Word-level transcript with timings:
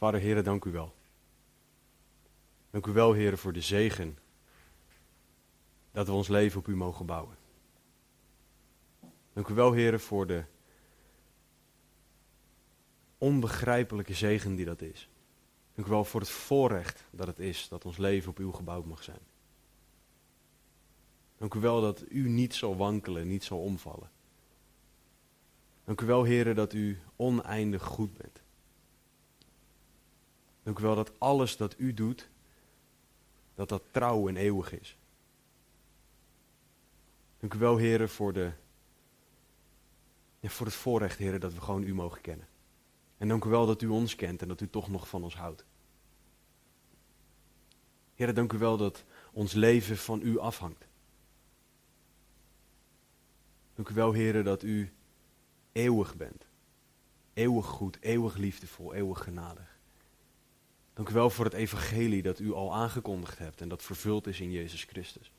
Vader, 0.00 0.20
Heren, 0.20 0.44
dank 0.44 0.64
u 0.64 0.70
wel. 0.70 0.94
Dank 2.70 2.86
u 2.86 2.92
wel, 2.92 3.12
Heren, 3.12 3.38
voor 3.38 3.52
de 3.52 3.60
zegen 3.60 4.18
dat 5.92 6.06
we 6.06 6.12
ons 6.12 6.28
leven 6.28 6.58
op 6.58 6.68
u 6.68 6.76
mogen 6.76 7.06
bouwen. 7.06 7.36
Dank 9.32 9.48
u 9.48 9.54
wel, 9.54 9.72
Heren, 9.72 10.00
voor 10.00 10.26
de 10.26 10.44
onbegrijpelijke 13.18 14.14
zegen 14.14 14.54
die 14.54 14.64
dat 14.64 14.82
is. 14.82 15.08
Dank 15.74 15.88
u 15.88 15.90
wel 15.90 16.04
voor 16.04 16.20
het 16.20 16.30
voorrecht 16.30 17.04
dat 17.10 17.26
het 17.26 17.38
is 17.38 17.68
dat 17.68 17.84
ons 17.84 17.96
leven 17.96 18.30
op 18.30 18.38
u 18.38 18.52
gebouwd 18.52 18.84
mag 18.84 19.02
zijn. 19.02 19.22
Dank 21.36 21.54
u 21.54 21.60
wel 21.60 21.80
dat 21.80 22.04
u 22.08 22.28
niet 22.28 22.54
zal 22.54 22.76
wankelen, 22.76 23.28
niet 23.28 23.44
zal 23.44 23.62
omvallen. 23.62 24.10
Dank 25.84 26.00
u 26.00 26.06
wel, 26.06 26.24
heren, 26.24 26.54
dat 26.54 26.72
u 26.72 26.98
oneindig 27.16 27.82
goed 27.82 28.18
bent. 28.18 28.42
Dank 30.62 30.78
u 30.78 30.82
wel 30.82 30.94
dat 30.94 31.18
alles 31.18 31.56
dat 31.56 31.74
u 31.78 31.94
doet, 31.94 32.28
dat 33.54 33.68
dat 33.68 33.82
trouw 33.90 34.28
en 34.28 34.36
eeuwig 34.36 34.80
is. 34.80 34.98
Dank 37.38 37.54
u 37.54 37.58
wel, 37.58 37.76
heren, 37.76 38.08
voor, 38.08 38.32
de, 38.32 38.52
ja, 40.40 40.48
voor 40.48 40.66
het 40.66 40.74
voorrecht, 40.74 41.18
heren, 41.18 41.40
dat 41.40 41.54
we 41.54 41.60
gewoon 41.60 41.82
u 41.82 41.94
mogen 41.94 42.20
kennen. 42.20 42.48
En 43.16 43.28
dank 43.28 43.44
u 43.44 43.48
wel 43.48 43.66
dat 43.66 43.82
u 43.82 43.86
ons 43.86 44.14
kent 44.14 44.42
en 44.42 44.48
dat 44.48 44.60
u 44.60 44.68
toch 44.68 44.88
nog 44.88 45.08
van 45.08 45.22
ons 45.22 45.36
houdt. 45.36 45.64
Heren, 48.14 48.34
dank 48.34 48.52
u 48.52 48.58
wel 48.58 48.76
dat 48.76 49.04
ons 49.32 49.52
leven 49.52 49.96
van 49.96 50.20
u 50.22 50.38
afhangt. 50.38 50.88
Dank 53.74 53.88
u 53.88 53.94
wel, 53.94 54.12
heren, 54.12 54.44
dat 54.44 54.62
u 54.62 54.92
eeuwig 55.72 56.16
bent. 56.16 56.46
Eeuwig 57.32 57.66
goed, 57.66 58.00
eeuwig 58.00 58.36
liefdevol, 58.36 58.94
eeuwig 58.94 59.22
genadig. 59.22 59.79
Dank 61.00 61.12
u 61.12 61.14
wel 61.14 61.30
voor 61.30 61.44
het 61.44 61.54
evangelie 61.54 62.22
dat 62.22 62.38
u 62.38 62.52
al 62.52 62.74
aangekondigd 62.74 63.38
hebt 63.38 63.60
en 63.60 63.68
dat 63.68 63.82
vervuld 63.82 64.26
is 64.26 64.40
in 64.40 64.50
Jezus 64.50 64.84
Christus. 64.84 65.32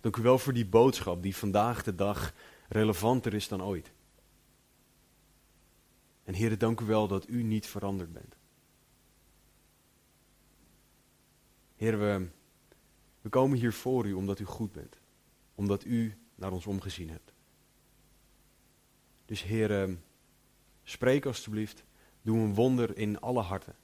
Dank 0.00 0.16
u 0.16 0.22
wel 0.22 0.38
voor 0.38 0.52
die 0.52 0.66
boodschap 0.66 1.22
die 1.22 1.36
vandaag 1.36 1.82
de 1.82 1.94
dag 1.94 2.34
relevanter 2.68 3.34
is 3.34 3.48
dan 3.48 3.62
ooit. 3.62 3.92
En 6.24 6.34
heren, 6.34 6.58
dank 6.58 6.80
u 6.80 6.84
wel 6.84 7.08
dat 7.08 7.28
u 7.28 7.42
niet 7.42 7.66
veranderd 7.66 8.12
bent. 8.12 8.36
Heer, 11.76 11.98
we, 11.98 12.28
we 13.20 13.28
komen 13.28 13.58
hier 13.58 13.72
voor 13.72 14.06
u 14.06 14.12
omdat 14.12 14.38
u 14.38 14.44
goed 14.44 14.72
bent. 14.72 15.00
Omdat 15.54 15.84
u 15.84 16.18
naar 16.34 16.52
ons 16.52 16.66
omgezien 16.66 17.10
hebt. 17.10 17.32
Dus 19.24 19.42
Heer, 19.42 19.98
spreek 20.82 21.26
alstublieft. 21.26 21.84
Doe 22.22 22.38
een 22.38 22.54
wonder 22.54 22.96
in 22.96 23.20
alle 23.20 23.40
harten. 23.40 23.80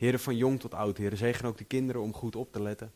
Heren, 0.00 0.20
van 0.20 0.36
jong 0.36 0.60
tot 0.60 0.74
oud, 0.74 0.96
heren, 0.96 1.18
zegen 1.18 1.48
ook 1.48 1.58
de 1.58 1.64
kinderen 1.64 2.02
om 2.02 2.12
goed 2.12 2.36
op 2.36 2.52
te 2.52 2.62
letten. 2.62 2.92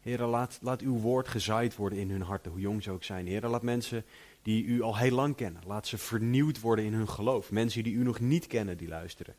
Heren, 0.00 0.28
laat, 0.28 0.58
laat 0.62 0.80
uw 0.80 0.98
woord 0.98 1.28
gezaaid 1.28 1.76
worden 1.76 1.98
in 1.98 2.10
hun 2.10 2.22
harten, 2.22 2.50
hoe 2.50 2.60
jong 2.60 2.82
ze 2.82 2.90
ook 2.90 3.04
zijn. 3.04 3.26
Heren, 3.26 3.50
laat 3.50 3.62
mensen 3.62 4.04
die 4.42 4.64
u 4.64 4.82
al 4.82 4.96
heel 4.96 5.14
lang 5.14 5.36
kennen, 5.36 5.62
laat 5.66 5.86
ze 5.86 5.98
vernieuwd 5.98 6.60
worden 6.60 6.84
in 6.84 6.92
hun 6.92 7.08
geloof. 7.08 7.50
Mensen 7.50 7.82
die 7.82 7.94
u 7.94 8.02
nog 8.02 8.20
niet 8.20 8.46
kennen, 8.46 8.76
die 8.76 8.88
luisteren. 8.88 9.34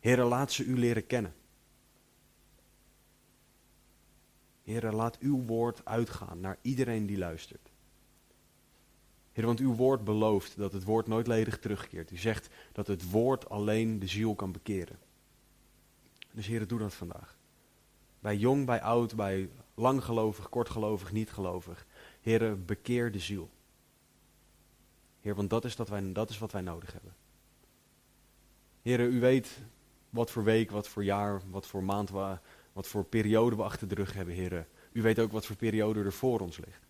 Heren, 0.00 0.26
laat 0.26 0.52
ze 0.52 0.64
u 0.64 0.78
leren 0.78 1.06
kennen. 1.06 1.34
Heren, 4.62 4.94
laat 4.94 5.18
uw 5.18 5.42
woord 5.42 5.84
uitgaan 5.84 6.40
naar 6.40 6.58
iedereen 6.62 7.06
die 7.06 7.18
luistert. 7.18 7.70
Heer, 9.32 9.46
want 9.46 9.60
uw 9.60 9.74
woord 9.74 10.04
belooft 10.04 10.56
dat 10.56 10.72
het 10.72 10.84
woord 10.84 11.06
nooit 11.06 11.26
ledig 11.26 11.58
terugkeert. 11.58 12.10
U 12.10 12.16
zegt 12.16 12.48
dat 12.72 12.86
het 12.86 13.10
woord 13.10 13.48
alleen 13.48 13.98
de 13.98 14.06
ziel 14.06 14.34
kan 14.34 14.52
bekeren. 14.52 14.98
Dus 16.32 16.46
Heer, 16.46 16.66
doe 16.66 16.78
dat 16.78 16.94
vandaag. 16.94 17.36
Bij 18.20 18.36
jong, 18.36 18.66
bij 18.66 18.82
oud, 18.82 19.16
bij 19.16 19.50
langgelovig, 19.74 20.48
kortgelovig, 20.48 21.12
niet 21.12 21.30
gelovig. 21.30 21.86
Heer, 22.20 22.64
bekeer 22.64 23.12
de 23.12 23.18
ziel. 23.18 23.50
Heer, 25.20 25.34
want 25.34 25.50
dat 25.50 25.64
is, 25.64 25.76
dat, 25.76 25.88
wij, 25.88 26.12
dat 26.12 26.30
is 26.30 26.38
wat 26.38 26.52
wij 26.52 26.62
nodig 26.62 26.92
hebben. 26.92 27.14
Heer, 28.82 29.00
u 29.00 29.20
weet 29.20 29.58
wat 30.10 30.30
voor 30.30 30.44
week, 30.44 30.70
wat 30.70 30.88
voor 30.88 31.04
jaar, 31.04 31.40
wat 31.50 31.66
voor 31.66 31.82
maand, 31.82 32.10
wat 32.72 32.86
voor 32.86 33.04
periode 33.04 33.56
we 33.56 33.62
achter 33.62 33.88
de 33.88 33.94
rug 33.94 34.12
hebben, 34.12 34.34
Heer. 34.34 34.66
U 34.92 35.02
weet 35.02 35.18
ook 35.18 35.32
wat 35.32 35.46
voor 35.46 35.56
periode 35.56 36.02
er 36.02 36.12
voor 36.12 36.40
ons 36.40 36.58
ligt. 36.58 36.88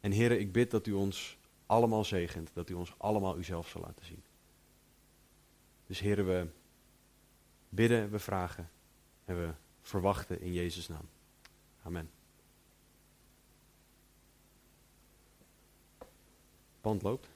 En 0.00 0.12
heren, 0.12 0.40
ik 0.40 0.52
bid 0.52 0.70
dat 0.70 0.86
u 0.86 0.92
ons 0.92 1.38
allemaal 1.66 2.04
zegent, 2.04 2.50
dat 2.52 2.70
u 2.70 2.74
ons 2.74 2.94
allemaal 2.96 3.38
uzelf 3.38 3.68
zal 3.68 3.80
laten 3.80 4.04
zien. 4.04 4.22
Dus 5.86 6.00
heren, 6.00 6.26
we 6.26 6.46
bidden, 7.68 8.10
we 8.10 8.18
vragen 8.18 8.70
en 9.24 9.40
we 9.40 9.52
verwachten 9.82 10.40
in 10.40 10.52
Jezus' 10.52 10.88
naam. 10.88 11.08
Amen. 11.82 12.10
Band 16.80 17.02
loopt. 17.02 17.28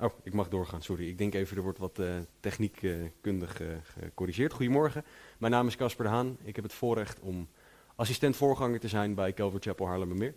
Oh, 0.00 0.12
ik 0.22 0.32
mag 0.32 0.48
doorgaan, 0.48 0.82
sorry. 0.82 1.08
Ik 1.08 1.18
denk 1.18 1.34
even, 1.34 1.56
er 1.56 1.62
wordt 1.62 1.78
wat 1.78 1.98
uh, 1.98 2.18
techniekkundig 2.40 3.60
uh, 3.60 3.76
gecorrigeerd. 3.82 4.52
Goedemorgen, 4.52 5.04
mijn 5.38 5.52
naam 5.52 5.66
is 5.66 5.76
Casper 5.76 6.04
de 6.04 6.10
Haan. 6.10 6.36
Ik 6.42 6.54
heb 6.54 6.64
het 6.64 6.74
voorrecht 6.74 7.20
om 7.20 7.48
assistent 7.94 8.36
voorganger 8.36 8.80
te 8.80 8.88
zijn 8.88 9.14
bij 9.14 9.34
Calvary 9.34 9.62
Chapel 9.62 9.86
Haarlemmermeer. 9.86 10.34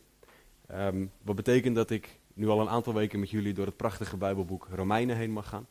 Um, 0.72 1.11
wat 1.22 1.35
betekent 1.35 1.75
dat 1.75 1.90
ik 1.90 2.19
nu 2.41 2.47
al 2.47 2.62
een 2.62 2.69
aantal 2.69 2.94
weken 2.94 3.19
met 3.19 3.29
jullie 3.29 3.53
door 3.53 3.66
het 3.66 3.78
prachtige 3.78 4.18
Bijbelboek 4.18 4.68
Romeinen 4.72 5.16
heen 5.16 5.31
mag 5.31 5.47
gaan. 5.47 5.68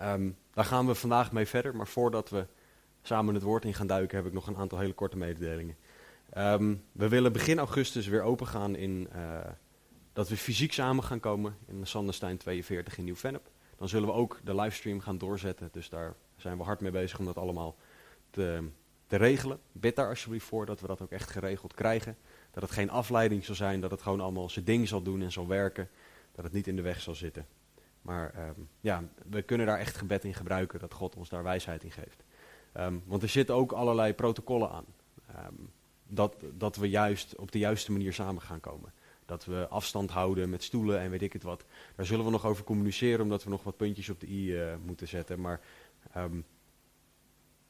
Um, 0.00 0.36
daar 0.52 0.64
gaan 0.64 0.86
we 0.86 0.94
vandaag 0.94 1.32
mee 1.32 1.46
verder, 1.46 1.76
maar 1.76 1.86
voordat 1.86 2.30
we 2.30 2.46
samen 3.02 3.34
het 3.34 3.42
woord 3.42 3.64
in 3.64 3.74
gaan 3.74 3.86
duiken, 3.86 4.16
heb 4.16 4.26
ik 4.26 4.32
nog 4.32 4.46
een 4.46 4.56
aantal 4.56 4.78
hele 4.78 4.92
korte 4.92 5.16
mededelingen. 5.16 5.76
Um, 6.36 6.84
we 6.92 7.08
willen 7.08 7.32
begin 7.32 7.58
augustus 7.58 8.06
weer 8.06 8.22
opengaan 8.22 8.76
in 8.76 9.08
uh, 9.14 9.38
dat 10.12 10.28
we 10.28 10.36
fysiek 10.36 10.72
samen 10.72 11.04
gaan 11.04 11.20
komen 11.20 11.56
in 11.66 11.86
Sanderstein 11.86 12.36
42 12.36 12.98
in 12.98 13.04
Nieuw-Vennep. 13.04 13.50
Dan 13.76 13.88
zullen 13.88 14.08
we 14.08 14.14
ook 14.14 14.40
de 14.44 14.54
livestream 14.54 15.00
gaan 15.00 15.18
doorzetten, 15.18 15.68
dus 15.72 15.88
daar 15.88 16.14
zijn 16.36 16.56
we 16.56 16.62
hard 16.62 16.80
mee 16.80 16.90
bezig 16.90 17.18
om 17.18 17.24
dat 17.24 17.38
allemaal 17.38 17.76
te, 18.30 18.68
te 19.06 19.16
regelen. 19.16 19.60
Bid 19.72 19.96
daar 19.96 20.08
alsjeblieft 20.08 20.46
voor 20.46 20.66
dat 20.66 20.80
we 20.80 20.86
dat 20.86 21.00
ook 21.00 21.10
echt 21.10 21.30
geregeld 21.30 21.74
krijgen. 21.74 22.16
Dat 22.50 22.62
het 22.62 22.72
geen 22.72 22.90
afleiding 22.90 23.44
zal 23.44 23.54
zijn, 23.54 23.80
dat 23.80 23.90
het 23.90 24.02
gewoon 24.02 24.20
allemaal 24.20 24.48
zijn 24.48 24.64
ding 24.64 24.88
zal 24.88 25.02
doen 25.02 25.22
en 25.22 25.32
zal 25.32 25.46
werken. 25.46 25.88
Dat 26.32 26.44
het 26.44 26.52
niet 26.52 26.66
in 26.66 26.76
de 26.76 26.82
weg 26.82 27.00
zal 27.00 27.14
zitten. 27.14 27.46
Maar 28.02 28.48
um, 28.48 28.68
ja, 28.80 29.04
we 29.28 29.42
kunnen 29.42 29.66
daar 29.66 29.78
echt 29.78 29.96
gebed 29.96 30.24
in 30.24 30.34
gebruiken, 30.34 30.78
dat 30.78 30.94
God 30.94 31.16
ons 31.16 31.28
daar 31.28 31.42
wijsheid 31.42 31.84
in 31.84 31.90
geeft. 31.90 32.24
Um, 32.76 33.02
want 33.06 33.22
er 33.22 33.28
zitten 33.28 33.54
ook 33.54 33.72
allerlei 33.72 34.14
protocollen 34.14 34.70
aan. 34.70 34.84
Um, 35.46 35.70
dat, 36.06 36.36
dat 36.56 36.76
we 36.76 36.88
juist 36.88 37.36
op 37.36 37.52
de 37.52 37.58
juiste 37.58 37.92
manier 37.92 38.12
samen 38.12 38.42
gaan 38.42 38.60
komen. 38.60 38.92
Dat 39.26 39.44
we 39.44 39.66
afstand 39.68 40.10
houden 40.10 40.50
met 40.50 40.62
stoelen 40.62 41.00
en 41.00 41.10
weet 41.10 41.22
ik 41.22 41.32
het 41.32 41.42
wat. 41.42 41.64
Daar 41.96 42.06
zullen 42.06 42.24
we 42.24 42.30
nog 42.30 42.46
over 42.46 42.64
communiceren, 42.64 43.20
omdat 43.20 43.44
we 43.44 43.50
nog 43.50 43.62
wat 43.62 43.76
puntjes 43.76 44.08
op 44.08 44.20
de 44.20 44.28
i 44.28 44.52
uh, 44.52 44.74
moeten 44.84 45.08
zetten. 45.08 45.40
Maar 45.40 45.60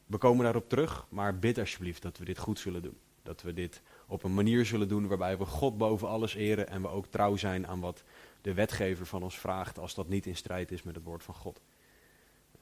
we 0.05 0.17
komen 0.17 0.43
daarop 0.43 0.69
terug, 0.69 1.05
maar 1.09 1.39
bid 1.39 1.57
alsjeblieft 1.57 2.01
dat 2.01 2.17
we 2.17 2.25
dit 2.25 2.37
goed 2.37 2.59
zullen 2.59 2.81
doen. 2.81 2.97
Dat 3.23 3.41
we 3.41 3.53
dit 3.53 3.81
op 4.07 4.23
een 4.23 4.33
manier 4.33 4.65
zullen 4.65 4.87
doen 4.87 5.07
waarbij 5.07 5.37
we 5.37 5.45
God 5.45 5.77
boven 5.77 6.07
alles 6.07 6.35
eren 6.35 6.67
en 6.67 6.81
we 6.81 6.87
ook 6.87 7.05
trouw 7.05 7.35
zijn 7.35 7.67
aan 7.67 7.79
wat 7.79 8.03
de 8.41 8.53
wetgever 8.53 9.05
van 9.05 9.23
ons 9.23 9.39
vraagt 9.39 9.79
als 9.79 9.95
dat 9.95 10.07
niet 10.07 10.25
in 10.25 10.35
strijd 10.35 10.71
is 10.71 10.83
met 10.83 10.95
het 10.95 11.03
woord 11.03 11.23
van 11.23 11.35
God. 11.35 11.61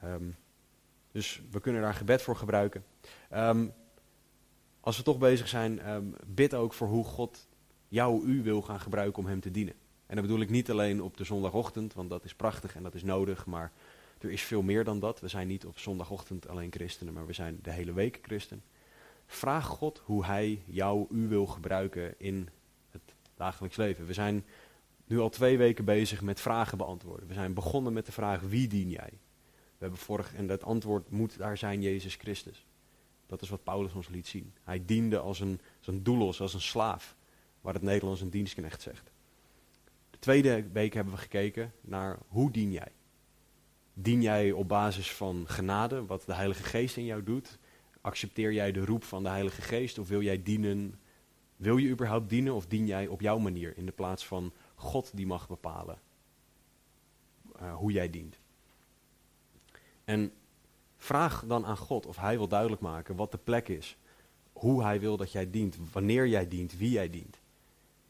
Um, 0.04 0.36
dus 1.12 1.42
we 1.52 1.60
kunnen 1.60 1.82
daar 1.82 1.94
gebed 1.94 2.22
voor 2.22 2.36
gebruiken. 2.36 2.86
Um, 3.34 3.74
als 4.80 4.98
we 4.98 5.04
toch 5.04 5.18
bezig 5.18 5.48
zijn, 5.48 5.90
um, 5.90 6.16
bid 6.26 6.54
ook 6.54 6.74
voor 6.74 6.88
hoe 6.88 7.04
God 7.04 7.48
jou, 7.88 8.26
u 8.26 8.44
wil 8.44 8.62
gaan 8.62 8.80
gebruiken 8.80 9.24
om 9.24 9.30
hem 9.30 9.40
te 9.40 9.52
dienen. 9.52 9.74
En 10.06 10.16
dat 10.16 10.26
bedoel 10.26 10.42
ik 10.42 10.50
niet 10.50 10.72
alleen 10.72 11.02
op 11.02 11.18
de 11.18 11.24
zondagochtend, 11.24 11.94
want 11.94 12.10
dat 12.10 12.24
is 12.24 12.36
prachtig 12.36 12.76
en 12.76 12.84
dat 12.84 12.96
is 12.96 13.04
nodig, 13.04 13.46
maar 13.46 13.72
er 14.20 14.32
is 14.32 14.42
veel 14.42 14.62
meer 14.62 14.84
dan 14.84 15.00
dat. 15.00 15.20
We 15.20 15.28
zijn 15.28 15.48
niet 15.48 15.66
op 15.66 15.80
zondagochtend 15.80 16.48
alleen 16.48 16.72
christenen, 16.72 17.14
maar 17.14 17.26
we 17.26 17.34
zijn 17.34 17.60
de 17.62 17.72
hele 17.72 17.94
week 17.94 18.20
christen. 18.22 18.64
Vraag 19.32 19.66
God 19.66 20.02
hoe 20.06 20.26
Hij 20.26 20.62
jou, 20.66 21.08
u 21.12 21.28
wil 21.28 21.46
gebruiken 21.46 22.14
in 22.18 22.50
het 22.90 23.02
dagelijks 23.36 23.78
leven. 23.78 24.06
We 24.06 24.14
zijn 24.14 24.46
nu 25.06 25.20
al 25.20 25.30
twee 25.30 25.58
weken 25.58 25.86
bezig 25.86 26.22
met 26.22 26.40
vragen 26.40 26.78
beantwoorden. 26.78 27.28
We 27.28 27.34
zijn 27.34 27.54
begonnen 27.54 27.94
met 27.94 28.06
de 28.06 28.12
vraag: 28.12 28.42
wie 28.42 28.68
dien 28.68 28.90
jij? 28.90 29.10
We 29.50 29.86
hebben 29.86 30.00
vorig, 30.00 30.34
en 30.36 30.50
het 30.50 30.64
antwoord 30.64 31.10
moet 31.10 31.38
daar 31.38 31.58
zijn 31.58 31.82
Jezus 31.82 32.16
Christus. 32.16 32.66
Dat 33.26 33.42
is 33.42 33.50
wat 33.50 33.64
Paulus 33.64 33.94
ons 33.94 34.08
liet 34.08 34.28
zien. 34.28 34.54
Hij 34.64 34.86
diende 34.86 35.20
als 35.20 35.40
een, 35.40 35.60
als 35.78 35.88
een 35.88 36.04
doelos, 36.04 36.42
als 36.42 36.54
een 36.54 36.62
slaaf, 36.62 37.16
waar 37.62 37.74
het 37.74 37.84
Nederlands 37.84 38.22
een 38.22 38.30
dienstknecht 38.30 38.82
zegt. 38.82 39.12
De 40.10 40.20
tweede 40.20 40.68
week 40.72 40.94
hebben 40.94 41.14
we 41.14 41.20
gekeken 41.20 41.74
naar 41.82 42.18
hoe 42.28 42.52
dien 42.52 42.72
jij? 42.72 42.92
Dien 43.94 44.22
jij 44.22 44.52
op 44.52 44.68
basis 44.68 45.12
van 45.12 45.44
genade, 45.48 46.06
wat 46.06 46.24
de 46.26 46.34
Heilige 46.34 46.64
Geest 46.64 46.98
in 46.98 47.06
jou 47.06 47.24
doet? 47.24 47.59
Accepteer 48.02 48.54
jij 48.54 48.72
de 48.72 48.86
roep 48.86 49.04
van 49.04 49.24
de 49.24 49.30
Heilige 49.30 49.62
Geest 49.62 49.98
of 49.98 50.08
wil 50.08 50.22
jij 50.22 50.44
dienen? 50.44 51.00
Wil 51.56 51.78
je 51.78 51.90
überhaupt 51.90 52.30
dienen 52.30 52.54
of 52.54 52.68
dien 52.68 52.86
jij 52.86 53.08
op 53.08 53.22
jouw 53.22 53.38
manier 53.38 53.78
in 53.78 53.86
de 53.86 53.92
plaats 53.92 54.26
van 54.26 54.54
God 54.76 55.12
die 55.16 55.26
mag 55.28 55.48
bepalen 55.48 56.00
uh, 57.62 57.76
hoe 57.76 57.92
jij 57.92 58.10
dient? 58.10 58.40
En 60.04 60.34
vraag 60.98 61.44
dan 61.46 61.66
aan 61.66 61.78
God 61.78 62.06
of 62.06 62.18
Hij 62.18 62.38
wil 62.38 62.48
duidelijk 62.48 62.82
maken 62.82 63.16
wat 63.16 63.32
de 63.32 63.38
plek 63.38 63.68
is, 63.68 63.98
hoe 64.54 64.84
Hij 64.84 65.00
wil 65.00 65.18
dat 65.18 65.32
jij 65.32 65.50
dient, 65.50 65.78
wanneer 65.92 66.28
jij 66.28 66.48
dient, 66.48 66.78
wie 66.78 66.92
jij 66.92 67.10
dient. 67.10 67.40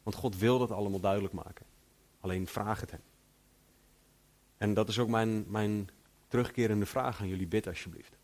Want 0.04 0.16
God 0.16 0.38
wil 0.38 0.60
dat 0.60 0.72
allemaal 0.72 1.00
duidelijk 1.00 1.34
maken. 1.34 1.66
Alleen 2.20 2.48
vraag 2.48 2.82
het 2.82 2.92
Hem. 2.92 3.02
En 4.58 4.74
dat 4.74 4.90
is 4.90 5.00
ook 5.00 5.10
mijn, 5.10 5.46
mijn 5.48 5.90
terugkerende 6.28 6.86
vraag 6.86 7.22
aan 7.22 7.28
jullie. 7.28 7.48
Bid 7.48 7.68
alsjeblieft. 7.68 8.18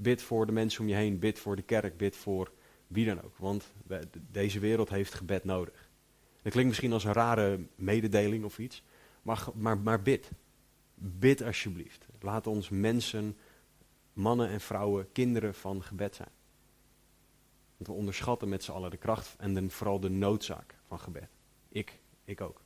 Bid 0.00 0.22
voor 0.22 0.46
de 0.46 0.52
mensen 0.52 0.80
om 0.80 0.88
je 0.88 0.94
heen. 0.94 1.18
Bid 1.18 1.38
voor 1.38 1.56
de 1.56 1.62
kerk. 1.62 1.96
Bid 1.96 2.16
voor 2.16 2.52
wie 2.86 3.06
dan 3.06 3.22
ook. 3.22 3.36
Want 3.36 3.72
deze 4.30 4.58
wereld 4.58 4.88
heeft 4.88 5.14
gebed 5.14 5.44
nodig. 5.44 5.88
Dat 6.42 6.52
klinkt 6.52 6.68
misschien 6.68 6.92
als 6.92 7.04
een 7.04 7.12
rare 7.12 7.66
mededeling 7.74 8.44
of 8.44 8.58
iets. 8.58 8.82
Maar, 9.22 9.46
maar, 9.54 9.78
maar 9.78 10.02
bid. 10.02 10.30
Bid 10.94 11.42
alsjeblieft. 11.42 12.06
Laat 12.20 12.46
ons 12.46 12.68
mensen, 12.68 13.36
mannen 14.12 14.48
en 14.48 14.60
vrouwen, 14.60 15.12
kinderen 15.12 15.54
van 15.54 15.82
gebed 15.82 16.14
zijn. 16.14 16.30
Want 17.76 17.90
we 17.90 17.96
onderschatten 17.96 18.48
met 18.48 18.64
z'n 18.64 18.72
allen 18.72 18.90
de 18.90 18.96
kracht 18.96 19.36
en 19.38 19.54
de, 19.54 19.70
vooral 19.70 20.00
de 20.00 20.10
noodzaak 20.10 20.74
van 20.86 21.00
gebed. 21.00 21.28
Ik, 21.68 21.98
ik 22.24 22.40
ook. 22.40 22.60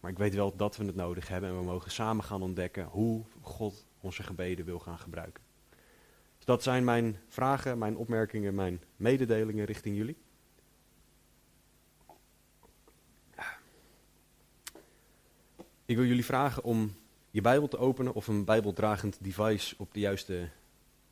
Maar 0.00 0.10
ik 0.10 0.18
weet 0.18 0.34
wel 0.34 0.56
dat 0.56 0.76
we 0.76 0.84
het 0.84 0.94
nodig 0.94 1.28
hebben 1.28 1.50
en 1.50 1.58
we 1.58 1.64
mogen 1.64 1.90
samen 1.90 2.24
gaan 2.24 2.42
ontdekken 2.42 2.84
hoe 2.84 3.24
God 3.40 3.86
onze 4.00 4.22
gebeden 4.22 4.64
wil 4.64 4.78
gaan 4.78 4.98
gebruiken. 4.98 5.43
Dat 6.44 6.62
zijn 6.62 6.84
mijn 6.84 7.16
vragen, 7.28 7.78
mijn 7.78 7.96
opmerkingen, 7.96 8.54
mijn 8.54 8.80
mededelingen 8.96 9.64
richting 9.64 9.96
jullie. 9.96 10.16
Ik 15.86 15.96
wil 15.96 16.04
jullie 16.04 16.24
vragen 16.24 16.64
om 16.64 16.94
je 17.30 17.40
Bijbel 17.40 17.68
te 17.68 17.78
openen 17.78 18.14
of 18.14 18.26
een 18.26 18.44
Bijbeldragend 18.44 19.18
device 19.20 19.74
op 19.78 19.94
de 19.94 20.00
juiste 20.00 20.48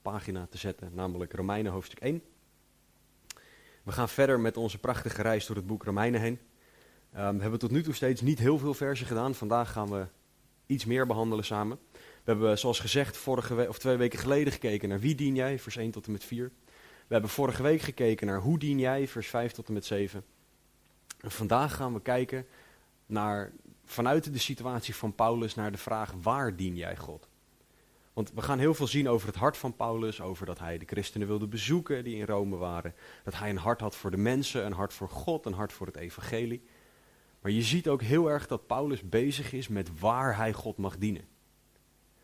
pagina 0.02 0.46
te 0.50 0.58
zetten, 0.58 0.90
namelijk 0.94 1.32
Romeinen 1.32 1.73
hoofdstuk 1.73 1.99
1. 1.99 2.23
We 3.82 3.93
gaan 3.93 4.08
verder 4.08 4.40
met 4.40 4.56
onze 4.56 4.79
prachtige 4.79 5.23
reis 5.23 5.46
door 5.46 5.56
het 5.56 5.67
boek 5.67 5.84
Romeinen 5.84 6.20
heen. 6.20 6.38
Um, 7.17 7.37
we 7.37 7.43
hebben 7.43 7.58
tot 7.58 7.70
nu 7.70 7.82
toe 7.82 7.94
steeds 7.94 8.20
niet 8.20 8.38
heel 8.38 8.58
veel 8.58 8.75
versen 8.75 9.06
gedaan. 9.06 9.34
Vandaag 9.34 9.73
gaan 9.73 9.90
we 9.90 10.06
iets 10.67 10.84
meer 10.84 11.06
behandelen 11.06 11.44
samen. 11.44 11.79
We 12.24 12.30
hebben, 12.30 12.58
zoals 12.58 12.80
gezegd, 12.80 13.16
vorige 13.16 13.69
of 13.69 13.78
twee 13.78 13.96
weken 13.96 14.19
geleden 14.19 14.52
gekeken 14.52 14.88
naar 14.88 15.00
wie 15.00 15.14
dien 15.14 15.34
jij, 15.34 15.58
vers 15.58 15.76
1 15.76 15.90
tot 15.90 16.06
en 16.06 16.12
met 16.12 16.24
4. 16.24 16.52
We 17.06 17.19
hebben 17.19 17.30
vorige 17.30 17.62
week 17.62 17.80
gekeken 17.80 18.26
naar 18.26 18.40
hoe 18.40 18.58
dien 18.58 18.78
jij, 18.78 19.08
vers 19.08 19.28
5 19.28 19.52
tot 19.52 19.66
en 19.66 19.72
met 19.72 19.84
7. 19.84 20.24
En 21.20 21.30
vandaag 21.30 21.74
gaan 21.74 21.92
we 21.92 22.00
kijken 22.00 22.46
naar, 23.06 23.52
vanuit 23.84 24.32
de 24.32 24.38
situatie 24.38 24.94
van 24.94 25.14
Paulus 25.14 25.54
naar 25.54 25.72
de 25.72 25.78
vraag 25.78 26.14
waar 26.22 26.56
dien 26.56 26.76
jij 26.76 26.96
God? 26.96 27.28
Want 28.12 28.32
we 28.32 28.42
gaan 28.42 28.58
heel 28.58 28.74
veel 28.74 28.86
zien 28.86 29.08
over 29.08 29.26
het 29.26 29.36
hart 29.36 29.56
van 29.56 29.76
Paulus, 29.76 30.20
over 30.20 30.46
dat 30.46 30.58
hij 30.58 30.78
de 30.78 30.86
christenen 30.86 31.26
wilde 31.26 31.46
bezoeken 31.46 32.04
die 32.04 32.16
in 32.16 32.26
Rome 32.26 32.56
waren. 32.56 32.94
Dat 33.24 33.38
hij 33.38 33.50
een 33.50 33.56
hart 33.56 33.80
had 33.80 33.96
voor 33.96 34.10
de 34.10 34.16
mensen, 34.16 34.66
een 34.66 34.72
hart 34.72 34.92
voor 34.92 35.08
God, 35.08 35.46
een 35.46 35.52
hart 35.52 35.72
voor 35.72 35.86
het 35.86 35.96
evangelie. 35.96 36.62
Maar 37.40 37.52
je 37.52 37.62
ziet 37.62 37.88
ook 37.88 38.02
heel 38.02 38.30
erg 38.30 38.46
dat 38.46 38.66
Paulus 38.66 39.08
bezig 39.08 39.52
is 39.52 39.69
met 39.69 39.98
waar 39.98 40.36
hij 40.36 40.52
God 40.52 40.76
mag 40.76 40.98
dienen. 40.98 41.31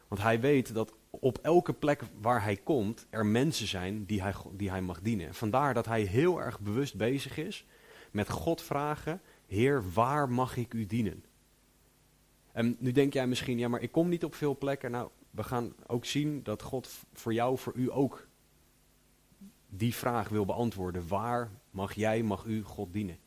Want 0.08 0.22
hij 0.22 0.40
weet 0.40 0.74
dat 0.74 0.94
op 1.10 1.38
elke 1.38 1.72
plek 1.72 2.02
waar 2.20 2.42
hij 2.42 2.56
komt, 2.56 3.06
er 3.10 3.26
mensen 3.26 3.66
zijn 3.66 4.04
die 4.04 4.22
hij, 4.22 4.34
die 4.52 4.70
hij 4.70 4.82
mag 4.82 5.00
dienen. 5.00 5.34
Vandaar 5.34 5.74
dat 5.74 5.86
hij 5.86 6.02
heel 6.02 6.40
erg 6.40 6.60
bewust 6.60 6.96
bezig 6.96 7.38
is 7.38 7.66
met 8.10 8.28
God 8.28 8.62
vragen: 8.62 9.20
Heer, 9.46 9.92
waar 9.92 10.30
mag 10.30 10.56
ik 10.56 10.74
u 10.74 10.86
dienen? 10.86 11.24
En 12.52 12.76
nu 12.78 12.92
denk 12.92 13.12
jij 13.12 13.26
misschien, 13.26 13.58
ja, 13.58 13.68
maar 13.68 13.80
ik 13.80 13.92
kom 13.92 14.08
niet 14.08 14.24
op 14.24 14.34
veel 14.34 14.58
plekken. 14.58 14.90
Nou, 14.90 15.10
we 15.30 15.42
gaan 15.42 15.74
ook 15.86 16.04
zien 16.04 16.42
dat 16.42 16.62
God 16.62 16.88
voor 17.12 17.32
jou, 17.32 17.58
voor 17.58 17.72
u 17.76 17.92
ook 17.92 18.28
die 19.68 19.94
vraag 19.94 20.28
wil 20.28 20.44
beantwoorden. 20.44 21.08
Waar 21.08 21.50
mag 21.70 21.92
jij, 21.92 22.22
mag 22.22 22.44
u 22.44 22.62
God 22.62 22.92
dienen? 22.92 23.18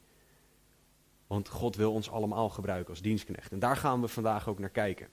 Want 1.28 1.50
God 1.50 1.76
wil 1.76 1.94
ons 1.94 2.10
allemaal 2.10 2.50
gebruiken 2.50 2.90
als 2.90 3.02
dienstknecht. 3.02 3.52
En 3.52 3.60
daar 3.60 3.78
gaan 3.78 4.02
we 4.02 4.08
vandaag 4.08 4.50
ook 4.50 4.60
naar 4.60 4.70
kijken. 4.70 5.08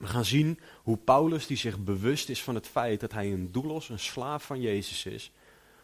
We 0.00 0.06
gaan 0.06 0.24
zien 0.24 0.58
hoe 0.82 0.96
Paulus, 0.96 1.46
die 1.46 1.56
zich 1.56 1.78
bewust 1.78 2.28
is 2.28 2.42
van 2.42 2.54
het 2.54 2.66
feit 2.66 3.00
dat 3.00 3.12
hij 3.12 3.32
een 3.32 3.52
doelos, 3.52 3.88
een 3.88 3.98
slaaf 3.98 4.44
van 4.44 4.60
Jezus 4.60 5.06
is, 5.06 5.32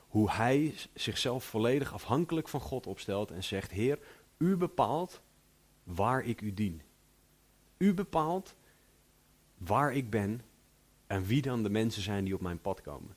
hoe 0.09 0.31
hij 0.31 0.75
zichzelf 0.95 1.45
volledig 1.45 1.93
afhankelijk 1.93 2.49
van 2.49 2.61
God 2.61 2.87
opstelt 2.87 3.31
en 3.31 3.45
zegt: 3.45 3.71
Heer, 3.71 3.99
u 4.37 4.57
bepaalt 4.57 5.21
waar 5.83 6.25
ik 6.25 6.41
u 6.41 6.55
dien. 6.55 6.83
U 7.77 7.95
bepaalt 7.95 8.55
waar 9.59 9.95
ik 9.95 10.11
ben 10.11 10.41
en 11.07 11.25
wie 11.25 11.43
dan 11.43 11.63
de 11.63 11.71
mensen 11.71 12.03
zijn 12.03 12.25
die 12.25 12.35
op 12.35 12.41
mijn 12.41 12.61
pad 12.61 12.81
komen. 12.81 13.17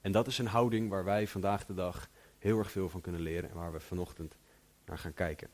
En 0.00 0.12
dat 0.12 0.26
is 0.26 0.38
een 0.38 0.46
houding 0.46 0.88
waar 0.88 1.04
wij 1.04 1.28
vandaag 1.28 1.66
de 1.66 1.74
dag 1.74 2.08
heel 2.38 2.58
erg 2.58 2.70
veel 2.70 2.88
van 2.88 3.00
kunnen 3.00 3.20
leren 3.20 3.50
en 3.50 3.56
waar 3.56 3.72
we 3.72 3.80
vanochtend 3.80 4.36
naar 4.84 4.98
gaan 4.98 5.14
kijken. 5.14 5.48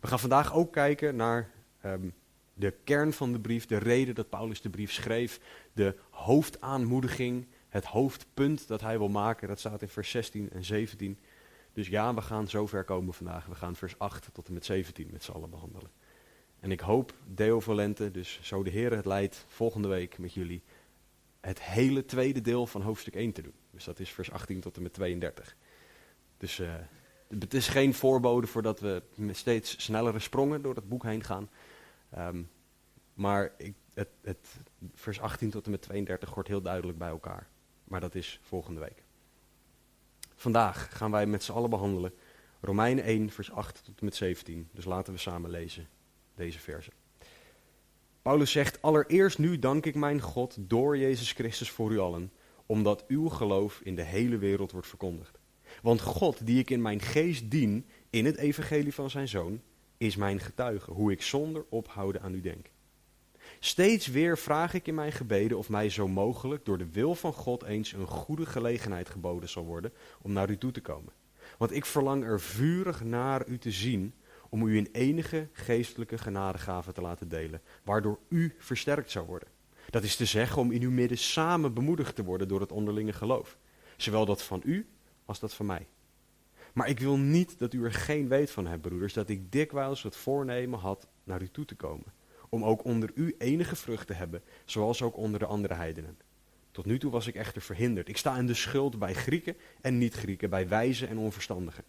We 0.00 0.06
gaan 0.06 0.20
vandaag 0.20 0.54
ook 0.54 0.72
kijken 0.72 1.16
naar 1.16 1.50
um, 1.84 2.14
de 2.60 2.74
kern 2.84 3.12
van 3.12 3.32
de 3.32 3.40
brief, 3.40 3.66
de 3.66 3.76
reden 3.76 4.14
dat 4.14 4.28
Paulus 4.28 4.60
de 4.60 4.70
brief 4.70 4.92
schreef, 4.92 5.40
de 5.72 5.96
hoofdaanmoediging, 6.10 7.46
het 7.68 7.84
hoofdpunt 7.84 8.68
dat 8.68 8.80
hij 8.80 8.98
wil 8.98 9.08
maken. 9.08 9.48
Dat 9.48 9.58
staat 9.58 9.82
in 9.82 9.88
vers 9.88 10.10
16 10.10 10.50
en 10.50 10.64
17. 10.64 11.18
Dus 11.72 11.88
ja, 11.88 12.14
we 12.14 12.20
gaan 12.20 12.48
zover 12.48 12.84
komen 12.84 13.14
vandaag. 13.14 13.46
We 13.46 13.54
gaan 13.54 13.76
vers 13.76 13.98
8 13.98 14.28
tot 14.32 14.46
en 14.46 14.54
met 14.54 14.64
17 14.64 15.08
met 15.12 15.22
z'n 15.22 15.32
allen 15.32 15.50
behandelen. 15.50 15.90
En 16.60 16.70
ik 16.70 16.80
hoop, 16.80 17.14
Deo 17.26 17.60
Valente, 17.60 18.10
dus 18.10 18.38
zo 18.42 18.62
de 18.62 18.70
Heer 18.70 18.96
het 18.96 19.04
leidt, 19.04 19.44
volgende 19.48 19.88
week 19.88 20.18
met 20.18 20.34
jullie 20.34 20.62
het 21.40 21.62
hele 21.62 22.04
tweede 22.04 22.40
deel 22.40 22.66
van 22.66 22.82
hoofdstuk 22.82 23.14
1 23.14 23.32
te 23.32 23.42
doen. 23.42 23.54
Dus 23.70 23.84
dat 23.84 23.98
is 23.98 24.10
vers 24.10 24.30
18 24.30 24.60
tot 24.60 24.76
en 24.76 24.82
met 24.82 24.92
32. 24.92 25.56
Dus 26.36 26.58
uh, 26.58 26.74
het 27.38 27.54
is 27.54 27.68
geen 27.68 27.94
voorbode 27.94 28.46
voordat 28.46 28.80
we 28.80 29.02
met 29.14 29.36
steeds 29.36 29.84
snellere 29.84 30.18
sprongen 30.18 30.62
door 30.62 30.74
het 30.74 30.88
boek 30.88 31.02
heen 31.02 31.24
gaan. 31.24 31.48
Um, 32.18 32.50
maar 33.14 33.52
ik, 33.56 33.74
het, 33.94 34.08
het, 34.22 34.60
vers 34.94 35.20
18 35.20 35.50
tot 35.50 35.64
en 35.64 35.70
met 35.70 35.82
32 35.82 36.30
hoort 36.30 36.48
heel 36.48 36.62
duidelijk 36.62 36.98
bij 36.98 37.08
elkaar. 37.08 37.48
Maar 37.84 38.00
dat 38.00 38.14
is 38.14 38.40
volgende 38.42 38.80
week. 38.80 39.02
Vandaag 40.34 40.96
gaan 40.96 41.10
wij 41.10 41.26
met 41.26 41.42
z'n 41.42 41.52
allen 41.52 41.70
behandelen 41.70 42.12
Romeinen 42.60 43.04
1, 43.04 43.30
vers 43.30 43.50
8 43.50 43.84
tot 43.84 43.98
en 43.98 44.04
met 44.04 44.14
17. 44.14 44.68
Dus 44.72 44.84
laten 44.84 45.12
we 45.12 45.18
samen 45.18 45.50
lezen 45.50 45.88
deze 46.34 46.58
versen. 46.58 46.92
Paulus 48.22 48.50
zegt, 48.50 48.82
allereerst 48.82 49.38
nu 49.38 49.58
dank 49.58 49.86
ik 49.86 49.94
mijn 49.94 50.20
God 50.20 50.56
door 50.60 50.98
Jezus 50.98 51.32
Christus 51.32 51.70
voor 51.70 51.92
u 51.92 51.98
allen, 51.98 52.32
omdat 52.66 53.04
uw 53.06 53.28
geloof 53.28 53.80
in 53.80 53.94
de 53.94 54.02
hele 54.02 54.38
wereld 54.38 54.72
wordt 54.72 54.86
verkondigd. 54.86 55.38
Want 55.82 56.00
God, 56.00 56.46
die 56.46 56.58
ik 56.58 56.70
in 56.70 56.82
mijn 56.82 57.00
geest 57.00 57.50
dien 57.50 57.86
in 58.10 58.24
het 58.24 58.36
evangelie 58.36 58.94
van 58.94 59.10
zijn 59.10 59.28
zoon, 59.28 59.60
is 60.00 60.16
mijn 60.16 60.40
getuige, 60.40 60.90
hoe 60.90 61.12
ik 61.12 61.22
zonder 61.22 61.64
ophouden 61.68 62.22
aan 62.22 62.34
u 62.34 62.40
denk. 62.40 62.70
Steeds 63.58 64.06
weer 64.06 64.38
vraag 64.38 64.74
ik 64.74 64.86
in 64.86 64.94
mijn 64.94 65.12
gebeden 65.12 65.58
of 65.58 65.68
mij 65.68 65.88
zo 65.88 66.08
mogelijk 66.08 66.64
door 66.64 66.78
de 66.78 66.90
wil 66.90 67.14
van 67.14 67.32
God 67.32 67.62
eens 67.62 67.92
een 67.92 68.06
goede 68.06 68.46
gelegenheid 68.46 69.08
geboden 69.08 69.48
zal 69.48 69.64
worden 69.64 69.92
om 70.22 70.32
naar 70.32 70.50
u 70.50 70.58
toe 70.58 70.70
te 70.70 70.80
komen. 70.80 71.12
Want 71.58 71.72
ik 71.72 71.84
verlang 71.84 72.24
er 72.24 72.40
vurig 72.40 73.04
naar 73.04 73.46
u 73.46 73.58
te 73.58 73.70
zien 73.70 74.14
om 74.48 74.66
u 74.66 74.76
in 74.76 74.88
enige 74.92 75.48
geestelijke 75.52 76.18
genadegave 76.18 76.92
te 76.92 77.00
laten 77.00 77.28
delen, 77.28 77.62
waardoor 77.82 78.18
u 78.28 78.54
versterkt 78.58 79.10
zou 79.10 79.26
worden. 79.26 79.48
Dat 79.90 80.02
is 80.02 80.16
te 80.16 80.24
zeggen 80.24 80.62
om 80.62 80.72
in 80.72 80.82
uw 80.82 80.90
midden 80.90 81.18
samen 81.18 81.74
bemoedigd 81.74 82.14
te 82.14 82.24
worden 82.24 82.48
door 82.48 82.60
het 82.60 82.72
onderlinge 82.72 83.12
geloof. 83.12 83.58
Zowel 83.96 84.24
dat 84.24 84.42
van 84.42 84.62
u 84.64 84.88
als 85.24 85.40
dat 85.40 85.54
van 85.54 85.66
mij. 85.66 85.86
Maar 86.74 86.88
ik 86.88 87.00
wil 87.00 87.16
niet 87.16 87.58
dat 87.58 87.72
u 87.72 87.84
er 87.84 87.92
geen 87.92 88.28
weet 88.28 88.50
van 88.50 88.66
hebt, 88.66 88.82
broeders, 88.82 89.12
dat 89.12 89.28
ik 89.28 89.52
dikwijls 89.52 90.02
het 90.02 90.16
voornemen 90.16 90.78
had 90.78 91.08
naar 91.24 91.42
u 91.42 91.48
toe 91.48 91.64
te 91.64 91.74
komen. 91.74 92.12
Om 92.48 92.64
ook 92.64 92.84
onder 92.84 93.10
u 93.14 93.34
enige 93.38 93.76
vrucht 93.76 94.06
te 94.06 94.12
hebben, 94.12 94.42
zoals 94.64 95.02
ook 95.02 95.16
onder 95.16 95.40
de 95.40 95.46
andere 95.46 95.74
heidenen. 95.74 96.18
Tot 96.70 96.86
nu 96.86 96.98
toe 96.98 97.10
was 97.10 97.26
ik 97.26 97.34
echter 97.34 97.62
verhinderd. 97.62 98.08
Ik 98.08 98.16
sta 98.16 98.36
in 98.36 98.46
de 98.46 98.54
schuld 98.54 98.98
bij 98.98 99.14
Grieken 99.14 99.56
en 99.80 99.98
niet-Grieken, 99.98 100.50
bij 100.50 100.68
wijzen 100.68 101.08
en 101.08 101.18
onverstandigen. 101.18 101.84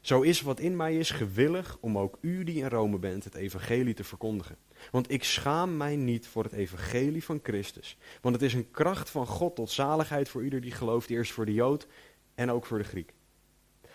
Zo 0.00 0.20
is 0.20 0.40
wat 0.40 0.60
in 0.60 0.76
mij 0.76 0.96
is 0.96 1.10
gewillig 1.10 1.78
om 1.80 1.98
ook 1.98 2.18
u 2.20 2.44
die 2.44 2.62
in 2.62 2.68
Rome 2.68 2.98
bent 2.98 3.24
het 3.24 3.34
evangelie 3.34 3.94
te 3.94 4.04
verkondigen. 4.04 4.56
Want 4.90 5.10
ik 5.10 5.24
schaam 5.24 5.76
mij 5.76 5.96
niet 5.96 6.26
voor 6.26 6.42
het 6.44 6.52
evangelie 6.52 7.24
van 7.24 7.40
Christus. 7.42 7.96
Want 8.20 8.34
het 8.34 8.44
is 8.44 8.54
een 8.54 8.70
kracht 8.70 9.10
van 9.10 9.26
God 9.26 9.56
tot 9.56 9.70
zaligheid 9.70 10.28
voor 10.28 10.44
ieder 10.44 10.60
die 10.60 10.70
gelooft, 10.70 11.10
eerst 11.10 11.32
voor 11.32 11.46
de 11.46 11.52
Jood 11.52 11.86
en 12.34 12.50
ook 12.50 12.66
voor 12.66 12.78
de 12.78 12.84
Griek. 12.84 13.12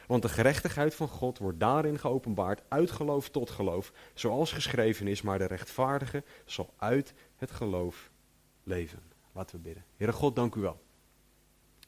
Want 0.07 0.21
de 0.21 0.29
gerechtigheid 0.29 0.95
van 0.95 1.07
God 1.07 1.37
wordt 1.37 1.59
daarin 1.59 1.99
geopenbaard, 1.99 2.61
uit 2.67 2.91
geloof 2.91 3.29
tot 3.29 3.49
geloof, 3.49 3.91
zoals 4.13 4.51
geschreven 4.51 5.07
is, 5.07 5.21
maar 5.21 5.37
de 5.37 5.45
rechtvaardige 5.45 6.23
zal 6.45 6.73
uit 6.77 7.13
het 7.35 7.51
geloof 7.51 8.11
leven. 8.63 8.99
Laten 9.31 9.55
we 9.55 9.61
bidden. 9.61 9.85
Heere 9.97 10.13
God, 10.13 10.35
dank 10.35 10.55
u 10.55 10.61
wel. 10.61 10.81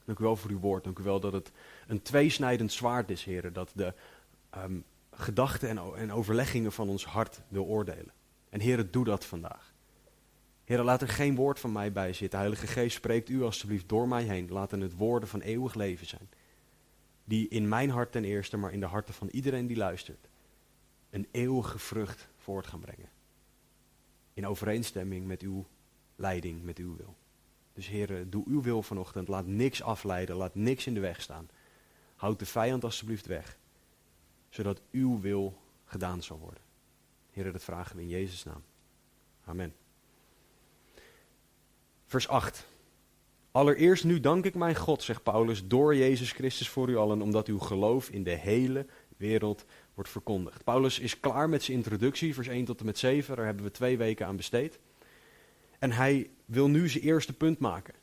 Dank 0.04 0.18
u 0.18 0.24
wel 0.24 0.36
voor 0.36 0.50
uw 0.50 0.58
woord. 0.58 0.84
Dank 0.84 0.98
u 0.98 1.02
wel 1.02 1.20
dat 1.20 1.32
het 1.32 1.52
een 1.86 2.02
tweesnijdend 2.02 2.72
zwaard 2.72 3.10
is, 3.10 3.24
heren. 3.24 3.52
Dat 3.52 3.72
de 3.74 3.94
um, 4.56 4.84
gedachten 5.10 5.68
en, 5.68 5.78
en 5.96 6.12
overleggingen 6.12 6.72
van 6.72 6.88
ons 6.88 7.04
hart 7.04 7.40
wil 7.48 7.64
oordelen. 7.64 8.12
En 8.48 8.60
heren, 8.60 8.90
doe 8.90 9.04
dat 9.04 9.24
vandaag. 9.24 9.74
Heren, 10.64 10.84
laat 10.84 11.02
er 11.02 11.08
geen 11.08 11.34
woord 11.34 11.60
van 11.60 11.72
mij 11.72 11.92
bij 11.92 12.12
zitten. 12.12 12.38
Heilige 12.38 12.66
Geest, 12.66 12.96
spreekt 12.96 13.28
u 13.28 13.42
alstublieft 13.42 13.88
door 13.88 14.08
mij 14.08 14.22
heen. 14.22 14.48
Laten 14.50 14.80
het 14.80 14.96
woorden 14.96 15.28
van 15.28 15.40
eeuwig 15.40 15.74
leven 15.74 16.06
zijn. 16.06 16.28
Die 17.28 17.48
in 17.48 17.68
mijn 17.68 17.90
hart 17.90 18.12
ten 18.12 18.24
eerste, 18.24 18.56
maar 18.56 18.72
in 18.72 18.80
de 18.80 18.86
harten 18.86 19.14
van 19.14 19.28
iedereen 19.28 19.66
die 19.66 19.76
luistert, 19.76 20.28
een 21.10 21.28
eeuwige 21.30 21.78
vrucht 21.78 22.28
voort 22.36 22.66
gaan 22.66 22.80
brengen. 22.80 23.08
In 24.34 24.46
overeenstemming 24.46 25.26
met 25.26 25.42
uw 25.42 25.66
leiding, 26.16 26.62
met 26.62 26.78
uw 26.78 26.96
wil. 26.96 27.16
Dus 27.72 27.88
heren, 27.88 28.30
doe 28.30 28.44
uw 28.46 28.62
wil 28.62 28.82
vanochtend. 28.82 29.28
Laat 29.28 29.46
niks 29.46 29.82
afleiden, 29.82 30.36
laat 30.36 30.54
niks 30.54 30.86
in 30.86 30.94
de 30.94 31.00
weg 31.00 31.22
staan. 31.22 31.48
Houd 32.16 32.38
de 32.38 32.46
vijand 32.46 32.84
alstublieft 32.84 33.26
weg, 33.26 33.58
zodat 34.48 34.80
uw 34.90 35.20
wil 35.20 35.58
gedaan 35.84 36.22
zal 36.22 36.38
worden. 36.38 36.62
Heren, 37.30 37.52
dat 37.52 37.64
vragen 37.64 37.96
we 37.96 38.02
in 38.02 38.08
Jezus' 38.08 38.44
naam. 38.44 38.62
Amen. 39.44 39.74
Vers 42.06 42.28
8. 42.28 42.66
Allereerst 43.56 44.04
nu 44.04 44.20
dank 44.20 44.44
ik 44.44 44.54
mijn 44.54 44.74
God, 44.74 45.02
zegt 45.02 45.22
Paulus, 45.22 45.66
door 45.66 45.96
Jezus 45.96 46.32
Christus 46.32 46.68
voor 46.68 46.88
u 46.88 46.96
allen, 46.96 47.22
omdat 47.22 47.46
uw 47.46 47.58
geloof 47.58 48.08
in 48.08 48.22
de 48.22 48.34
hele 48.34 48.86
wereld 49.16 49.64
wordt 49.94 50.10
verkondigd. 50.10 50.64
Paulus 50.64 50.98
is 50.98 51.20
klaar 51.20 51.48
met 51.48 51.62
zijn 51.62 51.76
introductie, 51.76 52.34
vers 52.34 52.48
1 52.48 52.64
tot 52.64 52.80
en 52.80 52.86
met 52.86 52.98
7, 52.98 53.36
daar 53.36 53.44
hebben 53.44 53.64
we 53.64 53.70
twee 53.70 53.98
weken 53.98 54.26
aan 54.26 54.36
besteed. 54.36 54.78
En 55.78 55.92
hij 55.92 56.30
wil 56.44 56.68
nu 56.68 56.88
zijn 56.88 57.04
eerste 57.04 57.32
punt 57.32 57.58
maken. 57.58 57.94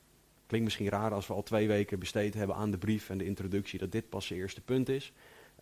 Klinkt 0.45 0.65
misschien 0.65 0.89
raar 0.89 1.13
als 1.13 1.27
we 1.27 1.33
al 1.33 1.43
twee 1.43 1.67
weken 1.67 1.99
besteed 1.99 2.33
hebben 2.33 2.55
aan 2.55 2.71
de 2.71 2.77
brief 2.77 3.09
en 3.09 3.17
de 3.17 3.25
introductie, 3.25 3.79
dat 3.79 3.91
dit 3.91 4.09
pas 4.09 4.25
zijn 4.25 4.39
eerste 4.39 4.61
punt 4.61 4.89
is. 4.89 5.13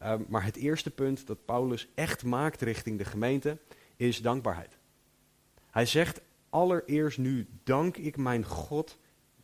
Uh, 0.02 0.14
maar 0.28 0.44
het 0.44 0.56
eerste 0.56 0.92
punt 0.92 1.28
dat 1.28 1.46
Paulus 1.46 1.88
echt 1.96 2.24
maakt 2.24 2.62
richting 2.62 2.98
de 2.98 3.06
gemeente 3.06 3.58
is 3.96 4.22
dankbaarheid. 4.22 4.78
Hij 5.72 5.86
zegt 5.86 6.22
allereerst 6.50 7.18
nu 7.18 7.48
dank 7.64 7.98
ik 7.98 8.18
mijn 8.18 8.46
God 8.46 8.98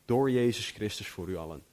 door 0.07 0.31
Jezus 0.31 0.71
Christus 0.71 1.07
voor 1.07 1.29
u 1.29 1.35
allen. 1.35 1.63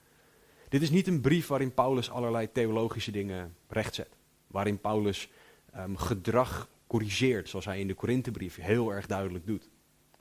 Dit 0.68 0.82
is 0.82 0.90
niet 0.90 1.06
een 1.06 1.20
brief 1.20 1.46
waarin 1.46 1.74
Paulus 1.74 2.10
allerlei 2.10 2.52
theologische 2.52 3.10
dingen 3.10 3.54
rechtzet. 3.68 4.16
Waarin 4.46 4.80
Paulus 4.80 5.28
um, 5.76 5.96
gedrag 5.96 6.68
corrigeert, 6.86 7.48
zoals 7.48 7.64
hij 7.64 7.80
in 7.80 7.86
de 7.86 7.94
Korinthebrief 7.94 8.56
heel 8.56 8.92
erg 8.92 9.06
duidelijk 9.06 9.46
doet. 9.46 9.70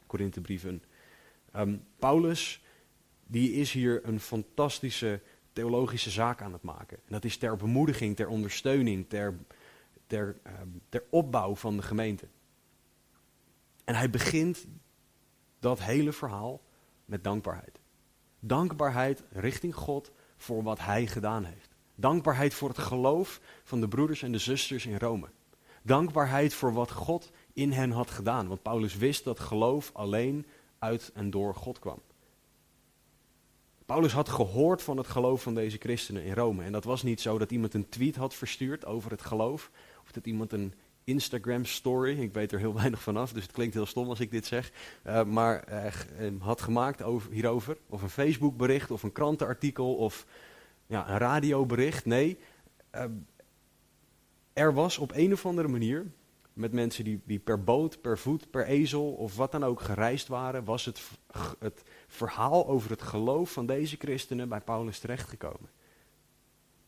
Korinthebrieven. 0.05 0.83
Um, 1.55 1.83
Paulus, 1.99 2.63
die 3.27 3.53
is 3.53 3.71
hier 3.71 4.07
een 4.07 4.19
fantastische 4.19 5.21
theologische 5.53 6.09
zaak 6.09 6.41
aan 6.41 6.53
het 6.53 6.63
maken. 6.63 6.97
En 6.97 7.11
dat 7.11 7.25
is 7.25 7.37
ter 7.37 7.57
bemoediging, 7.57 8.15
ter 8.15 8.27
ondersteuning, 8.27 9.09
ter, 9.09 9.35
ter, 10.07 10.37
um, 10.61 10.81
ter 10.89 11.03
opbouw 11.09 11.55
van 11.55 11.75
de 11.75 11.83
gemeente. 11.83 12.27
En 13.83 13.95
hij 13.95 14.09
begint 14.09 14.65
dat 15.59 15.83
hele 15.83 16.11
verhaal 16.11 16.61
met 17.05 17.23
dankbaarheid. 17.23 17.81
Dankbaarheid 18.45 19.23
richting 19.29 19.75
God 19.75 20.11
voor 20.37 20.63
wat 20.63 20.79
hij 20.79 21.07
gedaan 21.07 21.43
heeft. 21.43 21.69
Dankbaarheid 21.95 22.53
voor 22.53 22.69
het 22.69 22.77
geloof 22.77 23.41
van 23.63 23.81
de 23.81 23.87
broeders 23.87 24.21
en 24.21 24.31
de 24.31 24.37
zusters 24.37 24.85
in 24.85 24.97
Rome. 24.97 25.27
Dankbaarheid 25.83 26.53
voor 26.53 26.73
wat 26.73 26.91
God 26.91 27.31
in 27.53 27.71
hen 27.71 27.91
had 27.91 28.11
gedaan. 28.11 28.47
Want 28.47 28.61
Paulus 28.61 28.97
wist 28.97 29.23
dat 29.23 29.39
geloof 29.39 29.89
alleen 29.93 30.45
uit 30.79 31.11
en 31.13 31.29
door 31.29 31.55
God 31.55 31.79
kwam. 31.79 32.01
Paulus 33.85 34.13
had 34.13 34.29
gehoord 34.29 34.81
van 34.81 34.97
het 34.97 35.07
geloof 35.07 35.41
van 35.41 35.55
deze 35.55 35.77
christenen 35.77 36.23
in 36.23 36.33
Rome. 36.33 36.63
En 36.63 36.71
dat 36.71 36.83
was 36.83 37.03
niet 37.03 37.21
zo 37.21 37.37
dat 37.37 37.51
iemand 37.51 37.73
een 37.73 37.89
tweet 37.89 38.15
had 38.15 38.33
verstuurd 38.33 38.85
over 38.85 39.11
het 39.11 39.21
geloof. 39.21 39.71
Of 40.03 40.11
dat 40.11 40.25
iemand 40.25 40.51
een 40.51 40.73
Instagram 41.03 41.65
story, 41.65 42.19
ik 42.19 42.33
weet 42.33 42.51
er 42.51 42.59
heel 42.59 42.73
weinig 42.81 43.01
vanaf, 43.01 43.33
dus 43.33 43.43
het 43.43 43.51
klinkt 43.51 43.73
heel 43.73 43.85
stom 43.85 44.09
als 44.09 44.19
ik 44.19 44.31
dit 44.31 44.45
zeg. 44.45 44.71
Uh, 45.07 45.23
maar 45.23 45.63
uh, 46.19 46.41
had 46.41 46.61
gemaakt 46.61 47.01
over, 47.01 47.31
hierover. 47.31 47.77
Of 47.89 48.01
een 48.01 48.09
Facebook 48.09 48.57
bericht, 48.57 48.91
of 48.91 49.03
een 49.03 49.11
krantenartikel, 49.11 49.95
of 49.95 50.25
ja, 50.85 51.09
een 51.09 51.17
radiobericht. 51.17 52.05
Nee, 52.05 52.37
uh, 52.95 53.03
er 54.53 54.73
was 54.73 54.97
op 54.97 55.11
een 55.15 55.33
of 55.33 55.45
andere 55.45 55.67
manier 55.67 56.11
met 56.53 56.71
mensen 56.71 57.03
die, 57.03 57.21
die 57.25 57.39
per 57.39 57.63
boot, 57.63 58.01
per 58.01 58.17
voet, 58.17 58.51
per 58.51 58.65
ezel 58.65 59.11
of 59.11 59.35
wat 59.35 59.51
dan 59.51 59.63
ook 59.63 59.81
gereisd 59.81 60.27
waren, 60.27 60.63
was 60.63 60.85
het, 60.85 61.01
het 61.59 61.83
verhaal 62.07 62.67
over 62.67 62.89
het 62.89 63.01
geloof 63.01 63.51
van 63.51 63.65
deze 63.65 63.95
christenen 63.99 64.49
bij 64.49 64.61
Paulus 64.61 64.99
terechtgekomen. 64.99 65.69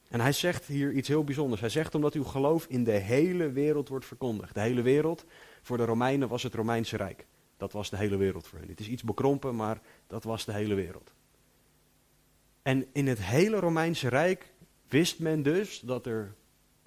En 0.08 0.20
hij 0.20 0.32
zegt 0.32 0.66
hier 0.66 0.92
iets 0.92 1.08
heel 1.08 1.24
bijzonders. 1.24 1.62
Hij 1.62 1.70
zegt 1.70 1.96
omdat 1.96 2.14
uw 2.14 2.24
geloof 2.24 2.66
in 2.70 2.84
de 2.84 2.92
hele 2.92 3.52
wereld 3.52 3.90
wordt 3.90 4.06
verkondigd. 4.06 4.54
De 4.54 4.60
hele 4.60 4.82
wereld, 4.82 5.26
voor 5.62 5.78
de 5.78 5.86
Romeinen 5.86 6.28
was 6.28 6.44
het 6.44 6.54
Romeinse 6.54 6.98
Rijk. 6.98 7.26
Dat 7.58 7.72
was 7.72 7.90
de 7.90 7.98
hele 7.98 8.18
wereld 8.18 8.48
voor 8.48 8.60
hen. 8.60 8.68
Het 8.68 8.80
is 8.80 8.88
iets 8.88 9.04
bekrompen, 9.04 9.56
maar 9.56 9.82
dat 10.08 10.24
was 10.24 10.46
de 10.46 10.54
hele 10.54 10.76
wereld. 10.76 11.14
En 12.62 12.86
in 12.94 13.08
het 13.08 13.22
hele 13.22 13.60
Romeinse 13.60 14.08
Rijk 14.08 14.54
wist 14.88 15.20
men 15.20 15.44
dus 15.44 15.80
dat 15.80 16.06
er 16.06 16.36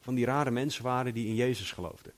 van 0.00 0.14
die 0.14 0.24
rare 0.24 0.50
mensen 0.50 0.82
waren 0.82 1.14
die 1.14 1.26
in 1.26 1.34
Jezus 1.34 1.72
geloofden. 1.72 2.12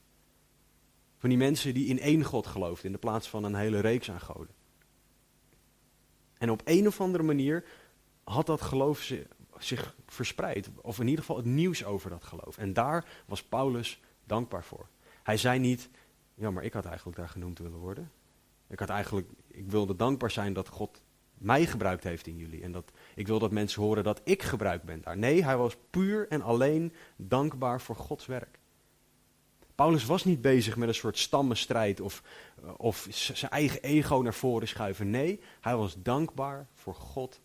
Van 1.19 1.29
die 1.29 1.39
mensen 1.39 1.75
die 1.75 1.87
in 1.87 2.01
één 2.01 2.25
God 2.25 2.47
geloofden 2.47 2.87
in 2.87 2.93
de 2.93 2.99
plaats 2.99 3.29
van 3.29 3.45
een 3.45 3.55
hele 3.55 3.81
reeks 3.81 4.11
aan 4.11 4.21
goden. 4.21 4.55
En 6.39 6.51
op 6.51 6.63
een 6.65 6.87
of 6.87 7.01
andere 7.01 7.25
manier 7.25 7.65
had 8.25 8.47
dat 8.47 8.61
geloof 8.61 9.03
zich 9.65 9.95
verspreid. 10.07 10.71
Of 10.81 10.99
in 10.99 11.07
ieder 11.09 11.21
geval 11.21 11.37
het 11.37 11.47
nieuws 11.47 11.85
over 11.85 12.11
dat 12.11 12.25
geloof. 12.25 12.59
En 12.59 12.73
daar 12.73 13.05
was 13.27 13.43
Paulus 13.43 14.01
dankbaar 14.25 14.65
voor. 14.65 14.89
Hij 15.23 15.37
zei 15.37 15.59
niet, 15.59 15.89
ja 16.35 16.51
maar 16.51 16.65
ik 16.65 16.73
had 16.73 16.85
eigenlijk 16.85 17.17
daar 17.17 17.29
genoemd 17.29 17.59
willen 17.59 17.79
worden. 17.79 18.11
Ik 18.69 18.79
had 18.79 18.89
eigenlijk, 18.89 19.29
ik 19.47 19.71
wilde 19.71 19.97
dankbaar 19.97 20.31
zijn 20.31 20.53
dat 20.53 20.69
God 20.69 21.03
mij 21.39 21.67
gebruikt 21.67 22.05
heeft 22.05 22.27
in 22.27 22.37
jullie. 22.37 22.63
En 22.63 22.73
dat 22.73 22.93
ik 23.15 23.27
wil 23.27 23.39
dat 23.39 23.51
mensen 23.51 23.83
horen 23.83 24.05
dat 24.05 24.21
ik 24.25 24.43
gebruikt 24.43 24.85
ben 24.85 25.01
daar. 25.03 25.17
Nee, 25.17 25.45
hij 25.45 25.57
was 25.57 25.77
puur 25.91 26.29
en 26.29 26.43
alleen 26.43 26.93
dankbaar 27.17 27.81
voor 27.81 27.97
Gods 27.97 28.27
werk. 28.27 28.59
Paulus 29.75 30.05
was 30.05 30.25
niet 30.25 30.41
bezig 30.41 30.77
met 30.77 30.89
een 30.89 30.95
soort 30.95 31.19
stammenstrijd 31.19 32.01
of, 32.01 32.23
of 32.77 33.07
zijn 33.11 33.51
eigen 33.51 33.83
ego 33.83 34.17
naar 34.17 34.35
voren 34.35 34.69
schuiven. 34.69 35.11
Nee, 35.11 35.41
hij 35.61 35.77
was 35.77 36.03
dankbaar 36.03 36.67
voor 36.75 36.95
God 36.95 37.41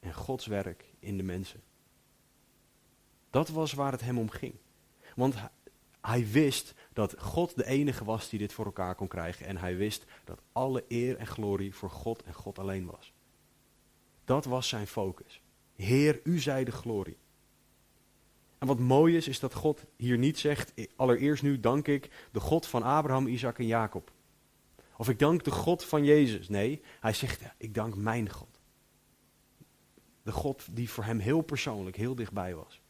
en 0.00 0.14
Gods 0.14 0.46
werk 0.46 0.84
in 1.06 1.16
de 1.16 1.22
mensen. 1.22 1.62
Dat 3.30 3.48
was 3.48 3.72
waar 3.72 3.92
het 3.92 4.00
hem 4.00 4.18
om 4.18 4.30
ging. 4.30 4.54
Want 5.14 5.34
hij 6.00 6.28
wist 6.28 6.74
dat 6.92 7.14
God 7.18 7.56
de 7.56 7.66
enige 7.66 8.04
was 8.04 8.28
die 8.28 8.38
dit 8.38 8.52
voor 8.52 8.64
elkaar 8.64 8.94
kon 8.94 9.08
krijgen. 9.08 9.46
En 9.46 9.56
hij 9.56 9.76
wist 9.76 10.04
dat 10.24 10.40
alle 10.52 10.84
eer 10.88 11.16
en 11.16 11.26
glorie 11.26 11.74
voor 11.74 11.90
God 11.90 12.22
en 12.22 12.34
God 12.34 12.58
alleen 12.58 12.86
was. 12.86 13.12
Dat 14.24 14.44
was 14.44 14.68
zijn 14.68 14.86
focus. 14.86 15.40
Heer, 15.76 16.20
u 16.24 16.38
zij 16.38 16.64
de 16.64 16.72
glorie. 16.72 17.16
En 18.58 18.66
wat 18.66 18.78
mooi 18.78 19.16
is, 19.16 19.28
is 19.28 19.40
dat 19.40 19.54
God 19.54 19.84
hier 19.96 20.18
niet 20.18 20.38
zegt, 20.38 20.72
allereerst 20.96 21.42
nu 21.42 21.60
dank 21.60 21.88
ik 21.88 22.28
de 22.32 22.40
God 22.40 22.66
van 22.66 22.82
Abraham, 22.82 23.26
Isaac 23.26 23.58
en 23.58 23.66
Jacob. 23.66 24.12
Of 24.96 25.08
ik 25.08 25.18
dank 25.18 25.44
de 25.44 25.50
God 25.50 25.84
van 25.84 26.04
Jezus. 26.04 26.48
Nee, 26.48 26.82
hij 27.00 27.12
zegt, 27.12 27.42
ik 27.56 27.74
dank 27.74 27.96
mijn 27.96 28.30
God. 28.30 28.55
De 30.26 30.32
God 30.32 30.66
die 30.70 30.90
voor 30.90 31.04
hem 31.04 31.18
heel 31.18 31.40
persoonlijk, 31.40 31.96
heel 31.96 32.14
dichtbij 32.14 32.54
was. 32.54 32.80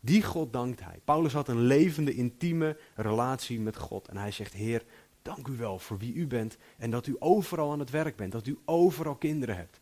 Die 0.00 0.22
God 0.22 0.52
dankt 0.52 0.80
hij. 0.80 1.00
Paulus 1.04 1.32
had 1.32 1.48
een 1.48 1.60
levende, 1.60 2.14
intieme 2.14 2.78
relatie 2.94 3.60
met 3.60 3.76
God. 3.76 4.08
En 4.08 4.16
hij 4.16 4.30
zegt, 4.30 4.52
Heer, 4.52 4.84
dank 5.22 5.48
u 5.48 5.56
wel 5.56 5.78
voor 5.78 5.98
wie 5.98 6.14
u 6.14 6.26
bent 6.26 6.56
en 6.78 6.90
dat 6.90 7.06
u 7.06 7.16
overal 7.18 7.72
aan 7.72 7.78
het 7.78 7.90
werk 7.90 8.16
bent. 8.16 8.32
Dat 8.32 8.46
u 8.46 8.58
overal 8.64 9.14
kinderen 9.14 9.56
hebt. 9.56 9.80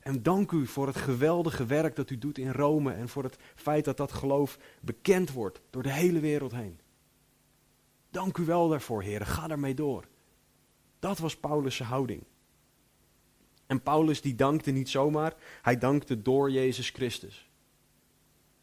En 0.00 0.22
dank 0.22 0.50
u 0.50 0.66
voor 0.66 0.86
het 0.86 0.96
geweldige 0.96 1.66
werk 1.66 1.96
dat 1.96 2.10
u 2.10 2.18
doet 2.18 2.38
in 2.38 2.52
Rome 2.52 2.92
en 2.92 3.08
voor 3.08 3.22
het 3.22 3.38
feit 3.54 3.84
dat 3.84 3.96
dat 3.96 4.12
geloof 4.12 4.58
bekend 4.80 5.32
wordt 5.32 5.60
door 5.70 5.82
de 5.82 5.92
hele 5.92 6.20
wereld 6.20 6.52
heen. 6.52 6.80
Dank 8.10 8.38
u 8.38 8.44
wel 8.44 8.68
daarvoor, 8.68 9.02
heren. 9.02 9.26
Ga 9.26 9.46
daarmee 9.46 9.74
door. 9.74 10.04
Dat 10.98 11.18
was 11.18 11.36
Paulus' 11.36 11.80
houding. 11.80 12.22
En 13.66 13.82
Paulus 13.82 14.20
die 14.20 14.34
dankte 14.34 14.70
niet 14.70 14.88
zomaar, 14.88 15.34
hij 15.62 15.78
dankte 15.78 16.22
door 16.22 16.50
Jezus 16.50 16.90
Christus. 16.90 17.48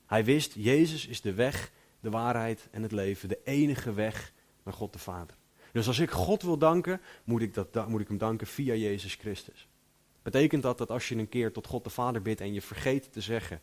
Hij 0.06 0.26
wist, 0.26 0.54
Jezus 0.56 1.08
is 1.08 1.22
de 1.22 1.34
weg 1.34 1.72
de 2.00 2.10
waarheid 2.10 2.68
en 2.72 2.84
het 2.84 2.92
leven, 2.92 3.30
de 3.30 3.40
enige 3.44 3.94
weg 3.94 4.34
naar 4.64 4.74
God 4.74 4.94
de 4.94 5.00
Vader. 5.00 5.36
Dus 5.72 5.88
als 5.88 6.00
ik 6.00 6.10
God 6.10 6.42
wil 6.42 6.58
danken, 6.58 7.02
moet 7.24 7.42
ik, 7.42 7.54
dat, 7.54 7.88
moet 7.88 8.02
ik 8.02 8.08
hem 8.08 8.18
danken 8.18 8.48
via 8.48 8.74
Jezus 8.74 9.16
Christus. 9.16 9.68
Betekent 10.22 10.64
dat 10.64 10.78
dat 10.78 10.90
als 10.90 11.10
je 11.10 11.16
een 11.16 11.30
keer 11.30 11.52
tot 11.52 11.68
God 11.68 11.84
de 11.84 11.90
Vader 11.90 12.22
bidt 12.22 12.42
en 12.42 12.54
je 12.54 12.62
vergeet 12.62 13.14
te 13.14 13.22
zeggen, 13.22 13.62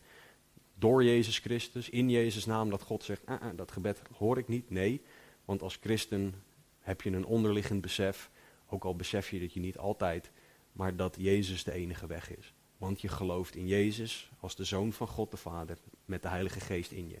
door 0.75 1.03
Jezus 1.03 1.39
Christus, 1.39 1.89
in 1.89 2.09
Jezus 2.09 2.45
naam, 2.45 2.69
dat 2.69 2.81
God 2.81 3.03
zegt, 3.03 3.25
ah, 3.25 3.41
ah, 3.41 3.57
dat 3.57 3.71
gebed 3.71 4.01
hoor 4.17 4.37
ik 4.37 4.47
niet? 4.47 4.69
Nee, 4.69 5.01
want 5.45 5.61
als 5.61 5.77
christen 5.81 6.43
heb 6.79 7.01
je 7.01 7.11
een 7.11 7.25
onderliggend 7.25 7.81
besef, 7.81 8.29
ook 8.69 8.83
al 8.83 8.95
besef 8.95 9.29
je 9.29 9.39
dat 9.39 9.53
je 9.53 9.59
niet 9.59 9.77
altijd, 9.77 10.31
maar 10.79 10.95
dat 10.95 11.15
Jezus 11.19 11.63
de 11.63 11.71
enige 11.71 12.07
weg 12.07 12.37
is. 12.37 12.53
Want 12.77 13.01
je 13.01 13.07
gelooft 13.07 13.55
in 13.55 13.67
Jezus 13.67 14.31
als 14.39 14.55
de 14.55 14.63
Zoon 14.63 14.93
van 14.93 15.07
God 15.07 15.31
de 15.31 15.37
Vader 15.37 15.77
met 16.05 16.21
de 16.21 16.27
Heilige 16.27 16.59
Geest 16.59 16.91
in 16.91 17.09
je. 17.09 17.19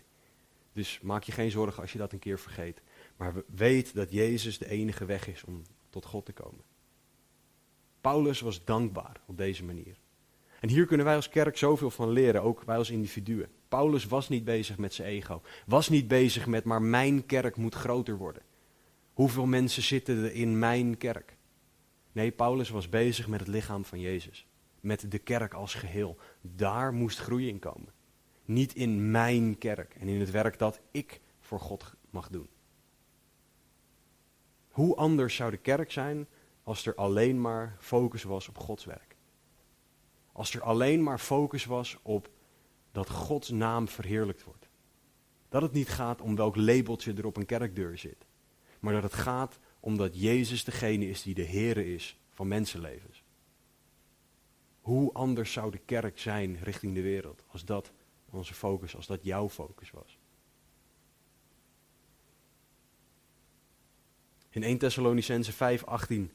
Dus 0.73 0.99
maak 1.01 1.23
je 1.23 1.31
geen 1.31 1.51
zorgen 1.51 1.81
als 1.81 1.91
je 1.91 1.97
dat 1.97 2.13
een 2.13 2.19
keer 2.19 2.39
vergeet. 2.39 2.81
Maar 3.17 3.33
weet 3.55 3.93
dat 3.93 4.11
Jezus 4.11 4.57
de 4.57 4.69
enige 4.69 5.05
weg 5.05 5.27
is 5.27 5.43
om 5.43 5.61
tot 5.89 6.05
God 6.05 6.25
te 6.25 6.33
komen. 6.33 6.63
Paulus 8.01 8.39
was 8.39 8.63
dankbaar 8.63 9.21
op 9.25 9.37
deze 9.37 9.63
manier. 9.63 9.97
En 10.59 10.69
hier 10.69 10.85
kunnen 10.85 11.05
wij 11.05 11.15
als 11.15 11.29
kerk 11.29 11.57
zoveel 11.57 11.91
van 11.91 12.09
leren, 12.09 12.43
ook 12.43 12.63
wij 12.63 12.77
als 12.77 12.89
individuen. 12.89 13.49
Paulus 13.67 14.05
was 14.05 14.29
niet 14.29 14.43
bezig 14.43 14.77
met 14.77 14.93
zijn 14.93 15.07
ego. 15.07 15.41
Was 15.65 15.89
niet 15.89 16.07
bezig 16.07 16.47
met, 16.47 16.63
maar 16.63 16.81
mijn 16.81 17.25
kerk 17.25 17.55
moet 17.55 17.75
groter 17.75 18.17
worden. 18.17 18.41
Hoeveel 19.13 19.45
mensen 19.45 19.83
zitten 19.83 20.23
er 20.23 20.33
in 20.33 20.59
mijn 20.59 20.97
kerk? 20.97 21.37
Nee, 22.11 22.31
Paulus 22.31 22.69
was 22.69 22.89
bezig 22.89 23.27
met 23.27 23.39
het 23.39 23.49
lichaam 23.49 23.85
van 23.85 23.99
Jezus. 23.99 24.47
Met 24.79 25.11
de 25.11 25.19
kerk 25.19 25.53
als 25.53 25.73
geheel. 25.73 26.17
Daar 26.41 26.93
moest 26.93 27.19
groei 27.19 27.47
in 27.47 27.59
komen. 27.59 27.93
Niet 28.45 28.75
in 28.75 29.11
mijn 29.11 29.57
kerk 29.57 29.95
en 29.95 30.07
in 30.07 30.19
het 30.19 30.31
werk 30.31 30.59
dat 30.59 30.79
ik 30.91 31.21
voor 31.39 31.59
God 31.59 31.93
mag 32.09 32.29
doen. 32.29 32.49
Hoe 34.69 34.95
anders 34.95 35.35
zou 35.35 35.51
de 35.51 35.57
kerk 35.57 35.91
zijn 35.91 36.27
als 36.63 36.85
er 36.85 36.95
alleen 36.95 37.41
maar 37.41 37.75
focus 37.79 38.23
was 38.23 38.47
op 38.47 38.57
Gods 38.57 38.85
werk? 38.85 39.15
Als 40.31 40.53
er 40.53 40.61
alleen 40.61 41.03
maar 41.03 41.19
focus 41.19 41.65
was 41.65 41.97
op 42.01 42.29
dat 42.91 43.09
Gods 43.09 43.49
naam 43.49 43.87
verheerlijkt 43.87 44.43
wordt. 44.43 44.69
Dat 45.49 45.61
het 45.61 45.71
niet 45.71 45.89
gaat 45.89 46.21
om 46.21 46.35
welk 46.35 46.55
labeltje 46.55 47.13
er 47.13 47.25
op 47.25 47.37
een 47.37 47.45
kerkdeur 47.45 47.97
zit. 47.97 48.25
Maar 48.79 48.93
dat 48.93 49.03
het 49.03 49.13
gaat 49.13 49.59
om 49.79 49.97
dat 49.97 50.21
Jezus 50.21 50.63
degene 50.63 51.09
is 51.09 51.21
die 51.21 51.33
de 51.33 51.45
Here 51.45 51.93
is 51.93 52.17
van 52.29 52.47
mensenlevens. 52.47 53.23
Hoe 54.81 55.13
anders 55.13 55.51
zou 55.51 55.71
de 55.71 55.77
kerk 55.85 56.19
zijn 56.19 56.59
richting 56.63 56.93
de 56.93 57.01
wereld 57.01 57.43
als 57.47 57.65
dat 57.65 57.91
onze 58.29 58.53
focus, 58.53 58.95
als 58.95 59.07
dat 59.07 59.23
jouw 59.23 59.49
focus 59.49 59.91
was? 59.91 60.17
In 64.49 64.63
1 64.63 64.77
Thessalonicense 64.77 65.51
5:18 65.51 66.31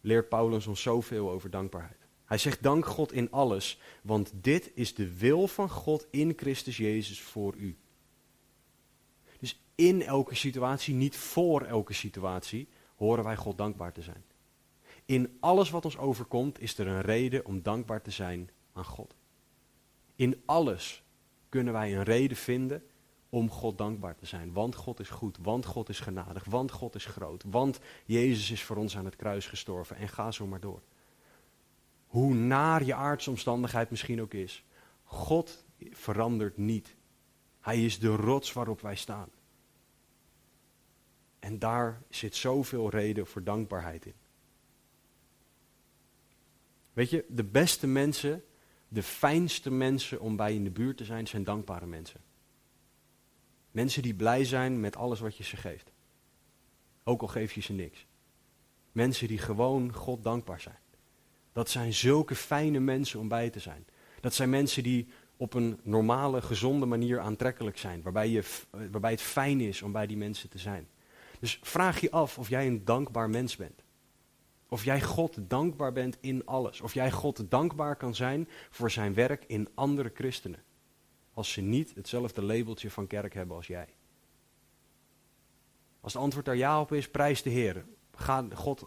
leert 0.00 0.28
Paulus 0.28 0.66
ons 0.66 0.82
zoveel 0.82 1.30
over 1.30 1.50
dankbaarheid. 1.50 2.06
Hij 2.24 2.38
zegt 2.38 2.62
dank 2.62 2.86
God 2.86 3.12
in 3.12 3.30
alles, 3.30 3.80
want 4.02 4.32
dit 4.34 4.70
is 4.74 4.94
de 4.94 5.16
wil 5.16 5.48
van 5.48 5.70
God 5.70 6.06
in 6.10 6.32
Christus 6.36 6.76
Jezus 6.76 7.20
voor 7.20 7.56
u. 7.56 7.76
Dus 9.38 9.60
in 9.74 10.02
elke 10.02 10.34
situatie, 10.34 10.94
niet 10.94 11.16
voor 11.16 11.62
elke 11.62 11.92
situatie, 11.92 12.68
horen 12.96 13.24
wij 13.24 13.36
God 13.36 13.58
dankbaar 13.58 13.92
te 13.92 14.02
zijn. 14.02 14.24
In 15.04 15.36
alles 15.40 15.70
wat 15.70 15.84
ons 15.84 15.98
overkomt 15.98 16.60
is 16.60 16.78
er 16.78 16.86
een 16.86 17.00
reden 17.00 17.44
om 17.44 17.62
dankbaar 17.62 18.02
te 18.02 18.10
zijn 18.10 18.50
aan 18.72 18.84
God. 18.84 19.14
In 20.14 20.42
alles 20.44 21.02
kunnen 21.48 21.72
wij 21.72 21.96
een 21.96 22.02
reden 22.02 22.36
vinden 22.36 22.82
om 23.28 23.50
God 23.50 23.78
dankbaar 23.78 24.16
te 24.16 24.26
zijn. 24.26 24.52
Want 24.52 24.74
God 24.74 25.00
is 25.00 25.10
goed, 25.10 25.38
want 25.42 25.64
God 25.64 25.88
is 25.88 26.00
genadig, 26.00 26.44
want 26.44 26.70
God 26.70 26.94
is 26.94 27.04
groot, 27.04 27.44
want 27.50 27.80
Jezus 28.04 28.50
is 28.50 28.62
voor 28.62 28.76
ons 28.76 28.96
aan 28.96 29.04
het 29.04 29.16
kruis 29.16 29.46
gestorven 29.46 29.96
en 29.96 30.08
ga 30.08 30.30
zo 30.30 30.46
maar 30.46 30.60
door. 30.60 30.82
Hoe 32.06 32.34
naar 32.34 32.84
je 32.84 32.94
aardse 32.94 33.30
omstandigheid 33.30 33.90
misschien 33.90 34.20
ook 34.20 34.34
is, 34.34 34.64
God 35.04 35.64
verandert 35.90 36.56
niet. 36.56 36.96
Hij 37.60 37.84
is 37.84 37.98
de 37.98 38.16
rots 38.16 38.52
waarop 38.52 38.80
wij 38.80 38.96
staan. 38.96 39.28
En 41.46 41.58
daar 41.58 42.02
zit 42.10 42.34
zoveel 42.34 42.90
reden 42.90 43.26
voor 43.26 43.42
dankbaarheid 43.42 44.06
in. 44.06 44.14
Weet 46.92 47.10
je, 47.10 47.24
de 47.28 47.44
beste 47.44 47.86
mensen, 47.86 48.44
de 48.88 49.02
fijnste 49.02 49.70
mensen 49.70 50.20
om 50.20 50.36
bij 50.36 50.54
in 50.54 50.64
de 50.64 50.70
buurt 50.70 50.96
te 50.96 51.04
zijn, 51.04 51.26
zijn 51.26 51.44
dankbare 51.44 51.86
mensen. 51.86 52.20
Mensen 53.70 54.02
die 54.02 54.14
blij 54.14 54.44
zijn 54.44 54.80
met 54.80 54.96
alles 54.96 55.20
wat 55.20 55.36
je 55.36 55.44
ze 55.44 55.56
geeft. 55.56 55.92
Ook 57.04 57.20
al 57.20 57.28
geef 57.28 57.52
je 57.52 57.60
ze 57.60 57.72
niks. 57.72 58.06
Mensen 58.92 59.28
die 59.28 59.38
gewoon 59.38 59.92
God 59.92 60.22
dankbaar 60.22 60.60
zijn. 60.60 60.78
Dat 61.52 61.70
zijn 61.70 61.94
zulke 61.94 62.34
fijne 62.34 62.80
mensen 62.80 63.20
om 63.20 63.28
bij 63.28 63.50
te 63.50 63.60
zijn. 63.60 63.86
Dat 64.20 64.34
zijn 64.34 64.50
mensen 64.50 64.82
die 64.82 65.08
op 65.36 65.54
een 65.54 65.80
normale, 65.82 66.42
gezonde 66.42 66.86
manier 66.86 67.20
aantrekkelijk 67.20 67.78
zijn. 67.78 68.02
Waarbij, 68.02 68.28
je, 68.28 68.44
waarbij 68.70 69.10
het 69.10 69.20
fijn 69.20 69.60
is 69.60 69.82
om 69.82 69.92
bij 69.92 70.06
die 70.06 70.16
mensen 70.16 70.48
te 70.48 70.58
zijn. 70.58 70.88
Dus 71.46 71.58
vraag 71.62 72.00
je 72.00 72.10
af 72.10 72.38
of 72.38 72.48
jij 72.48 72.66
een 72.66 72.84
dankbaar 72.84 73.30
mens 73.30 73.56
bent. 73.56 73.82
Of 74.68 74.84
jij 74.84 75.02
God 75.02 75.38
dankbaar 75.48 75.92
bent 75.92 76.18
in 76.20 76.46
alles. 76.46 76.80
Of 76.80 76.94
jij 76.94 77.10
God 77.10 77.50
dankbaar 77.50 77.96
kan 77.96 78.14
zijn 78.14 78.48
voor 78.70 78.90
zijn 78.90 79.14
werk 79.14 79.44
in 79.46 79.68
andere 79.74 80.10
christenen. 80.14 80.62
Als 81.34 81.52
ze 81.52 81.60
niet 81.60 81.94
hetzelfde 81.94 82.42
labeltje 82.42 82.90
van 82.90 83.06
kerk 83.06 83.34
hebben 83.34 83.56
als 83.56 83.66
jij. 83.66 83.88
Als 86.00 86.12
het 86.12 86.22
antwoord 86.22 86.44
daar 86.44 86.56
ja 86.56 86.80
op 86.80 86.92
is, 86.92 87.10
prijs 87.10 87.42
de 87.42 87.50
Heer. 87.50 87.84
Ga 88.14 88.46
God 88.54 88.84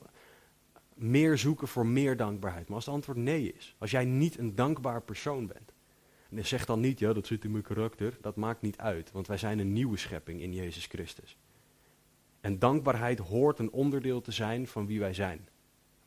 meer 0.94 1.38
zoeken 1.38 1.68
voor 1.68 1.86
meer 1.86 2.18
dankbaarheid. 2.18 2.68
Maar 2.68 2.76
als 2.76 2.86
het 2.86 2.96
antwoord 2.96 3.18
nee 3.18 3.54
is, 3.54 3.76
als 3.78 3.92
jij 3.92 4.06
niet 4.06 4.38
een 4.38 4.56
dankbaar 4.56 5.02
persoon 5.02 5.48
bent. 5.48 5.74
En 6.30 6.46
zeg 6.46 6.66
dan 6.66 6.80
niet, 6.80 7.00
ja 7.00 7.14
dat 7.14 7.28
zit 7.28 7.44
in 7.44 7.52
mijn 7.52 7.64
karakter. 7.64 8.18
Dat 8.22 8.36
maakt 8.36 8.62
niet 8.62 8.78
uit, 8.78 9.12
want 9.12 9.28
wij 9.28 9.38
zijn 9.38 9.60
een 9.60 9.74
nieuwe 9.74 9.98
schepping 9.98 10.42
in 10.42 10.54
Jezus 10.54 10.86
Christus. 10.86 11.38
En 12.42 12.60
dankbaarheid 12.60 13.20
hoort 13.20 13.60
een 13.60 13.72
onderdeel 13.72 14.22
te 14.22 14.32
zijn 14.32 14.68
van 14.68 14.86
wie 14.86 15.00
wij 15.00 15.14
zijn. 15.14 15.48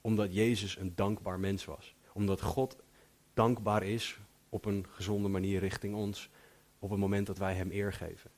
Omdat 0.01 0.35
Jezus 0.35 0.77
een 0.77 0.93
dankbaar 0.95 1.41
mens 1.41 1.65
was. 1.65 1.95
Omdat 2.13 2.41
God 2.41 2.77
dankbaar 3.35 3.83
is 3.83 4.19
op 4.49 4.65
een 4.65 4.87
gezonde 4.91 5.29
manier 5.29 5.61
richting 5.61 5.95
ons. 5.95 6.31
Op 6.79 6.91
het 6.91 6.99
moment 6.99 7.27
dat 7.27 7.39
wij 7.39 7.55
Hem 7.55 7.71
eer 7.71 7.93
geven. 7.93 8.31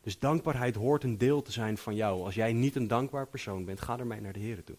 Dus 0.00 0.18
dankbaarheid 0.18 0.74
hoort 0.74 1.04
een 1.04 1.18
deel 1.18 1.42
te 1.42 1.52
zijn 1.52 1.78
van 1.78 1.94
jou. 1.94 2.24
Als 2.24 2.34
jij 2.34 2.52
niet 2.52 2.76
een 2.76 2.88
dankbaar 2.88 3.26
persoon 3.26 3.64
bent, 3.64 3.80
ga 3.80 3.98
ermee 3.98 4.20
naar 4.20 4.32
de 4.32 4.40
Heer 4.40 4.64
toe. 4.64 4.76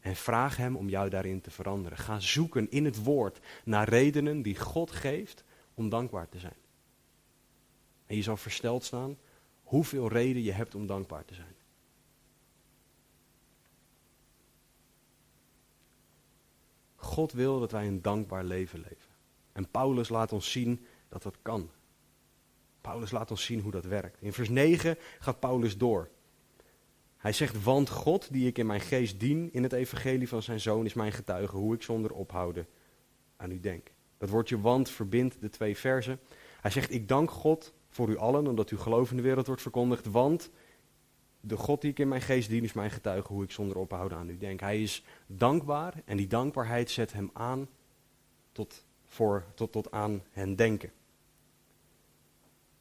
En 0.00 0.16
vraag 0.16 0.56
Hem 0.56 0.76
om 0.76 0.88
jou 0.88 1.08
daarin 1.08 1.40
te 1.40 1.50
veranderen. 1.50 1.98
Ga 1.98 2.20
zoeken 2.20 2.70
in 2.70 2.84
het 2.84 3.02
woord 3.02 3.40
naar 3.64 3.88
redenen 3.88 4.42
die 4.42 4.58
God 4.58 4.90
geeft 4.90 5.44
om 5.74 5.88
dankbaar 5.88 6.28
te 6.28 6.38
zijn. 6.38 6.56
En 8.06 8.16
je 8.16 8.22
zal 8.22 8.36
versteld 8.36 8.84
staan 8.84 9.16
hoeveel 9.66 10.08
reden 10.08 10.42
je 10.42 10.52
hebt 10.52 10.74
om 10.74 10.86
dankbaar 10.86 11.24
te 11.24 11.34
zijn. 11.34 11.54
God 16.96 17.32
wil 17.32 17.60
dat 17.60 17.70
wij 17.70 17.86
een 17.86 18.02
dankbaar 18.02 18.44
leven 18.44 18.78
leven. 18.78 19.14
En 19.52 19.70
Paulus 19.70 20.08
laat 20.08 20.32
ons 20.32 20.50
zien 20.50 20.86
dat 21.08 21.22
dat 21.22 21.36
kan. 21.42 21.70
Paulus 22.80 23.10
laat 23.10 23.30
ons 23.30 23.44
zien 23.44 23.60
hoe 23.60 23.70
dat 23.70 23.84
werkt. 23.84 24.22
In 24.22 24.32
vers 24.32 24.48
9 24.48 24.96
gaat 25.18 25.40
Paulus 25.40 25.76
door. 25.78 26.10
Hij 27.16 27.32
zegt, 27.32 27.62
want 27.62 27.88
God, 27.88 28.32
die 28.32 28.46
ik 28.46 28.58
in 28.58 28.66
mijn 28.66 28.80
geest 28.80 29.20
dien 29.20 29.52
in 29.52 29.62
het 29.62 29.72
evangelie 29.72 30.28
van 30.28 30.42
zijn 30.42 30.60
zoon, 30.60 30.84
is 30.84 30.94
mijn 30.94 31.12
getuige 31.12 31.56
hoe 31.56 31.74
ik 31.74 31.82
zonder 31.82 32.12
ophouden 32.12 32.68
aan 33.36 33.50
u 33.50 33.60
denk. 33.60 33.90
Dat 34.18 34.28
woordje 34.28 34.60
want 34.60 34.90
verbindt 34.90 35.40
de 35.40 35.48
twee 35.48 35.76
versen. 35.76 36.20
Hij 36.60 36.70
zegt, 36.70 36.92
ik 36.92 37.08
dank 37.08 37.30
God 37.30 37.74
voor 37.96 38.08
u 38.08 38.16
allen, 38.16 38.46
omdat 38.46 38.68
uw 38.68 38.78
geloof 38.78 39.10
in 39.10 39.16
de 39.16 39.22
wereld 39.22 39.46
wordt 39.46 39.62
verkondigd. 39.62 40.06
Want 40.06 40.50
de 41.40 41.56
God 41.56 41.80
die 41.80 41.90
ik 41.90 41.98
in 41.98 42.08
mijn 42.08 42.20
geest 42.20 42.48
dien, 42.48 42.64
is 42.64 42.72
mijn 42.72 42.90
getuige 42.90 43.32
hoe 43.32 43.42
ik 43.42 43.50
zonder 43.50 43.76
ophouden 43.76 44.18
aan 44.18 44.28
u 44.28 44.36
denk. 44.36 44.60
Hij 44.60 44.82
is 44.82 45.04
dankbaar 45.26 46.02
en 46.04 46.16
die 46.16 46.26
dankbaarheid 46.26 46.90
zet 46.90 47.12
hem 47.12 47.30
aan 47.32 47.68
tot, 48.52 48.84
voor, 49.04 49.44
tot, 49.54 49.72
tot 49.72 49.90
aan 49.90 50.22
hen 50.30 50.56
denken. 50.56 50.90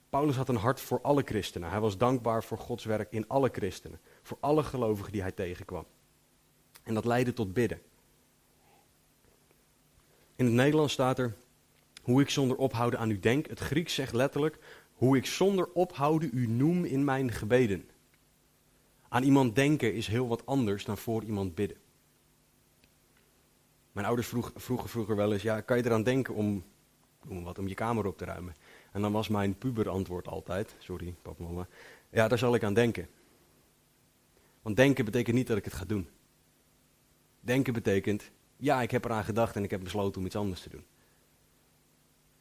Paulus 0.09 0.35
had 0.35 0.49
een 0.49 0.55
hart 0.55 0.81
voor 0.81 1.01
alle 1.01 1.21
christenen. 1.25 1.69
Hij 1.69 1.79
was 1.79 1.97
dankbaar 1.97 2.43
voor 2.43 2.57
Gods 2.57 2.85
werk 2.85 3.11
in 3.11 3.27
alle 3.27 3.49
christenen. 3.51 3.99
Voor 4.21 4.37
alle 4.39 4.63
gelovigen 4.63 5.11
die 5.11 5.21
hij 5.21 5.31
tegenkwam. 5.31 5.85
En 6.83 6.93
dat 6.93 7.05
leidde 7.05 7.33
tot 7.33 7.53
bidden. 7.53 7.81
In 10.35 10.45
het 10.45 10.53
Nederlands 10.53 10.93
staat 10.93 11.19
er, 11.19 11.35
hoe 12.01 12.21
ik 12.21 12.29
zonder 12.29 12.57
ophouden 12.57 12.99
aan 12.99 13.09
u 13.09 13.19
denk. 13.19 13.47
Het 13.47 13.59
Grieks 13.59 13.93
zegt 13.93 14.13
letterlijk, 14.13 14.57
hoe 14.95 15.17
ik 15.17 15.25
zonder 15.25 15.69
ophouden 15.73 16.29
u 16.33 16.47
noem 16.47 16.85
in 16.85 17.03
mijn 17.03 17.31
gebeden. 17.31 17.89
Aan 19.07 19.23
iemand 19.23 19.55
denken 19.55 19.93
is 19.93 20.07
heel 20.07 20.27
wat 20.27 20.45
anders 20.45 20.85
dan 20.85 20.97
voor 20.97 21.23
iemand 21.23 21.55
bidden. 21.55 21.77
Mijn 23.91 24.07
ouders 24.07 24.27
vroeg, 24.27 24.51
vroegen 24.55 24.89
vroeger 24.89 25.15
wel 25.15 25.33
eens, 25.33 25.41
ja, 25.41 25.61
kan 25.61 25.77
je 25.77 25.85
eraan 25.85 26.03
denken 26.03 26.33
om, 26.33 26.63
wat, 27.21 27.59
om 27.59 27.67
je 27.67 27.73
kamer 27.73 28.05
op 28.05 28.17
te 28.17 28.25
ruimen? 28.25 28.55
En 28.91 29.01
dan 29.01 29.11
was 29.11 29.27
mijn 29.27 29.57
puberantwoord 29.57 30.27
altijd, 30.27 30.75
sorry 30.77 31.15
papa 31.21 31.43
mama, 31.43 31.67
ja 32.09 32.27
daar 32.27 32.37
zal 32.37 32.55
ik 32.55 32.63
aan 32.63 32.73
denken. 32.73 33.07
Want 34.61 34.75
denken 34.75 35.05
betekent 35.05 35.35
niet 35.35 35.47
dat 35.47 35.57
ik 35.57 35.65
het 35.65 35.73
ga 35.73 35.85
doen. 35.85 36.07
Denken 37.39 37.73
betekent, 37.73 38.31
ja 38.57 38.81
ik 38.81 38.91
heb 38.91 39.05
eraan 39.05 39.23
gedacht 39.23 39.55
en 39.55 39.63
ik 39.63 39.71
heb 39.71 39.83
besloten 39.83 40.19
om 40.19 40.25
iets 40.25 40.35
anders 40.35 40.61
te 40.61 40.69
doen. 40.69 40.83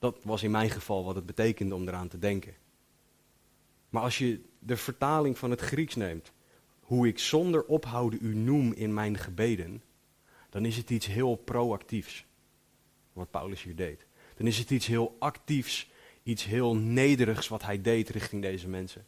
Dat 0.04 0.18
was 0.22 0.42
in 0.42 0.50
mijn 0.50 0.70
geval 0.70 1.04
wat 1.04 1.14
het 1.14 1.26
betekende 1.26 1.74
om 1.74 1.88
eraan 1.88 2.08
te 2.08 2.18
denken. 2.18 2.54
Maar 3.88 4.02
als 4.02 4.18
je 4.18 4.40
de 4.58 4.76
vertaling 4.76 5.38
van 5.38 5.50
het 5.50 5.60
Grieks 5.60 5.94
neemt, 5.94 6.32
hoe 6.80 7.08
ik 7.08 7.18
zonder 7.18 7.64
ophouden 7.64 8.18
u 8.22 8.34
noem 8.34 8.72
in 8.72 8.94
mijn 8.94 9.18
gebeden, 9.18 9.82
dan 10.50 10.64
is 10.64 10.76
het 10.76 10.90
iets 10.90 11.06
heel 11.06 11.36
proactiefs. 11.36 12.26
Wat 13.12 13.30
Paulus 13.30 13.62
hier 13.62 13.76
deed. 13.76 14.06
Dan 14.36 14.46
is 14.46 14.58
het 14.58 14.70
iets 14.70 14.86
heel 14.86 15.16
actiefs, 15.18 15.90
iets 16.22 16.44
heel 16.44 16.76
nederigs 16.76 17.48
wat 17.48 17.62
hij 17.62 17.80
deed 17.80 18.08
richting 18.08 18.42
deze 18.42 18.68
mensen. 18.68 19.06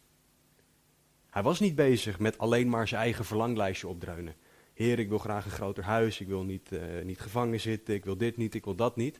Hij 1.29 1.43
was 1.43 1.59
niet 1.59 1.75
bezig 1.75 2.19
met 2.19 2.37
alleen 2.37 2.69
maar 2.69 2.87
zijn 2.87 3.01
eigen 3.01 3.25
verlanglijstje 3.25 3.87
opdreunen. 3.87 4.35
Heer, 4.73 4.99
ik 4.99 5.09
wil 5.09 5.17
graag 5.17 5.45
een 5.45 5.51
groter 5.51 5.83
huis, 5.83 6.19
ik 6.19 6.27
wil 6.27 6.43
niet, 6.43 6.71
uh, 6.71 6.81
niet 7.03 7.19
gevangen 7.19 7.59
zitten, 7.59 7.93
ik 7.93 8.05
wil 8.05 8.17
dit 8.17 8.37
niet, 8.37 8.55
ik 8.55 8.65
wil 8.65 8.75
dat 8.75 8.95
niet. 8.95 9.19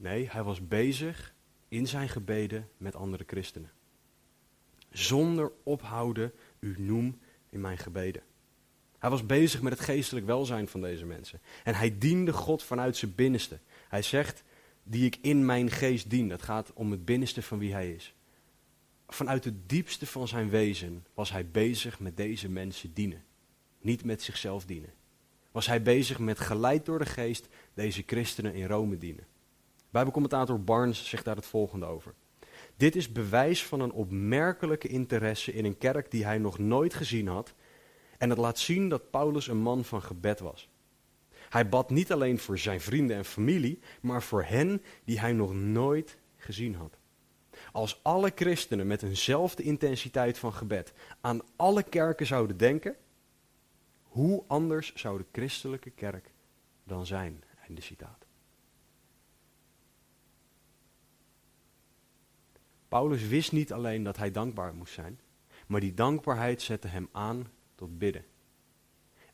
Nee, 0.00 0.28
hij 0.30 0.42
was 0.42 0.68
bezig 0.68 1.34
in 1.68 1.86
zijn 1.86 2.08
gebeden 2.08 2.68
met 2.76 2.96
andere 2.96 3.24
christenen. 3.26 3.70
Zonder 4.90 5.52
ophouden, 5.62 6.32
u 6.60 6.74
noem 6.78 7.18
in 7.50 7.60
mijn 7.60 7.78
gebeden. 7.78 8.22
Hij 8.98 9.10
was 9.10 9.26
bezig 9.26 9.62
met 9.62 9.72
het 9.72 9.82
geestelijk 9.82 10.26
welzijn 10.26 10.68
van 10.68 10.80
deze 10.80 11.06
mensen. 11.06 11.40
En 11.64 11.74
hij 11.74 11.98
diende 11.98 12.32
God 12.32 12.62
vanuit 12.62 12.96
zijn 12.96 13.14
binnenste. 13.14 13.60
Hij 13.88 14.02
zegt, 14.02 14.42
die 14.82 15.04
ik 15.04 15.18
in 15.20 15.44
mijn 15.44 15.70
geest 15.70 16.10
dien. 16.10 16.28
Dat 16.28 16.42
gaat 16.42 16.72
om 16.72 16.90
het 16.90 17.04
binnenste 17.04 17.42
van 17.42 17.58
wie 17.58 17.72
hij 17.72 17.92
is. 17.92 18.14
Vanuit 19.08 19.44
het 19.44 19.68
diepste 19.68 20.06
van 20.06 20.28
zijn 20.28 20.50
wezen 20.50 21.06
was 21.14 21.30
hij 21.30 21.50
bezig 21.50 22.00
met 22.00 22.16
deze 22.16 22.48
mensen 22.48 22.94
dienen. 22.94 23.24
Niet 23.80 24.04
met 24.04 24.22
zichzelf 24.22 24.64
dienen. 24.64 24.92
Was 25.52 25.66
hij 25.66 25.82
bezig 25.82 26.18
met 26.18 26.38
geleid 26.38 26.84
door 26.86 26.98
de 26.98 27.06
geest 27.06 27.48
deze 27.74 28.02
christenen 28.06 28.54
in 28.54 28.66
Rome 28.66 28.98
dienen. 28.98 29.26
Bijbelcommentator 29.90 30.60
Barnes 30.64 31.08
zegt 31.08 31.24
daar 31.24 31.36
het 31.36 31.46
volgende 31.46 31.86
over. 31.86 32.14
Dit 32.76 32.96
is 32.96 33.12
bewijs 33.12 33.64
van 33.64 33.80
een 33.80 33.92
opmerkelijke 33.92 34.88
interesse 34.88 35.52
in 35.52 35.64
een 35.64 35.78
kerk 35.78 36.10
die 36.10 36.24
hij 36.24 36.38
nog 36.38 36.58
nooit 36.58 36.94
gezien 36.94 37.28
had. 37.28 37.54
En 38.18 38.30
het 38.30 38.38
laat 38.38 38.58
zien 38.58 38.88
dat 38.88 39.10
Paulus 39.10 39.48
een 39.48 39.62
man 39.62 39.84
van 39.84 40.02
gebed 40.02 40.40
was. 40.40 40.68
Hij 41.48 41.68
bad 41.68 41.90
niet 41.90 42.12
alleen 42.12 42.38
voor 42.38 42.58
zijn 42.58 42.80
vrienden 42.80 43.16
en 43.16 43.24
familie, 43.24 43.78
maar 44.00 44.22
voor 44.22 44.42
hen 44.42 44.82
die 45.04 45.20
hij 45.20 45.32
nog 45.32 45.54
nooit 45.54 46.16
gezien 46.36 46.74
had. 46.74 46.98
Als 47.72 48.00
alle 48.02 48.32
christenen 48.34 48.86
met 48.86 49.02
eenzelfde 49.02 49.62
intensiteit 49.62 50.38
van 50.38 50.52
gebed 50.52 50.92
aan 51.20 51.40
alle 51.56 51.82
kerken 51.82 52.26
zouden 52.26 52.56
denken, 52.56 52.96
hoe 54.02 54.44
anders 54.46 54.94
zou 54.94 55.18
de 55.18 55.24
christelijke 55.32 55.90
kerk 55.90 56.30
dan 56.84 57.06
zijn? 57.06 57.42
Einde 57.66 57.80
citaat. 57.80 58.29
Paulus 62.90 63.26
wist 63.26 63.52
niet 63.52 63.72
alleen 63.72 64.02
dat 64.02 64.16
hij 64.16 64.30
dankbaar 64.30 64.74
moest 64.74 64.92
zijn, 64.92 65.20
maar 65.66 65.80
die 65.80 65.94
dankbaarheid 65.94 66.62
zette 66.62 66.88
hem 66.88 67.08
aan 67.12 67.46
tot 67.74 67.98
bidden. 67.98 68.24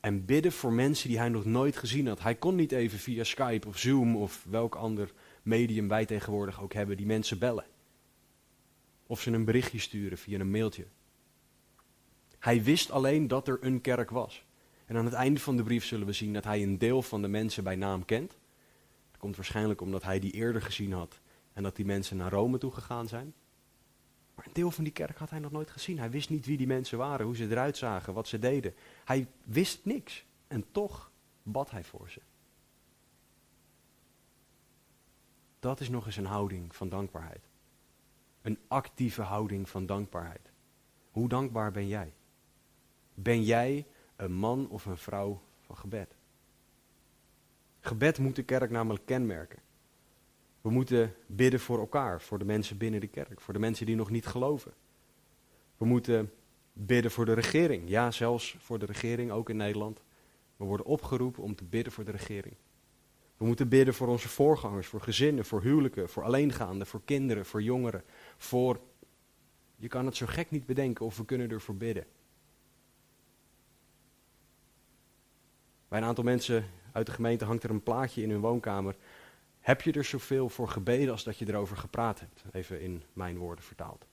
En 0.00 0.24
bidden 0.24 0.52
voor 0.52 0.72
mensen 0.72 1.08
die 1.08 1.18
hij 1.18 1.28
nog 1.28 1.44
nooit 1.44 1.76
gezien 1.76 2.06
had. 2.06 2.22
Hij 2.22 2.34
kon 2.34 2.54
niet 2.54 2.72
even 2.72 2.98
via 2.98 3.24
Skype 3.24 3.68
of 3.68 3.78
Zoom 3.78 4.16
of 4.16 4.44
welk 4.48 4.74
ander 4.74 5.12
medium 5.42 5.88
wij 5.88 6.06
tegenwoordig 6.06 6.62
ook 6.62 6.72
hebben, 6.72 6.96
die 6.96 7.06
mensen 7.06 7.38
bellen. 7.38 7.64
Of 9.06 9.20
ze 9.20 9.30
een 9.30 9.44
berichtje 9.44 9.78
sturen 9.78 10.18
via 10.18 10.40
een 10.40 10.50
mailtje. 10.50 10.86
Hij 12.38 12.62
wist 12.62 12.90
alleen 12.90 13.28
dat 13.28 13.48
er 13.48 13.58
een 13.60 13.80
kerk 13.80 14.10
was. 14.10 14.44
En 14.86 14.96
aan 14.96 15.04
het 15.04 15.14
einde 15.14 15.40
van 15.40 15.56
de 15.56 15.62
brief 15.62 15.84
zullen 15.84 16.06
we 16.06 16.12
zien 16.12 16.32
dat 16.32 16.44
hij 16.44 16.62
een 16.62 16.78
deel 16.78 17.02
van 17.02 17.22
de 17.22 17.28
mensen 17.28 17.64
bij 17.64 17.76
naam 17.76 18.04
kent. 18.04 18.38
Dat 19.10 19.20
komt 19.20 19.36
waarschijnlijk 19.36 19.80
omdat 19.80 20.02
hij 20.02 20.18
die 20.18 20.32
eerder 20.32 20.62
gezien 20.62 20.92
had 20.92 21.20
en 21.52 21.62
dat 21.62 21.76
die 21.76 21.84
mensen 21.84 22.16
naar 22.16 22.30
Rome 22.30 22.58
toe 22.58 22.72
gegaan 22.72 23.08
zijn. 23.08 23.34
Maar 24.36 24.46
een 24.46 24.52
deel 24.52 24.70
van 24.70 24.84
die 24.84 24.92
kerk 24.92 25.18
had 25.18 25.30
hij 25.30 25.38
nog 25.38 25.50
nooit 25.50 25.70
gezien. 25.70 25.98
Hij 25.98 26.10
wist 26.10 26.30
niet 26.30 26.46
wie 26.46 26.56
die 26.56 26.66
mensen 26.66 26.98
waren, 26.98 27.26
hoe 27.26 27.36
ze 27.36 27.50
eruit 27.50 27.76
zagen, 27.76 28.14
wat 28.14 28.28
ze 28.28 28.38
deden. 28.38 28.74
Hij 29.04 29.28
wist 29.44 29.84
niks. 29.84 30.24
En 30.46 30.64
toch 30.72 31.10
bad 31.42 31.70
hij 31.70 31.84
voor 31.84 32.10
ze. 32.10 32.20
Dat 35.58 35.80
is 35.80 35.88
nog 35.88 36.06
eens 36.06 36.16
een 36.16 36.26
houding 36.26 36.74
van 36.74 36.88
dankbaarheid. 36.88 37.48
Een 38.42 38.58
actieve 38.68 39.22
houding 39.22 39.68
van 39.68 39.86
dankbaarheid. 39.86 40.50
Hoe 41.10 41.28
dankbaar 41.28 41.72
ben 41.72 41.88
jij? 41.88 42.14
Ben 43.14 43.42
jij 43.42 43.86
een 44.16 44.32
man 44.32 44.68
of 44.68 44.84
een 44.86 44.96
vrouw 44.96 45.42
van 45.60 45.76
gebed? 45.76 46.16
Gebed 47.80 48.18
moet 48.18 48.36
de 48.36 48.42
kerk 48.42 48.70
namelijk 48.70 49.06
kenmerken. 49.06 49.58
We 50.66 50.72
moeten 50.72 51.14
bidden 51.26 51.60
voor 51.60 51.78
elkaar, 51.78 52.20
voor 52.20 52.38
de 52.38 52.44
mensen 52.44 52.76
binnen 52.76 53.00
de 53.00 53.06
kerk, 53.06 53.40
voor 53.40 53.54
de 53.54 53.60
mensen 53.60 53.86
die 53.86 53.96
nog 53.96 54.10
niet 54.10 54.26
geloven. 54.26 54.72
We 55.76 55.84
moeten 55.84 56.32
bidden 56.72 57.10
voor 57.10 57.24
de 57.24 57.32
regering, 57.32 57.88
ja, 57.88 58.10
zelfs 58.10 58.56
voor 58.58 58.78
de 58.78 58.86
regering, 58.86 59.30
ook 59.30 59.50
in 59.50 59.56
Nederland. 59.56 60.02
We 60.56 60.64
worden 60.64 60.86
opgeroepen 60.86 61.42
om 61.42 61.54
te 61.54 61.64
bidden 61.64 61.92
voor 61.92 62.04
de 62.04 62.10
regering. 62.10 62.54
We 63.36 63.44
moeten 63.44 63.68
bidden 63.68 63.94
voor 63.94 64.08
onze 64.08 64.28
voorgangers, 64.28 64.86
voor 64.86 65.00
gezinnen, 65.00 65.44
voor 65.44 65.62
huwelijken, 65.62 66.08
voor 66.08 66.22
alleengaanden, 66.22 66.86
voor 66.86 67.02
kinderen, 67.04 67.46
voor 67.46 67.62
jongeren, 67.62 68.04
voor. 68.36 68.80
Je 69.76 69.88
kan 69.88 70.06
het 70.06 70.16
zo 70.16 70.26
gek 70.26 70.50
niet 70.50 70.66
bedenken 70.66 71.04
of 71.04 71.16
we 71.16 71.24
kunnen 71.24 71.50
ervoor 71.50 71.76
bidden. 71.76 72.06
Bij 75.88 75.98
een 75.98 76.06
aantal 76.06 76.24
mensen 76.24 76.64
uit 76.92 77.06
de 77.06 77.12
gemeente 77.12 77.44
hangt 77.44 77.64
er 77.64 77.70
een 77.70 77.82
plaatje 77.82 78.22
in 78.22 78.30
hun 78.30 78.40
woonkamer 78.40 78.96
heb 79.66 79.82
je 79.82 79.92
er 79.92 80.04
zoveel 80.04 80.48
voor 80.48 80.68
gebeden 80.68 81.10
als 81.10 81.24
dat 81.24 81.38
je 81.38 81.48
erover 81.48 81.76
gepraat 81.76 82.20
hebt? 82.20 82.44
Even 82.52 82.80
in 82.80 83.02
mijn 83.12 83.38
woorden 83.38 83.64
vertaald. 83.64 84.06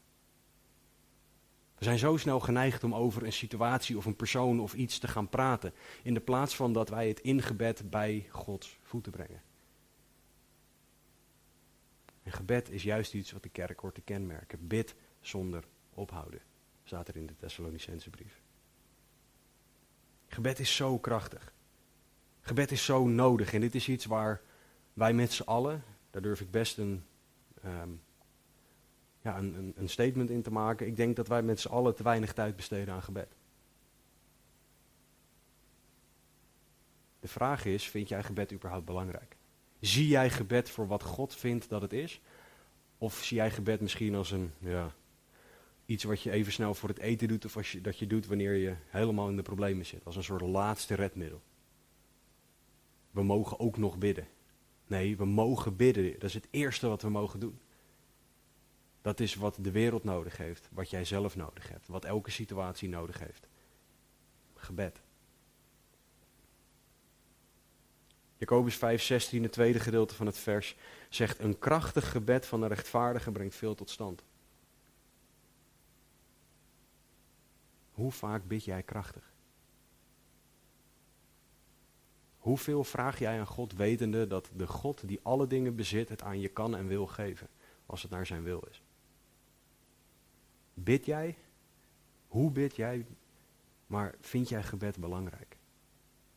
We 1.78 1.84
zijn 1.84 1.98
zo 1.98 2.18
snel 2.18 2.40
geneigd 2.40 2.84
om 2.84 2.96
over 2.96 3.24
een 3.24 3.34
situatie 3.34 3.98
of 3.98 4.06
een 4.06 4.16
persoon 4.16 4.60
of 4.60 4.74
iets 4.74 5.00
te 5.00 5.08
gaan 5.08 5.30
praten, 5.30 5.74
in 6.04 6.14
de 6.14 6.20
plaats 6.20 6.56
van 6.56 6.74
dat 6.74 6.90
wij 6.90 7.08
het 7.08 7.20
in 7.20 7.42
gebed 7.42 7.90
bij 7.90 8.28
Gods 8.30 8.78
voeten 8.82 9.12
brengen. 9.12 9.42
En 12.24 12.32
gebed 12.32 12.70
is 12.70 12.84
juist 12.84 13.14
iets 13.14 13.32
wat 13.32 13.44
de 13.44 13.50
kerk 13.50 13.80
hoort 13.80 13.96
te 13.96 14.02
kenmerken. 14.02 14.68
Bid 14.68 14.96
zonder 15.22 15.64
ophouden, 15.94 16.42
staat 16.84 17.08
er 17.08 17.16
in 17.16 17.26
de 17.26 17.36
Thessalonicense 17.36 18.10
brief. 18.10 18.42
Gebed 20.28 20.60
is 20.60 20.76
zo 20.76 21.00
krachtig. 21.00 21.54
Gebed 22.42 22.72
is 22.72 22.86
zo 22.86 23.06
nodig 23.06 23.54
en 23.54 23.62
dit 23.62 23.76
is 23.76 23.90
iets 23.90 24.06
waar 24.06 24.42
wij 24.94 25.14
met 25.14 25.32
z'n 25.32 25.44
allen, 25.44 25.84
daar 26.12 26.22
durf 26.22 26.42
ik 26.42 26.52
best 26.52 26.78
een, 26.78 27.04
ehm, 27.62 27.90
ja, 29.22 29.38
een, 29.38 29.74
een, 29.76 29.90
statement 29.90 30.30
in 30.30 30.42
te 30.42 30.52
maken. 30.52 30.88
Ik 30.88 30.96
denk 30.96 31.16
dat 31.16 31.28
wij 31.28 31.42
met 31.42 31.60
z'n 31.60 31.68
allen 31.68 31.96
te 31.96 32.04
weinig 32.04 32.34
tijd 32.34 32.56
besteden 32.56 32.94
aan 32.94 33.04
gebed. 33.04 33.36
De 37.20 37.28
vraag 37.28 37.66
is, 37.66 37.90
vind 37.90 38.10
jij 38.10 38.24
gebed 38.24 38.54
überhaupt 38.54 38.86
belangrijk? 38.86 39.36
Zie 39.80 40.08
jij 40.08 40.30
gebed 40.30 40.70
voor 40.70 40.88
wat 40.88 41.04
God 41.04 41.36
vindt 41.36 41.70
dat 41.70 41.82
het 41.82 41.94
is? 41.94 42.22
Of 42.98 43.24
zie 43.24 43.38
jij 43.38 43.52
gebed 43.52 43.82
misschien 43.82 44.16
als 44.16 44.32
een, 44.32 44.52
ja, 44.60 44.94
iets 45.86 46.04
wat 46.04 46.22
je 46.22 46.32
even 46.32 46.52
snel 46.52 46.74
voor 46.74 46.90
het 46.90 47.00
eten 47.00 47.28
doet 47.28 47.46
of 47.46 47.58
als 47.58 47.78
dat 47.82 48.00
je 48.00 48.08
doet 48.08 48.26
wanneer 48.26 48.54
je 48.54 48.76
helemaal 48.88 49.30
in 49.30 49.36
de 49.36 49.42
problemen 49.42 49.86
zit? 49.86 50.06
Als 50.06 50.16
een 50.16 50.24
soort 50.24 50.42
laatste 50.42 50.96
redmiddel. 50.96 51.42
We 53.12 53.24
mogen 53.24 53.60
ook 53.60 53.78
nog 53.78 53.98
bidden. 53.98 54.28
Nee, 54.88 55.18
we 55.18 55.26
mogen 55.26 55.76
bidden. 55.76 56.14
Dat 56.14 56.24
is 56.24 56.34
het 56.34 56.48
eerste 56.50 56.88
wat 56.88 57.02
we 57.02 57.10
mogen 57.10 57.40
doen. 57.40 57.60
Dat 59.02 59.20
is 59.20 59.36
wat 59.36 59.58
de 59.62 59.72
wereld 59.72 60.04
nodig 60.04 60.38
heeft, 60.38 60.70
wat 60.72 60.90
jij 60.90 61.06
zelf 61.06 61.36
nodig 61.36 61.70
hebt, 61.70 61.88
wat 61.88 62.06
elke 62.06 62.32
situatie 62.32 62.90
nodig 62.90 63.20
heeft. 63.20 63.48
Gebed. 64.56 65.02
Jacobus 68.38 68.76
5:16, 68.76 69.42
het 69.42 69.52
tweede 69.52 69.80
gedeelte 69.80 70.16
van 70.16 70.26
het 70.26 70.38
vers, 70.38 70.76
zegt: 71.10 71.40
Een 71.40 71.60
krachtig 71.60 72.12
gebed 72.12 72.46
van 72.46 72.62
een 72.62 72.68
rechtvaardige 72.68 73.32
brengt 73.32 73.56
veel 73.56 73.76
tot 73.76 73.90
stand. 73.90 74.24
Hoe 77.92 78.12
vaak 78.12 78.48
bid 78.48 78.64
jij 78.64 78.84
krachtig? 78.84 79.33
Hoeveel 82.44 82.84
vraag 82.84 83.20
jij 83.20 83.40
aan 83.40 83.48
God 83.48 83.74
wetende 83.74 84.28
dat 84.28 84.52
de 84.56 84.68
God 84.68 85.08
die 85.08 85.20
alle 85.22 85.48
dingen 85.48 85.76
bezit 85.76 86.10
het 86.10 86.22
aan 86.22 86.40
je 86.40 86.48
kan 86.48 86.76
en 86.76 86.88
wil 86.88 87.08
geven, 87.08 87.50
als 87.86 88.02
het 88.02 88.12
naar 88.12 88.26
zijn 88.26 88.44
wil 88.44 88.64
is? 88.70 88.82
Bid 90.74 91.06
jij? 91.06 91.38
Hoe 92.28 92.52
bid 92.52 92.76
jij? 92.76 93.06
Maar 93.88 94.16
vind 94.20 94.50
jij 94.50 94.64
gebed 94.64 95.00
belangrijk? 95.00 95.58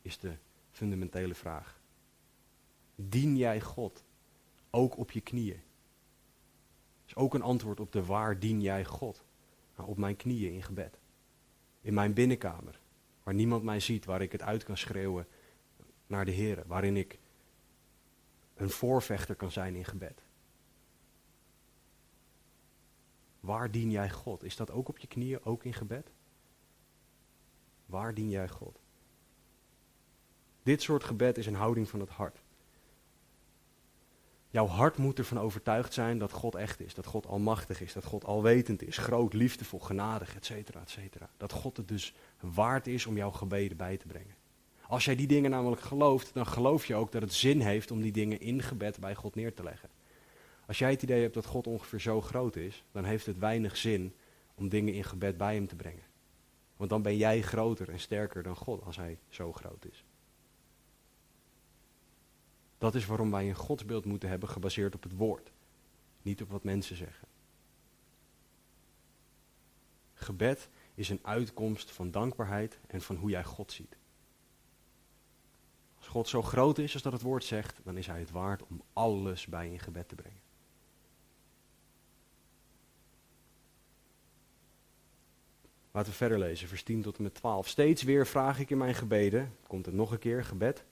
Is 0.02 0.18
de 0.18 0.36
fundamentele 0.70 1.34
vraag. 1.34 1.80
Dien 2.94 3.36
jij 3.36 3.60
God 3.60 4.04
ook 4.70 4.96
op 4.96 5.10
je 5.10 5.20
knieën? 5.20 5.62
is 7.06 7.16
ook 7.16 7.34
een 7.34 7.42
antwoord 7.42 7.80
op 7.80 7.92
de 7.92 8.04
waar 8.04 8.38
dien 8.38 8.60
jij 8.60 8.84
God? 8.84 9.24
Nou, 9.76 9.88
op 9.88 9.96
mijn 9.96 10.16
knieën 10.16 10.52
in 10.52 10.62
gebed. 10.62 10.98
In 11.80 11.94
mijn 11.94 12.12
binnenkamer, 12.12 12.80
waar 13.22 13.34
niemand 13.34 13.62
mij 13.62 13.80
ziet, 13.80 14.04
waar 14.04 14.22
ik 14.22 14.32
het 14.32 14.42
uit 14.42 14.64
kan 14.64 14.76
schreeuwen 14.76 15.26
naar 16.06 16.24
de 16.24 16.30
Heer, 16.30 16.62
waarin 16.66 16.96
ik 16.96 17.18
een 18.54 18.70
voorvechter 18.70 19.34
kan 19.34 19.50
zijn 19.50 19.74
in 19.74 19.84
gebed. 19.84 20.22
Waar 23.40 23.70
dien 23.70 23.90
jij 23.90 24.10
God? 24.10 24.42
Is 24.42 24.56
dat 24.56 24.70
ook 24.70 24.88
op 24.88 24.98
je 24.98 25.06
knieën, 25.06 25.44
ook 25.44 25.64
in 25.64 25.74
gebed? 25.74 26.10
Waar 27.86 28.14
dien 28.14 28.28
jij 28.30 28.48
God? 28.48 28.78
Dit 30.62 30.82
soort 30.82 31.04
gebed 31.04 31.38
is 31.38 31.46
een 31.46 31.54
houding 31.54 31.88
van 31.88 32.00
het 32.00 32.08
hart. 32.08 32.42
Jouw 34.50 34.66
hart 34.66 34.96
moet 34.96 35.18
ervan 35.18 35.38
overtuigd 35.38 35.92
zijn 35.92 36.18
dat 36.18 36.32
God 36.32 36.54
echt 36.54 36.80
is, 36.80 36.94
dat 36.94 37.06
God 37.06 37.26
almachtig 37.26 37.80
is, 37.80 37.92
dat 37.92 38.04
God 38.04 38.24
alwetend 38.24 38.82
is, 38.82 38.98
groot, 38.98 39.32
liefdevol, 39.32 39.80
genadig, 39.80 40.36
et 40.36 40.44
cetera, 40.44 40.80
et 40.80 40.90
cetera. 40.90 41.30
Dat 41.36 41.52
God 41.52 41.76
het 41.76 41.88
dus 41.88 42.14
waard 42.40 42.86
is 42.86 43.06
om 43.06 43.16
jouw 43.16 43.30
gebeden 43.30 43.76
bij 43.76 43.96
te 43.96 44.06
brengen. 44.06 44.34
Als 44.88 45.04
jij 45.04 45.16
die 45.16 45.26
dingen 45.26 45.50
namelijk 45.50 45.80
gelooft, 45.80 46.34
dan 46.34 46.46
geloof 46.46 46.86
je 46.86 46.94
ook 46.94 47.12
dat 47.12 47.22
het 47.22 47.32
zin 47.34 47.60
heeft 47.60 47.90
om 47.90 48.00
die 48.00 48.12
dingen 48.12 48.40
in 48.40 48.62
gebed 48.62 49.00
bij 49.00 49.14
God 49.14 49.34
neer 49.34 49.54
te 49.54 49.62
leggen. 49.62 49.88
Als 50.66 50.78
jij 50.78 50.90
het 50.90 51.02
idee 51.02 51.22
hebt 51.22 51.34
dat 51.34 51.46
God 51.46 51.66
ongeveer 51.66 52.00
zo 52.00 52.20
groot 52.20 52.56
is, 52.56 52.84
dan 52.92 53.04
heeft 53.04 53.26
het 53.26 53.38
weinig 53.38 53.76
zin 53.76 54.14
om 54.54 54.68
dingen 54.68 54.94
in 54.94 55.04
gebed 55.04 55.36
bij 55.36 55.54
hem 55.54 55.66
te 55.66 55.76
brengen. 55.76 56.04
Want 56.76 56.90
dan 56.90 57.02
ben 57.02 57.16
jij 57.16 57.42
groter 57.42 57.88
en 57.88 58.00
sterker 58.00 58.42
dan 58.42 58.56
God 58.56 58.84
als 58.84 58.96
hij 58.96 59.18
zo 59.28 59.52
groot 59.52 59.84
is. 59.84 60.04
Dat 62.78 62.94
is 62.94 63.06
waarom 63.06 63.30
wij 63.30 63.48
een 63.48 63.54
godsbeeld 63.54 64.04
moeten 64.04 64.28
hebben 64.28 64.48
gebaseerd 64.48 64.94
op 64.94 65.02
het 65.02 65.16
woord, 65.16 65.52
niet 66.22 66.42
op 66.42 66.50
wat 66.50 66.64
mensen 66.64 66.96
zeggen. 66.96 67.28
Gebed 70.14 70.68
is 70.94 71.08
een 71.08 71.20
uitkomst 71.22 71.90
van 71.90 72.10
dankbaarheid 72.10 72.78
en 72.86 73.00
van 73.00 73.16
hoe 73.16 73.30
jij 73.30 73.44
God 73.44 73.72
ziet. 73.72 73.96
Als 76.06 76.14
God 76.14 76.28
zo 76.28 76.42
groot 76.42 76.78
is 76.78 76.92
als 76.92 77.02
dat 77.02 77.12
het 77.12 77.22
woord 77.22 77.44
zegt, 77.44 77.80
dan 77.84 77.96
is 77.96 78.06
hij 78.06 78.18
het 78.18 78.30
waard 78.30 78.62
om 78.66 78.82
alles 78.92 79.46
bij 79.46 79.70
in 79.70 79.78
gebed 79.78 80.08
te 80.08 80.14
brengen. 80.14 80.40
Laten 85.90 86.10
we 86.10 86.16
verder 86.16 86.38
lezen, 86.38 86.68
vers 86.68 86.82
10 86.82 87.02
tot 87.02 87.16
en 87.16 87.22
met 87.22 87.34
12. 87.34 87.68
Steeds 87.68 88.02
weer 88.02 88.26
vraag 88.26 88.58
ik 88.58 88.70
in 88.70 88.78
mijn 88.78 88.94
gebeden, 88.94 89.56
komt 89.66 89.86
het 89.86 89.94
nog 89.94 90.10
een 90.10 90.18
keer, 90.18 90.44
gebed, 90.44 90.84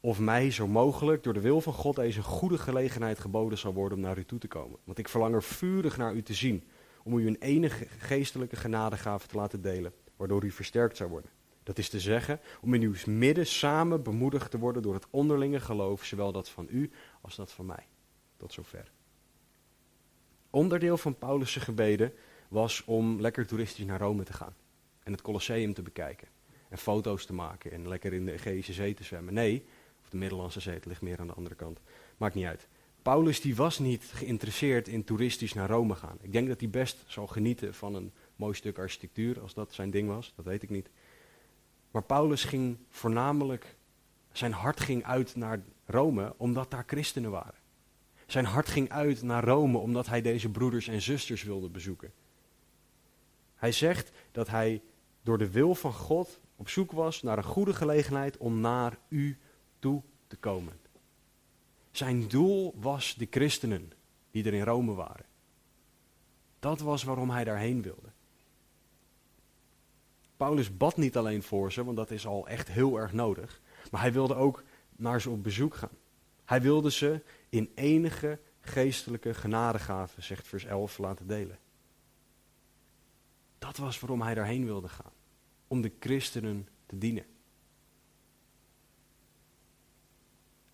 of 0.00 0.18
mij 0.18 0.50
zo 0.50 0.66
mogelijk 0.66 1.22
door 1.22 1.34
de 1.34 1.40
wil 1.40 1.60
van 1.60 1.72
God 1.72 1.96
deze 1.96 2.22
goede 2.22 2.58
gelegenheid 2.58 3.18
geboden 3.18 3.58
zal 3.58 3.72
worden 3.72 3.98
om 3.98 4.04
naar 4.04 4.18
u 4.18 4.24
toe 4.24 4.38
te 4.38 4.48
komen. 4.48 4.78
Want 4.84 4.98
ik 4.98 5.08
verlang 5.08 5.34
er 5.34 5.42
vurig 5.42 5.96
naar 5.96 6.14
u 6.14 6.22
te 6.22 6.34
zien, 6.34 6.68
om 7.02 7.18
u 7.18 7.26
een 7.26 7.40
enige 7.40 7.86
geestelijke 7.98 8.56
genadegave 8.56 9.26
te 9.26 9.36
laten 9.36 9.62
delen, 9.62 9.92
waardoor 10.16 10.44
u 10.44 10.50
versterkt 10.50 10.96
zou 10.96 11.10
worden. 11.10 11.30
Dat 11.62 11.78
is 11.78 11.88
te 11.88 12.00
zeggen, 12.00 12.40
om 12.60 12.74
in 12.74 12.82
uw 12.82 12.94
midden 13.06 13.46
samen 13.46 14.02
bemoedigd 14.02 14.50
te 14.50 14.58
worden 14.58 14.82
door 14.82 14.94
het 14.94 15.06
onderlinge 15.10 15.60
geloof, 15.60 16.04
zowel 16.04 16.32
dat 16.32 16.48
van 16.48 16.66
u 16.70 16.90
als 17.20 17.36
dat 17.36 17.52
van 17.52 17.66
mij. 17.66 17.86
Tot 18.36 18.52
zover. 18.52 18.90
Onderdeel 20.50 20.96
van 20.96 21.18
Paulus' 21.18 21.56
gebeden 21.56 22.12
was 22.48 22.84
om 22.84 23.20
lekker 23.20 23.46
toeristisch 23.46 23.84
naar 23.84 24.00
Rome 24.00 24.22
te 24.22 24.32
gaan. 24.32 24.54
En 25.02 25.12
het 25.12 25.22
Colosseum 25.22 25.74
te 25.74 25.82
bekijken. 25.82 26.28
En 26.68 26.78
foto's 26.78 27.26
te 27.26 27.32
maken 27.32 27.72
en 27.72 27.88
lekker 27.88 28.12
in 28.12 28.24
de 28.24 28.32
Egeïsche 28.32 28.72
Zee 28.72 28.94
te 28.94 29.04
zwemmen. 29.04 29.34
Nee, 29.34 29.64
of 30.02 30.10
de 30.10 30.16
Middellandse 30.16 30.60
Zee, 30.60 30.74
het 30.74 30.86
ligt 30.86 31.02
meer 31.02 31.18
aan 31.18 31.26
de 31.26 31.32
andere 31.32 31.54
kant. 31.54 31.80
Maakt 32.16 32.34
niet 32.34 32.46
uit. 32.46 32.68
Paulus 33.02 33.40
die 33.40 33.56
was 33.56 33.78
niet 33.78 34.04
geïnteresseerd 34.04 34.88
in 34.88 35.04
toeristisch 35.04 35.52
naar 35.52 35.68
Rome 35.68 35.94
gaan. 35.94 36.18
Ik 36.20 36.32
denk 36.32 36.48
dat 36.48 36.60
hij 36.60 36.70
best 36.70 37.04
zou 37.06 37.28
genieten 37.28 37.74
van 37.74 37.94
een 37.94 38.12
mooi 38.36 38.54
stuk 38.54 38.78
architectuur, 38.78 39.40
als 39.40 39.54
dat 39.54 39.74
zijn 39.74 39.90
ding 39.90 40.08
was. 40.08 40.32
Dat 40.36 40.44
weet 40.44 40.62
ik 40.62 40.70
niet. 40.70 40.90
Maar 41.92 42.02
Paulus 42.02 42.44
ging 42.44 42.76
voornamelijk, 42.88 43.76
zijn 44.32 44.52
hart 44.52 44.80
ging 44.80 45.04
uit 45.04 45.36
naar 45.36 45.60
Rome 45.86 46.34
omdat 46.36 46.70
daar 46.70 46.84
christenen 46.86 47.30
waren. 47.30 47.60
Zijn 48.26 48.44
hart 48.44 48.68
ging 48.68 48.90
uit 48.90 49.22
naar 49.22 49.44
Rome 49.44 49.78
omdat 49.78 50.06
hij 50.06 50.22
deze 50.22 50.48
broeders 50.48 50.88
en 50.88 51.02
zusters 51.02 51.42
wilde 51.42 51.68
bezoeken. 51.68 52.12
Hij 53.54 53.72
zegt 53.72 54.12
dat 54.30 54.48
hij 54.48 54.82
door 55.22 55.38
de 55.38 55.50
wil 55.50 55.74
van 55.74 55.92
God 55.92 56.40
op 56.56 56.68
zoek 56.68 56.92
was 56.92 57.22
naar 57.22 57.38
een 57.38 57.44
goede 57.44 57.74
gelegenheid 57.74 58.36
om 58.36 58.60
naar 58.60 58.98
u 59.08 59.38
toe 59.78 60.02
te 60.26 60.36
komen. 60.36 60.80
Zijn 61.90 62.28
doel 62.28 62.74
was 62.76 63.14
de 63.14 63.26
christenen 63.30 63.92
die 64.30 64.44
er 64.44 64.54
in 64.54 64.64
Rome 64.64 64.94
waren. 64.94 65.24
Dat 66.58 66.80
was 66.80 67.02
waarom 67.02 67.30
hij 67.30 67.44
daarheen 67.44 67.82
wilde. 67.82 68.11
Paulus 70.42 70.76
bad 70.76 70.96
niet 70.96 71.16
alleen 71.16 71.42
voor 71.42 71.72
ze, 71.72 71.84
want 71.84 71.96
dat 71.96 72.10
is 72.10 72.26
al 72.26 72.48
echt 72.48 72.68
heel 72.68 72.98
erg 72.98 73.12
nodig. 73.12 73.60
Maar 73.90 74.00
hij 74.00 74.12
wilde 74.12 74.34
ook 74.34 74.62
naar 74.96 75.20
ze 75.20 75.30
op 75.30 75.42
bezoek 75.42 75.74
gaan. 75.74 75.96
Hij 76.44 76.60
wilde 76.62 76.90
ze 76.90 77.22
in 77.48 77.72
enige 77.74 78.40
geestelijke 78.60 79.34
genadegave, 79.34 80.22
zegt 80.22 80.48
vers 80.48 80.64
11, 80.64 80.98
laten 80.98 81.26
delen. 81.26 81.58
Dat 83.58 83.76
was 83.76 84.00
waarom 84.00 84.22
hij 84.22 84.34
daarheen 84.34 84.64
wilde 84.64 84.88
gaan. 84.88 85.12
Om 85.66 85.80
de 85.80 85.92
christenen 85.98 86.68
te 86.86 86.98
dienen. 86.98 87.26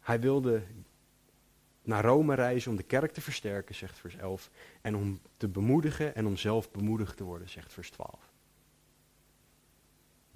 Hij 0.00 0.20
wilde 0.20 0.62
naar 1.82 2.04
Rome 2.04 2.34
reizen 2.34 2.70
om 2.70 2.76
de 2.76 2.82
kerk 2.82 3.12
te 3.12 3.20
versterken, 3.20 3.74
zegt 3.74 3.98
vers 3.98 4.16
11. 4.16 4.50
En 4.80 4.96
om 4.96 5.20
te 5.36 5.48
bemoedigen 5.48 6.14
en 6.14 6.26
om 6.26 6.36
zelf 6.36 6.70
bemoedigd 6.70 7.16
te 7.16 7.24
worden, 7.24 7.48
zegt 7.48 7.72
vers 7.72 7.90
12. 7.90 8.27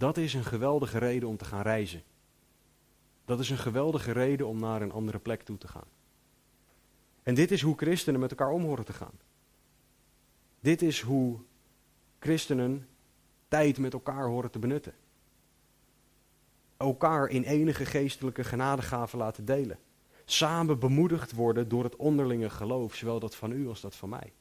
Dat 0.03 0.17
is 0.17 0.35
een 0.35 0.45
geweldige 0.45 0.99
reden 0.99 1.29
om 1.29 1.37
te 1.37 1.45
gaan 1.45 1.63
reizen. 1.63 2.03
Dat 3.25 3.41
is 3.41 3.51
een 3.51 3.59
geweldige 3.59 4.13
reden 4.13 4.47
om 4.47 4.61
naar 4.61 4.83
een 4.83 4.93
andere 4.93 5.19
plek 5.19 5.43
toe 5.43 5.59
te 5.59 5.69
gaan. 5.69 5.89
En 7.23 7.35
dit 7.35 7.51
is 7.51 7.63
hoe 7.63 7.77
christenen 7.77 8.21
met 8.21 8.31
elkaar 8.31 8.51
om 8.51 8.63
horen 8.63 8.85
te 8.85 8.93
gaan. 8.93 9.19
Dit 10.61 10.83
is 10.83 11.01
hoe 11.01 11.39
christenen 12.19 12.89
tijd 13.49 13.79
met 13.79 13.93
elkaar 13.93 14.27
horen 14.27 14.51
te 14.51 14.59
benutten. 14.59 14.95
Elkaar 16.77 17.29
in 17.29 17.43
enige 17.43 17.85
geestelijke 17.85 18.45
genadegaven 18.45 19.19
laten 19.19 19.45
delen. 19.45 19.79
Samen 20.25 20.79
bemoedigd 20.79 21.33
worden 21.33 21.69
door 21.69 21.85
het 21.85 21.97
onderlinge 21.97 22.51
geloof, 22.51 22.95
zowel 22.95 23.21
dat 23.21 23.37
van 23.37 23.53
u 23.53 23.69
als 23.69 23.81
dat 23.81 23.97
van 23.97 24.09
mij. 24.09 24.33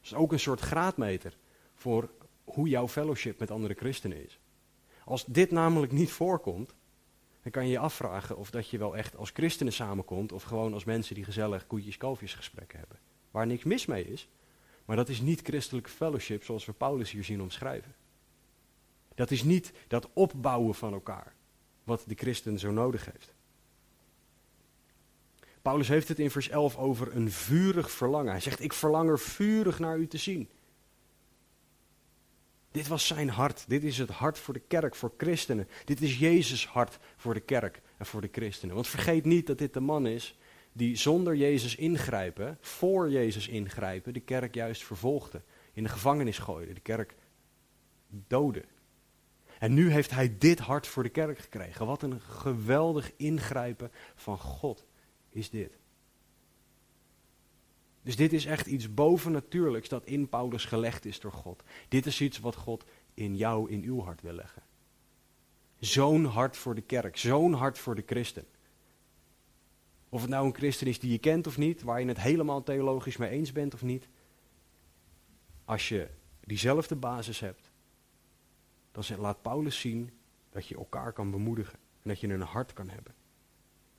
Dat 0.00 0.12
is 0.12 0.14
ook 0.14 0.32
een 0.32 0.40
soort 0.40 0.60
graadmeter 0.60 1.36
voor 1.74 2.10
hoe 2.54 2.68
jouw 2.68 2.88
fellowship 2.88 3.38
met 3.38 3.50
andere 3.50 3.74
christenen 3.74 4.24
is. 4.24 4.38
Als 5.04 5.24
dit 5.24 5.50
namelijk 5.50 5.92
niet 5.92 6.10
voorkomt, 6.10 6.74
dan 7.42 7.52
kan 7.52 7.64
je 7.64 7.70
je 7.70 7.78
afvragen 7.78 8.36
of 8.36 8.50
dat 8.50 8.68
je 8.68 8.78
wel 8.78 8.96
echt 8.96 9.16
als 9.16 9.30
christenen 9.30 9.72
samenkomt 9.72 10.32
of 10.32 10.42
gewoon 10.42 10.74
als 10.74 10.84
mensen 10.84 11.14
die 11.14 11.24
gezellig 11.24 11.66
koetjes-kalfjes 11.66 12.34
gesprekken 12.34 12.78
hebben. 12.78 12.98
Waar 13.30 13.46
niks 13.46 13.64
mis 13.64 13.86
mee 13.86 14.04
is, 14.04 14.28
maar 14.84 14.96
dat 14.96 15.08
is 15.08 15.20
niet 15.20 15.40
christelijke 15.40 15.90
fellowship 15.90 16.44
zoals 16.44 16.64
we 16.64 16.72
Paulus 16.72 17.10
hier 17.10 17.24
zien 17.24 17.42
omschrijven. 17.42 17.94
Dat 19.14 19.30
is 19.30 19.42
niet 19.42 19.72
dat 19.88 20.08
opbouwen 20.12 20.74
van 20.74 20.92
elkaar, 20.92 21.34
wat 21.84 22.04
de 22.06 22.14
christen 22.14 22.58
zo 22.58 22.70
nodig 22.70 23.04
heeft. 23.04 23.34
Paulus 25.62 25.88
heeft 25.88 26.08
het 26.08 26.18
in 26.18 26.30
vers 26.30 26.48
11 26.48 26.76
over 26.76 27.16
een 27.16 27.30
vurig 27.30 27.90
verlangen. 27.90 28.30
Hij 28.30 28.40
zegt, 28.40 28.60
ik 28.60 28.72
verlang 28.72 29.08
er 29.10 29.18
vurig 29.18 29.78
naar 29.78 29.98
u 29.98 30.06
te 30.06 30.18
zien. 30.18 30.48
Dit 32.74 32.88
was 32.88 33.06
zijn 33.06 33.28
hart. 33.28 33.64
Dit 33.68 33.84
is 33.84 33.98
het 33.98 34.10
hart 34.10 34.38
voor 34.38 34.54
de 34.54 34.62
kerk, 34.68 34.94
voor 34.94 35.12
christenen. 35.16 35.68
Dit 35.84 36.00
is 36.00 36.18
Jezus' 36.18 36.66
hart 36.66 36.98
voor 37.16 37.34
de 37.34 37.40
kerk 37.40 37.80
en 37.98 38.06
voor 38.06 38.20
de 38.20 38.28
christenen. 38.32 38.74
Want 38.74 38.88
vergeet 38.88 39.24
niet 39.24 39.46
dat 39.46 39.58
dit 39.58 39.72
de 39.72 39.80
man 39.80 40.06
is 40.06 40.38
die 40.72 40.96
zonder 40.96 41.36
Jezus 41.36 41.76
ingrijpen, 41.76 42.58
voor 42.60 43.10
Jezus 43.10 43.48
ingrijpen, 43.48 44.12
de 44.12 44.20
kerk 44.20 44.54
juist 44.54 44.84
vervolgde. 44.84 45.42
In 45.72 45.82
de 45.82 45.88
gevangenis 45.88 46.38
gooide, 46.38 46.74
de 46.74 46.80
kerk 46.80 47.14
doodde. 48.08 48.64
En 49.58 49.74
nu 49.74 49.90
heeft 49.90 50.10
hij 50.10 50.38
dit 50.38 50.58
hart 50.58 50.86
voor 50.86 51.02
de 51.02 51.08
kerk 51.08 51.38
gekregen. 51.38 51.86
Wat 51.86 52.02
een 52.02 52.20
geweldig 52.20 53.12
ingrijpen 53.16 53.90
van 54.14 54.38
God 54.38 54.86
is 55.30 55.50
dit. 55.50 55.78
Dus 58.04 58.16
dit 58.16 58.32
is 58.32 58.46
echt 58.46 58.66
iets 58.66 58.94
bovennatuurlijks 58.94 59.88
dat 59.88 60.04
in 60.04 60.28
Paulus 60.28 60.64
gelegd 60.64 61.04
is 61.04 61.20
door 61.20 61.32
God. 61.32 61.62
Dit 61.88 62.06
is 62.06 62.20
iets 62.20 62.38
wat 62.38 62.54
God 62.54 62.84
in 63.14 63.36
jou, 63.36 63.70
in 63.70 63.82
uw 63.82 64.00
hart 64.00 64.22
wil 64.22 64.32
leggen. 64.32 64.62
Zo'n 65.78 66.24
hart 66.24 66.56
voor 66.56 66.74
de 66.74 66.80
kerk, 66.80 67.16
zo'n 67.16 67.52
hart 67.52 67.78
voor 67.78 67.94
de 67.94 68.02
christen. 68.06 68.46
Of 70.08 70.20
het 70.20 70.30
nou 70.30 70.46
een 70.46 70.54
christen 70.54 70.86
is 70.86 70.98
die 70.98 71.10
je 71.10 71.18
kent 71.18 71.46
of 71.46 71.58
niet, 71.58 71.82
waar 71.82 72.00
je 72.00 72.06
het 72.06 72.20
helemaal 72.20 72.62
theologisch 72.62 73.16
mee 73.16 73.30
eens 73.30 73.52
bent 73.52 73.74
of 73.74 73.82
niet. 73.82 74.08
Als 75.64 75.88
je 75.88 76.08
diezelfde 76.40 76.96
basis 76.96 77.40
hebt, 77.40 77.70
dan 78.92 79.04
laat 79.18 79.42
Paulus 79.42 79.80
zien 79.80 80.10
dat 80.50 80.66
je 80.66 80.76
elkaar 80.76 81.12
kan 81.12 81.30
bemoedigen 81.30 81.78
en 82.02 82.08
dat 82.08 82.20
je 82.20 82.28
een 82.28 82.40
hart 82.40 82.72
kan 82.72 82.88
hebben. 82.88 83.14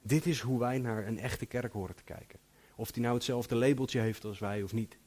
Dit 0.02 0.26
is 0.26 0.40
hoe 0.40 0.60
wij 0.60 0.80
naar 0.80 1.08
een 1.08 1.20
echte 1.20 1.46
kerk 1.46 1.74
horen 1.74 1.96
te 1.96 2.04
kijken. 2.04 2.40
Of 2.76 2.92
die 2.92 3.02
nou 3.02 3.16
hetzelfde 3.16 3.56
labeltje 3.56 4.00
heeft 4.00 4.24
als 4.24 4.40
wij 4.40 4.64
of 4.64 4.74
niet. 4.74 4.98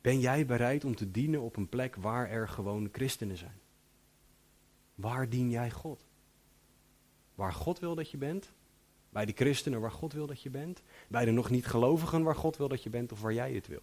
Ben 0.00 0.20
jij 0.20 0.46
bereid 0.46 0.84
om 0.84 0.96
te 0.96 1.10
dienen 1.10 1.40
op 1.40 1.56
een 1.56 1.68
plek 1.68 1.96
waar 1.96 2.30
er 2.30 2.48
gewoon 2.48 2.88
christenen 2.92 3.36
zijn? 3.36 3.60
Waar 4.94 5.28
dien 5.28 5.50
jij 5.50 5.70
God? 5.70 6.04
Waar 7.34 7.52
God 7.52 7.78
wil 7.78 7.94
dat 7.94 8.10
je 8.10 8.16
bent? 8.16 8.52
Bij 9.10 9.24
de 9.24 9.32
christenen 9.32 9.80
waar 9.80 9.92
God 9.92 10.12
wil 10.12 10.26
dat 10.26 10.42
je 10.42 10.50
bent? 10.50 10.82
Bij 11.08 11.24
de 11.24 11.30
nog 11.30 11.50
niet 11.50 11.66
gelovigen 11.66 12.22
waar 12.22 12.36
God 12.36 12.56
wil 12.56 12.68
dat 12.68 12.82
je 12.82 12.90
bent 12.90 13.12
of 13.12 13.20
waar 13.20 13.32
jij 13.32 13.52
het 13.52 13.66
wil? 13.66 13.82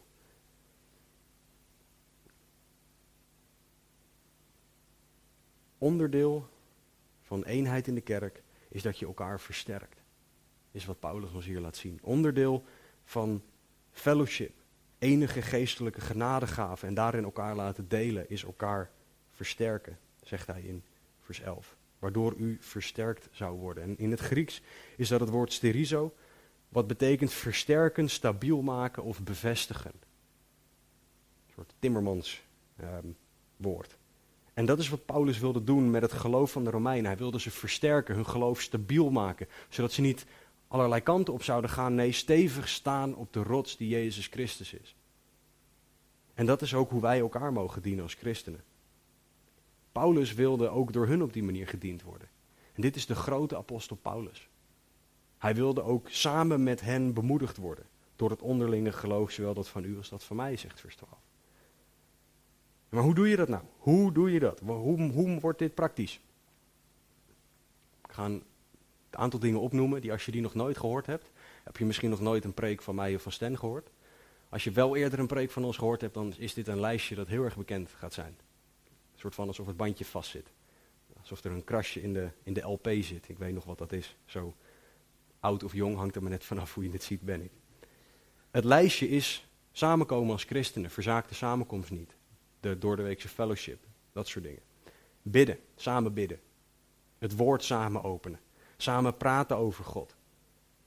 Onderdeel 5.77 6.49
van 7.21 7.43
eenheid 7.43 7.87
in 7.87 7.95
de 7.95 8.01
kerk 8.01 8.43
is 8.69 8.81
dat 8.81 8.99
je 8.99 9.05
elkaar 9.05 9.39
versterkt. 9.39 9.96
Is 10.77 10.85
wat 10.85 10.99
Paulus 10.99 11.31
ons 11.31 11.45
hier 11.45 11.59
laat 11.59 11.75
zien. 11.75 11.99
Onderdeel 12.01 12.63
van 13.03 13.41
fellowship, 13.91 14.53
enige 14.99 15.41
geestelijke 15.41 16.01
genadegave 16.01 16.85
en 16.85 16.93
daarin 16.93 17.23
elkaar 17.23 17.55
laten 17.55 17.87
delen, 17.87 18.29
is 18.29 18.43
elkaar 18.43 18.91
versterken, 19.31 19.97
zegt 20.23 20.47
hij 20.47 20.61
in 20.61 20.83
vers 21.19 21.41
11. 21.41 21.75
Waardoor 21.99 22.35
u 22.35 22.57
versterkt 22.61 23.29
zou 23.31 23.57
worden. 23.59 23.83
En 23.83 23.97
in 23.97 24.11
het 24.11 24.19
Grieks 24.19 24.61
is 24.97 25.07
dat 25.07 25.19
het 25.19 25.29
woord 25.29 25.53
sterizo, 25.53 26.13
wat 26.69 26.87
betekent 26.87 27.33
versterken, 27.33 28.09
stabiel 28.09 28.61
maken 28.61 29.03
of 29.03 29.23
bevestigen. 29.23 29.91
Een 29.91 31.53
soort 31.53 31.73
timmermans 31.79 32.43
ehm, 32.75 33.07
woord. 33.55 33.97
En 34.53 34.65
dat 34.65 34.79
is 34.79 34.89
wat 34.89 35.05
Paulus 35.05 35.39
wilde 35.39 35.63
doen 35.63 35.91
met 35.91 36.01
het 36.01 36.13
geloof 36.13 36.51
van 36.51 36.63
de 36.63 36.69
Romeinen. 36.69 37.05
Hij 37.05 37.17
wilde 37.17 37.39
ze 37.39 37.51
versterken, 37.51 38.15
hun 38.15 38.27
geloof 38.27 38.61
stabiel 38.61 39.09
maken, 39.09 39.47
zodat 39.69 39.91
ze 39.91 40.01
niet 40.01 40.25
allerlei 40.67 41.01
kanten 41.01 41.33
op 41.33 41.43
zouden 41.43 41.69
gaan. 41.69 41.95
Nee, 41.95 42.11
stevig 42.11 42.67
staan 42.69 43.15
op 43.15 43.33
de 43.33 43.43
rots 43.43 43.77
die 43.77 43.89
Jezus 43.89 44.27
Christus 44.27 44.73
is. 44.73 44.95
En 46.33 46.45
dat 46.45 46.61
is 46.61 46.73
ook 46.73 46.89
hoe 46.89 47.01
wij 47.01 47.19
elkaar 47.19 47.53
mogen 47.53 47.81
dienen 47.81 48.03
als 48.03 48.13
christenen. 48.13 48.63
Paulus 49.91 50.33
wilde 50.33 50.69
ook 50.69 50.93
door 50.93 51.07
hun 51.07 51.23
op 51.23 51.33
die 51.33 51.43
manier 51.43 51.67
gediend 51.67 52.03
worden. 52.03 52.29
En 52.73 52.81
dit 52.81 52.95
is 52.95 53.05
de 53.05 53.15
grote 53.15 53.57
apostel 53.57 53.95
Paulus. 53.95 54.49
Hij 55.37 55.55
wilde 55.55 55.81
ook 55.81 56.09
samen 56.09 56.63
met 56.63 56.81
hen 56.81 57.13
bemoedigd 57.13 57.57
worden. 57.57 57.85
Door 58.15 58.29
het 58.29 58.41
onderlinge 58.41 58.91
geloof, 58.91 59.31
zowel 59.31 59.53
dat 59.53 59.67
van 59.67 59.83
u 59.83 59.97
als 59.97 60.09
dat 60.09 60.23
van 60.23 60.35
mij, 60.35 60.57
zegt 60.57 60.79
vers 60.79 60.95
12. 60.95 61.13
Maar 62.89 63.03
hoe 63.03 63.15
doe 63.15 63.29
je 63.29 63.35
dat 63.35 63.47
nou? 63.47 63.63
Hoe 63.77 64.11
doe 64.11 64.31
je 64.31 64.39
dat? 64.39 64.59
Hoe, 64.59 65.11
hoe 65.11 65.39
wordt 65.39 65.59
dit 65.59 65.73
praktisch? 65.73 66.19
Ik 68.07 68.11
ga 68.11 68.25
een 68.25 68.43
aantal 69.17 69.39
dingen 69.39 69.59
opnoemen 69.59 70.01
die 70.01 70.11
als 70.11 70.25
je 70.25 70.31
die 70.31 70.41
nog 70.41 70.53
nooit 70.53 70.77
gehoord 70.77 71.05
hebt, 71.05 71.31
heb 71.63 71.77
je 71.77 71.85
misschien 71.85 72.09
nog 72.09 72.19
nooit 72.19 72.43
een 72.43 72.53
preek 72.53 72.81
van 72.81 72.95
mij 72.95 73.15
of 73.15 73.21
van 73.21 73.31
Sten 73.31 73.57
gehoord. 73.57 73.89
Als 74.49 74.63
je 74.63 74.71
wel 74.71 74.95
eerder 74.95 75.19
een 75.19 75.27
preek 75.27 75.51
van 75.51 75.63
ons 75.63 75.77
gehoord 75.77 76.01
hebt, 76.01 76.13
dan 76.13 76.33
is 76.37 76.53
dit 76.53 76.67
een 76.67 76.79
lijstje 76.79 77.15
dat 77.15 77.27
heel 77.27 77.43
erg 77.43 77.57
bekend 77.57 77.89
gaat 77.89 78.13
zijn. 78.13 78.37
Een 78.87 79.19
soort 79.19 79.35
van 79.35 79.47
alsof 79.47 79.67
het 79.67 79.77
bandje 79.77 80.05
vast 80.05 80.29
zit. 80.29 80.51
Alsof 81.19 81.43
er 81.43 81.51
een 81.51 81.63
krasje 81.63 82.01
in 82.01 82.13
de, 82.13 82.29
in 82.43 82.53
de 82.53 82.61
LP 82.61 82.87
zit. 83.01 83.29
Ik 83.29 83.37
weet 83.37 83.53
nog 83.53 83.65
wat 83.65 83.77
dat 83.77 83.91
is. 83.91 84.17
Zo 84.25 84.55
oud 85.39 85.63
of 85.63 85.73
jong 85.73 85.95
hangt 85.95 86.15
er 86.15 86.21
maar 86.21 86.31
net 86.31 86.43
vanaf 86.43 86.73
hoe 86.73 86.83
je 86.83 86.91
het 86.91 87.03
ziet, 87.03 87.21
ben 87.21 87.41
ik. 87.41 87.51
Het 88.51 88.63
lijstje 88.63 89.09
is 89.09 89.47
samenkomen 89.71 90.31
als 90.31 90.43
christenen, 90.43 90.89
verzaakte 90.89 91.33
samenkomst 91.33 91.91
niet 91.91 92.15
de 92.59 92.77
doordeweekse 92.77 93.27
fellowship, 93.27 93.83
dat 94.11 94.27
soort 94.27 94.45
dingen. 94.45 94.61
Bidden, 95.21 95.59
samen 95.75 96.13
bidden. 96.13 96.39
Het 97.17 97.35
woord 97.35 97.63
samen 97.63 98.03
openen. 98.03 98.39
Samen 98.77 99.17
praten 99.17 99.57
over 99.57 99.83
God. 99.83 100.15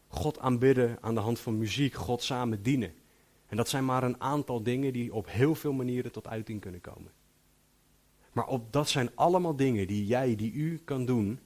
God 0.09 0.39
aanbidden 0.39 0.99
aan 1.01 1.15
de 1.15 1.21
hand 1.21 1.41
van 1.41 1.59
muziek, 1.59 1.95
God 1.95 2.23
samen 2.23 2.63
dienen. 2.63 2.95
En 3.47 3.57
dat 3.57 3.69
zijn 3.69 3.85
maar 3.85 4.03
een 4.03 4.21
aantal 4.21 4.63
dingen 4.63 4.93
die 4.93 5.15
op 5.15 5.27
heel 5.29 5.55
veel 5.55 5.73
manieren 5.73 6.13
tot 6.13 6.27
uiting 6.27 6.61
kunnen 6.61 6.81
komen. 6.81 7.13
Maar 8.33 8.47
op, 8.47 8.73
dat 8.73 8.89
zijn 8.89 9.11
allemaal 9.15 9.57
dingen 9.57 9.87
die 9.87 10.07
jij, 10.07 10.37
die 10.37 10.53
u 10.53 10.79
kan 10.85 11.05
doen 11.05 11.41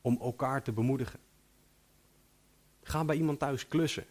om 0.00 0.18
elkaar 0.20 0.62
te 0.62 0.72
bemoedigen. 0.72 1.18
Ga 2.82 3.04
bij 3.04 3.16
iemand 3.16 3.38
thuis 3.38 3.68
klussen. 3.68 4.06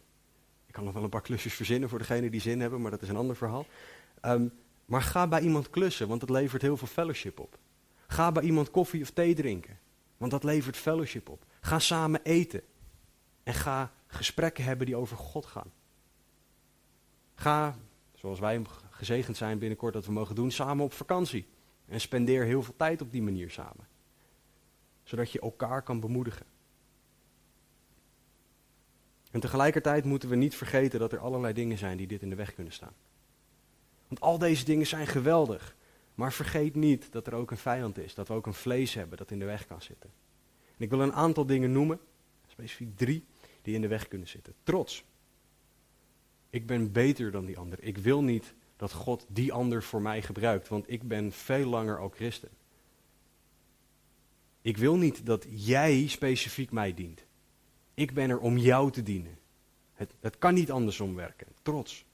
Ik 0.65 0.73
kan 0.73 0.83
nog 0.83 0.93
wel 0.93 1.03
een 1.03 1.09
paar 1.09 1.21
klusjes 1.21 1.53
verzinnen 1.53 1.89
voor 1.89 1.99
degenen 1.99 2.31
die 2.31 2.41
zin 2.41 2.59
hebben, 2.59 2.81
maar 2.81 2.91
dat 2.91 3.01
is 3.01 3.09
een 3.09 3.15
ander 3.15 3.35
verhaal. 3.35 3.65
Ehm, 4.21 4.47
maar 4.85 5.01
ga 5.01 5.27
bij 5.27 5.41
iemand 5.41 5.69
klussen, 5.69 6.07
want 6.07 6.19
dat 6.19 6.29
levert 6.29 6.61
heel 6.61 6.77
veel 6.77 6.87
fellowship 6.87 7.39
op. 7.39 7.57
Ga 8.07 8.31
bij 8.31 8.43
iemand 8.43 8.71
koffie 8.71 9.01
of 9.01 9.11
thee 9.11 9.35
drinken, 9.35 9.79
want 10.17 10.31
dat 10.31 10.43
levert 10.43 10.77
fellowship 10.77 11.29
op. 11.29 11.45
Ga 11.59 11.79
samen 11.79 12.23
eten 12.23 12.61
en 13.43 13.53
ga 13.53 13.91
gesprekken 14.07 14.63
hebben 14.63 14.85
die 14.85 14.95
over 14.95 15.17
God 15.17 15.45
gaan. 15.45 15.71
Ga, 17.35 17.75
zoals 18.15 18.39
wij 18.39 18.61
gezegend 18.89 19.37
zijn 19.37 19.59
binnenkort 19.59 19.93
dat 19.93 20.05
we 20.05 20.11
mogen 20.11 20.35
doen, 20.35 20.51
samen 20.51 20.85
op 20.85 20.93
vakantie. 20.93 21.47
En 21.85 22.01
spendeer 22.01 22.45
heel 22.45 22.63
veel 22.63 22.75
tijd 22.77 23.01
op 23.01 23.11
die 23.11 23.21
manier 23.21 23.49
samen. 23.49 23.87
Zodat 25.03 25.31
je 25.31 25.39
elkaar 25.39 25.81
kan 25.81 25.99
bemoedigen. 25.99 26.45
En 29.31 29.39
tegelijkertijd 29.39 30.05
moeten 30.05 30.29
we 30.29 30.35
niet 30.35 30.55
vergeten 30.55 30.99
dat 30.99 31.11
er 31.11 31.19
allerlei 31.19 31.53
dingen 31.53 31.77
zijn 31.77 31.97
die 31.97 32.07
dit 32.07 32.21
in 32.21 32.29
de 32.29 32.35
weg 32.35 32.53
kunnen 32.53 32.73
staan. 32.73 32.93
Want 34.07 34.21
al 34.21 34.37
deze 34.37 34.65
dingen 34.65 34.87
zijn 34.87 35.07
geweldig. 35.07 35.75
Maar 36.17 36.33
vergeet 36.33 36.75
niet 36.75 37.11
dat 37.11 37.27
er 37.27 37.33
ook 37.33 37.51
een 37.51 37.57
vijand 37.57 37.97
is. 37.97 38.13
Dat 38.13 38.27
we 38.27 38.33
ook 38.33 38.45
een 38.45 38.53
vlees 38.53 38.93
hebben 38.93 39.17
dat 39.17 39.31
in 39.31 39.39
de 39.39 39.45
weg 39.45 39.65
kan 39.65 39.81
zitten. 39.81 40.09
En 40.77 40.83
ik 40.83 40.89
wil 40.89 41.01
een 41.01 41.13
aantal 41.13 41.45
dingen 41.45 41.71
noemen, 41.71 41.99
specifiek 42.47 42.97
drie, 42.97 43.25
die 43.61 43.75
in 43.75 43.81
de 43.81 43.87
weg 43.87 44.07
kunnen 44.07 44.27
zitten. 44.27 44.53
Trots. 44.63 45.03
Ik 46.49 46.65
ben 46.65 46.91
beter 46.91 47.31
dan 47.31 47.45
die 47.45 47.57
ander. 47.57 47.83
Ik 47.83 47.97
wil 47.97 48.23
niet 48.23 48.53
dat 48.75 48.93
God 48.93 49.25
die 49.29 49.53
ander 49.53 49.83
voor 49.83 50.01
mij 50.01 50.21
gebruikt, 50.21 50.67
want 50.67 50.91
ik 50.91 51.07
ben 51.07 51.31
veel 51.31 51.69
langer 51.69 51.99
al 51.99 52.09
christen. 52.09 52.49
Ik 54.61 54.77
wil 54.77 54.95
niet 54.95 55.25
dat 55.25 55.45
jij 55.49 56.07
specifiek 56.07 56.71
mij 56.71 56.93
dient. 56.93 57.25
Ik 57.93 58.13
ben 58.13 58.29
er 58.29 58.39
om 58.39 58.57
jou 58.57 58.91
te 58.91 59.03
dienen. 59.03 59.37
Het, 59.93 60.13
het 60.19 60.37
kan 60.37 60.53
niet 60.53 60.71
andersom 60.71 61.15
werken. 61.15 61.47
Trots. 61.61 62.05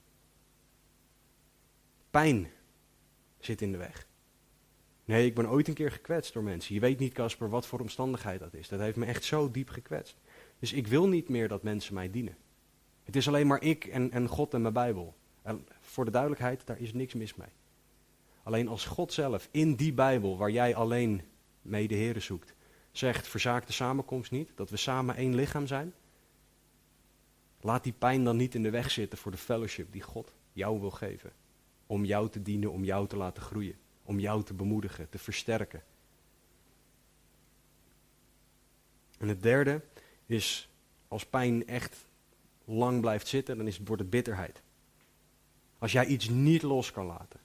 Pijn 2.10 2.50
zit 3.44 3.62
in 3.62 3.72
de 3.72 3.78
weg. 3.78 4.06
Nee, 5.04 5.26
ik 5.26 5.34
ben 5.34 5.48
ooit 5.48 5.68
een 5.68 5.74
keer 5.74 5.90
gekwetst 5.90 6.32
door 6.32 6.42
mensen. 6.42 6.74
Je 6.74 6.80
weet 6.80 6.98
niet, 6.98 7.12
Casper, 7.12 7.48
wat 7.48 7.66
voor 7.66 7.80
omstandigheid 7.80 8.40
dat 8.40 8.54
is. 8.54 8.68
Dat 8.68 8.80
heeft 8.80 8.96
me 8.96 9.06
echt 9.06 9.24
zo 9.24 9.50
diep 9.50 9.68
gekwetst. 9.68 10.16
Dus 10.58 10.72
ik 10.72 10.86
wil 10.86 11.08
niet 11.08 11.28
meer 11.28 11.48
dat 11.48 11.62
mensen 11.62 11.94
mij 11.94 12.10
dienen. 12.10 12.36
Het 13.02 13.16
is 13.16 13.28
alleen 13.28 13.46
maar 13.46 13.62
ik 13.62 13.84
en, 13.84 14.10
en 14.10 14.28
God 14.28 14.54
en 14.54 14.62
mijn 14.62 14.74
Bijbel. 14.74 15.14
En 15.42 15.66
voor 15.80 16.04
de 16.04 16.10
duidelijkheid, 16.10 16.66
daar 16.66 16.78
is 16.78 16.92
niks 16.92 17.14
mis 17.14 17.34
mee. 17.34 17.48
Alleen 18.42 18.68
als 18.68 18.84
God 18.84 19.12
zelf 19.12 19.48
in 19.50 19.74
die 19.74 19.92
Bijbel, 19.92 20.36
waar 20.36 20.50
jij 20.50 20.74
alleen 20.74 21.22
mee 21.62 21.88
de 21.88 21.94
Heeren 21.94 22.22
zoekt, 22.22 22.54
zegt: 22.92 23.28
verzaak 23.28 23.66
de 23.66 23.72
samenkomst 23.72 24.30
niet, 24.30 24.50
dat 24.54 24.70
we 24.70 24.76
samen 24.76 25.16
één 25.16 25.34
lichaam 25.34 25.66
zijn. 25.66 25.94
Laat 27.60 27.84
die 27.84 27.92
pijn 27.92 28.24
dan 28.24 28.36
niet 28.36 28.54
in 28.54 28.62
de 28.62 28.70
weg 28.70 28.90
zitten 28.90 29.18
voor 29.18 29.30
de 29.30 29.38
fellowship 29.38 29.92
die 29.92 30.02
God 30.02 30.32
jou 30.52 30.80
wil 30.80 30.90
geven 30.90 31.32
om 31.86 32.04
jou 32.04 32.28
te 32.28 32.42
dienen, 32.42 32.72
om 32.72 32.84
jou 32.84 33.08
te 33.08 33.16
laten 33.16 33.42
groeien, 33.42 33.76
om 34.02 34.18
jou 34.18 34.42
te 34.42 34.54
bemoedigen, 34.54 35.08
te 35.08 35.18
versterken. 35.18 35.82
En 39.18 39.28
het 39.28 39.42
derde 39.42 39.82
is, 40.26 40.68
als 41.08 41.26
pijn 41.26 41.66
echt 41.66 42.06
lang 42.64 43.00
blijft 43.00 43.26
zitten, 43.26 43.56
dan 43.56 43.66
is 43.66 43.76
het, 43.76 43.86
wordt 43.86 44.02
het 44.02 44.10
bitterheid. 44.10 44.62
Als 45.78 45.92
jij 45.92 46.06
iets 46.06 46.28
niet 46.28 46.62
los 46.62 46.92
kan 46.92 47.06
laten. 47.06 47.40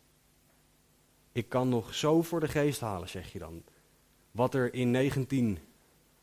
Ik 1.31 1.49
kan 1.49 1.69
nog 1.69 1.93
zo 1.95 2.21
voor 2.21 2.39
de 2.39 2.47
geest 2.47 2.79
halen, 2.79 3.09
zeg 3.09 3.31
je 3.31 3.39
dan. 3.39 3.63
Wat 4.31 4.53
er 4.53 4.73
in 4.73 4.91
19, 4.91 5.57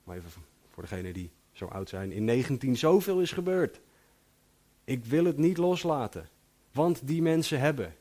maar 0.05 0.17
even 0.17 0.31
voor 0.71 0.83
degenen 0.83 1.13
die 1.13 1.31
zo 1.53 1.67
oud 1.67 1.89
zijn, 1.89 2.13
in 2.13 2.25
19 2.25 2.77
zoveel 2.77 3.21
is 3.21 3.33
gebeurd. 3.33 3.81
Ik 4.85 5.05
wil 5.05 5.25
het 5.25 5.37
niet 5.37 5.57
loslaten, 5.57 6.29
want 6.73 7.07
die 7.07 7.23
mensen 7.23 7.61
hebben. 7.61 7.95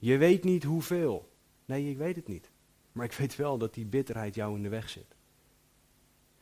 Je 0.00 0.16
weet 0.16 0.44
niet 0.44 0.64
hoeveel. 0.64 1.32
Nee, 1.64 1.90
ik 1.90 1.96
weet 1.96 2.16
het 2.16 2.28
niet. 2.28 2.50
Maar 2.92 3.04
ik 3.04 3.12
weet 3.12 3.36
wel 3.36 3.58
dat 3.58 3.74
die 3.74 3.86
bitterheid 3.86 4.34
jou 4.34 4.56
in 4.56 4.62
de 4.62 4.68
weg 4.68 4.88
zit. 4.88 5.16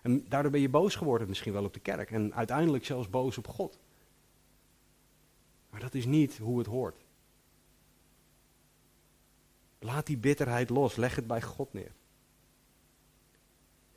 En 0.02 0.28
daardoor 0.28 0.50
ben 0.50 0.60
je 0.60 0.68
boos 0.68 0.94
geworden 0.94 1.28
misschien 1.28 1.52
wel 1.52 1.64
op 1.64 1.74
de 1.74 1.80
kerk. 1.80 2.10
En 2.10 2.34
uiteindelijk 2.34 2.84
zelfs 2.84 3.10
boos 3.10 3.38
op 3.38 3.48
God. 3.48 3.78
Maar 5.70 5.80
dat 5.80 5.94
is 5.94 6.06
niet 6.06 6.38
hoe 6.38 6.58
het 6.58 6.66
hoort. 6.66 7.04
Laat 9.78 10.06
die 10.06 10.18
bitterheid 10.18 10.70
los. 10.70 10.96
Leg 10.96 11.14
het 11.14 11.26
bij 11.26 11.42
God 11.42 11.72
neer. 11.72 11.92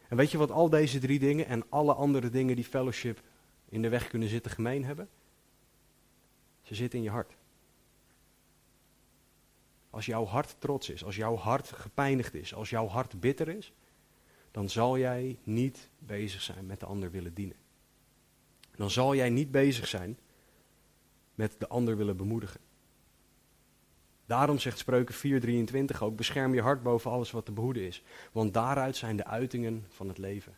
En 0.07 0.18
weet 0.18 0.32
je 0.32 0.38
wat 0.38 0.51
al 0.51 0.70
deze 0.70 0.99
drie 0.99 1.20
dingen 1.20 1.45
en 1.45 1.70
alle 1.70 1.93
andere 1.93 2.30
dingen 2.30 2.55
die 2.55 2.66
fellowship 2.66 3.22
in 3.70 3.82
de 3.82 3.89
weg 3.89 4.07
kunnen 4.07 4.30
zitten 4.30 4.51
gemeen 4.51 4.86
hebben? 4.86 5.09
Ze 6.62 6.76
zitten 6.76 6.99
in 6.99 7.05
je 7.05 7.12
hart. 7.12 7.36
Als 9.92 10.06
jouw 10.06 10.26
hart 10.26 10.56
trots 10.60 10.89
is, 10.89 11.04
als 11.04 11.16
jouw 11.16 11.36
hart 11.36 11.72
gepijnigd 11.72 12.34
is, 12.34 12.54
als 12.54 12.70
jouw 12.70 12.88
hart 12.88 13.20
bitter 13.20 13.48
is, 13.48 13.74
dan 14.52 14.70
zal 14.70 14.98
jij 14.98 15.39
niet 15.44 15.89
bezig 16.00 16.42
zijn 16.42 16.66
met 16.66 16.80
de 16.80 16.86
ander 16.86 17.12
willen 17.12 17.34
dienen. 17.34 17.56
dan 18.76 18.89
zal 18.89 19.16
jij 19.16 19.30
niet 19.30 19.52
bezig 19.52 19.88
zijn 19.88 20.20
met 21.36 21.56
de 21.58 21.68
ander 21.68 21.98
willen 21.98 22.18
bemoedigen. 22.18 22.60
Daarom 24.26 24.60
zegt 24.60 24.78
Spreuken 24.78 25.16
4:23 25.16 26.00
ook: 26.00 26.16
bescherm 26.16 26.54
je 26.54 26.62
hart 26.62 26.84
boven 26.84 27.12
alles 27.12 27.32
wat 27.32 27.46
te 27.46 27.52
behoeden 27.52 27.84
is, 27.84 28.04
want 28.32 28.54
daaruit 28.54 28.96
zijn 28.96 29.16
de 29.18 29.26
uitingen 29.26 29.86
van 29.89 30.08
het 30.08 30.18
leven. 30.18 30.58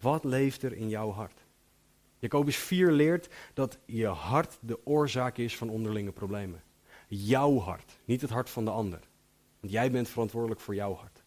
Wat 0.00 0.24
leeft 0.24 0.62
er 0.62 0.72
in 0.72 0.88
jouw 0.88 1.10
hart? 1.10 1.46
Jacobus 2.18 2.56
4 2.56 2.92
leert 2.92 3.28
dat 3.54 3.78
je 3.86 4.06
hart 4.06 4.58
de 4.60 4.86
oorzaak 4.86 5.36
is 5.38 5.56
van 5.56 5.68
onderlinge 5.68 6.12
problemen. 6.12 6.62
Jouw 7.08 7.58
hart, 7.58 7.98
niet 8.04 8.20
het 8.20 8.30
hart 8.30 8.50
van 8.50 8.64
de 8.64 8.70
ander. 8.70 9.00
Want 9.60 9.72
jij 9.72 9.90
bent 9.90 10.08
verantwoordelijk 10.08 10.60
voor 10.60 10.74
jouw 10.74 10.94
hart. 10.94 11.22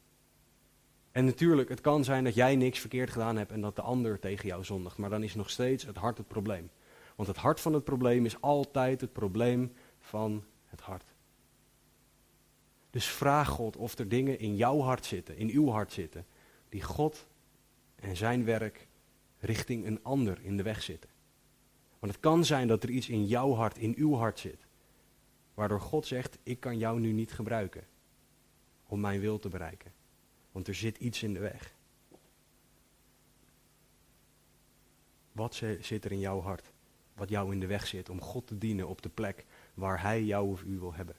En 1.11 1.25
natuurlijk, 1.25 1.69
het 1.69 1.81
kan 1.81 2.03
zijn 2.03 2.23
dat 2.23 2.35
jij 2.35 2.55
niks 2.55 2.79
verkeerd 2.79 3.09
gedaan 3.09 3.37
hebt 3.37 3.51
en 3.51 3.61
dat 3.61 3.75
de 3.75 3.81
ander 3.81 4.19
tegen 4.19 4.47
jou 4.47 4.63
zondigt. 4.63 4.97
Maar 4.97 5.09
dan 5.09 5.23
is 5.23 5.35
nog 5.35 5.49
steeds 5.49 5.85
het 5.85 5.97
hart 5.97 6.17
het 6.17 6.27
probleem. 6.27 6.69
Want 7.15 7.27
het 7.27 7.37
hart 7.37 7.59
van 7.59 7.73
het 7.73 7.83
probleem 7.83 8.25
is 8.25 8.41
altijd 8.41 9.01
het 9.01 9.13
probleem 9.13 9.73
van 9.99 10.43
het 10.65 10.81
hart. 10.81 11.05
Dus 12.89 13.05
vraag 13.05 13.47
God 13.47 13.77
of 13.77 13.97
er 13.97 14.07
dingen 14.07 14.39
in 14.39 14.55
jouw 14.55 14.79
hart 14.79 15.05
zitten, 15.05 15.37
in 15.37 15.49
uw 15.49 15.69
hart 15.69 15.93
zitten, 15.93 16.25
die 16.69 16.81
God 16.81 17.27
en 17.95 18.17
zijn 18.17 18.45
werk 18.45 18.87
richting 19.39 19.85
een 19.85 20.03
ander 20.03 20.39
in 20.41 20.57
de 20.57 20.63
weg 20.63 20.83
zitten. 20.83 21.09
Want 21.99 22.11
het 22.11 22.21
kan 22.21 22.45
zijn 22.45 22.67
dat 22.67 22.83
er 22.83 22.89
iets 22.89 23.09
in 23.09 23.25
jouw 23.25 23.53
hart, 23.53 23.77
in 23.77 23.93
uw 23.97 24.15
hart 24.15 24.39
zit, 24.39 24.65
waardoor 25.61 25.81
God 25.81 26.05
zegt, 26.05 26.37
ik 26.43 26.59
kan 26.59 26.77
jou 26.77 26.99
nu 26.99 27.11
niet 27.11 27.31
gebruiken 27.31 27.87
om 28.85 28.99
mijn 28.99 29.19
wil 29.19 29.39
te 29.39 29.49
bereiken. 29.49 29.93
Want 30.51 30.67
er 30.67 30.75
zit 30.75 30.97
iets 30.97 31.23
in 31.23 31.33
de 31.33 31.39
weg. 31.39 31.73
Wat 35.31 35.55
zit 35.79 36.05
er 36.05 36.11
in 36.11 36.19
jouw 36.19 36.41
hart? 36.41 36.71
Wat 37.13 37.29
jou 37.29 37.51
in 37.51 37.59
de 37.59 37.65
weg 37.65 37.87
zit 37.87 38.09
om 38.09 38.21
God 38.21 38.47
te 38.47 38.57
dienen 38.57 38.87
op 38.87 39.01
de 39.01 39.09
plek 39.09 39.45
waar 39.73 40.01
Hij 40.01 40.23
jou 40.23 40.51
of 40.51 40.61
u 40.61 40.79
wil 40.79 40.93
hebben. 40.93 41.15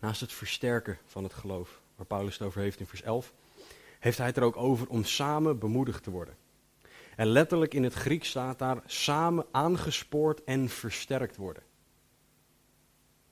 Naast 0.00 0.20
het 0.20 0.32
versterken 0.32 0.98
van 1.04 1.22
het 1.24 1.34
geloof, 1.34 1.82
waar 1.94 2.06
Paulus 2.06 2.38
het 2.38 2.46
over 2.46 2.60
heeft 2.60 2.80
in 2.80 2.86
vers 2.86 3.02
11, 3.02 3.34
heeft 3.98 4.18
hij 4.18 4.26
het 4.26 4.36
er 4.36 4.42
ook 4.42 4.56
over 4.56 4.88
om 4.88 5.04
samen 5.04 5.58
bemoedigd 5.58 6.02
te 6.02 6.10
worden. 6.10 6.36
En 7.16 7.26
letterlijk 7.26 7.74
in 7.74 7.82
het 7.82 7.94
Grieks 7.94 8.28
staat 8.28 8.58
daar 8.58 8.82
samen 8.86 9.46
aangespoord 9.50 10.44
en 10.44 10.68
versterkt 10.68 11.36
worden. 11.36 11.62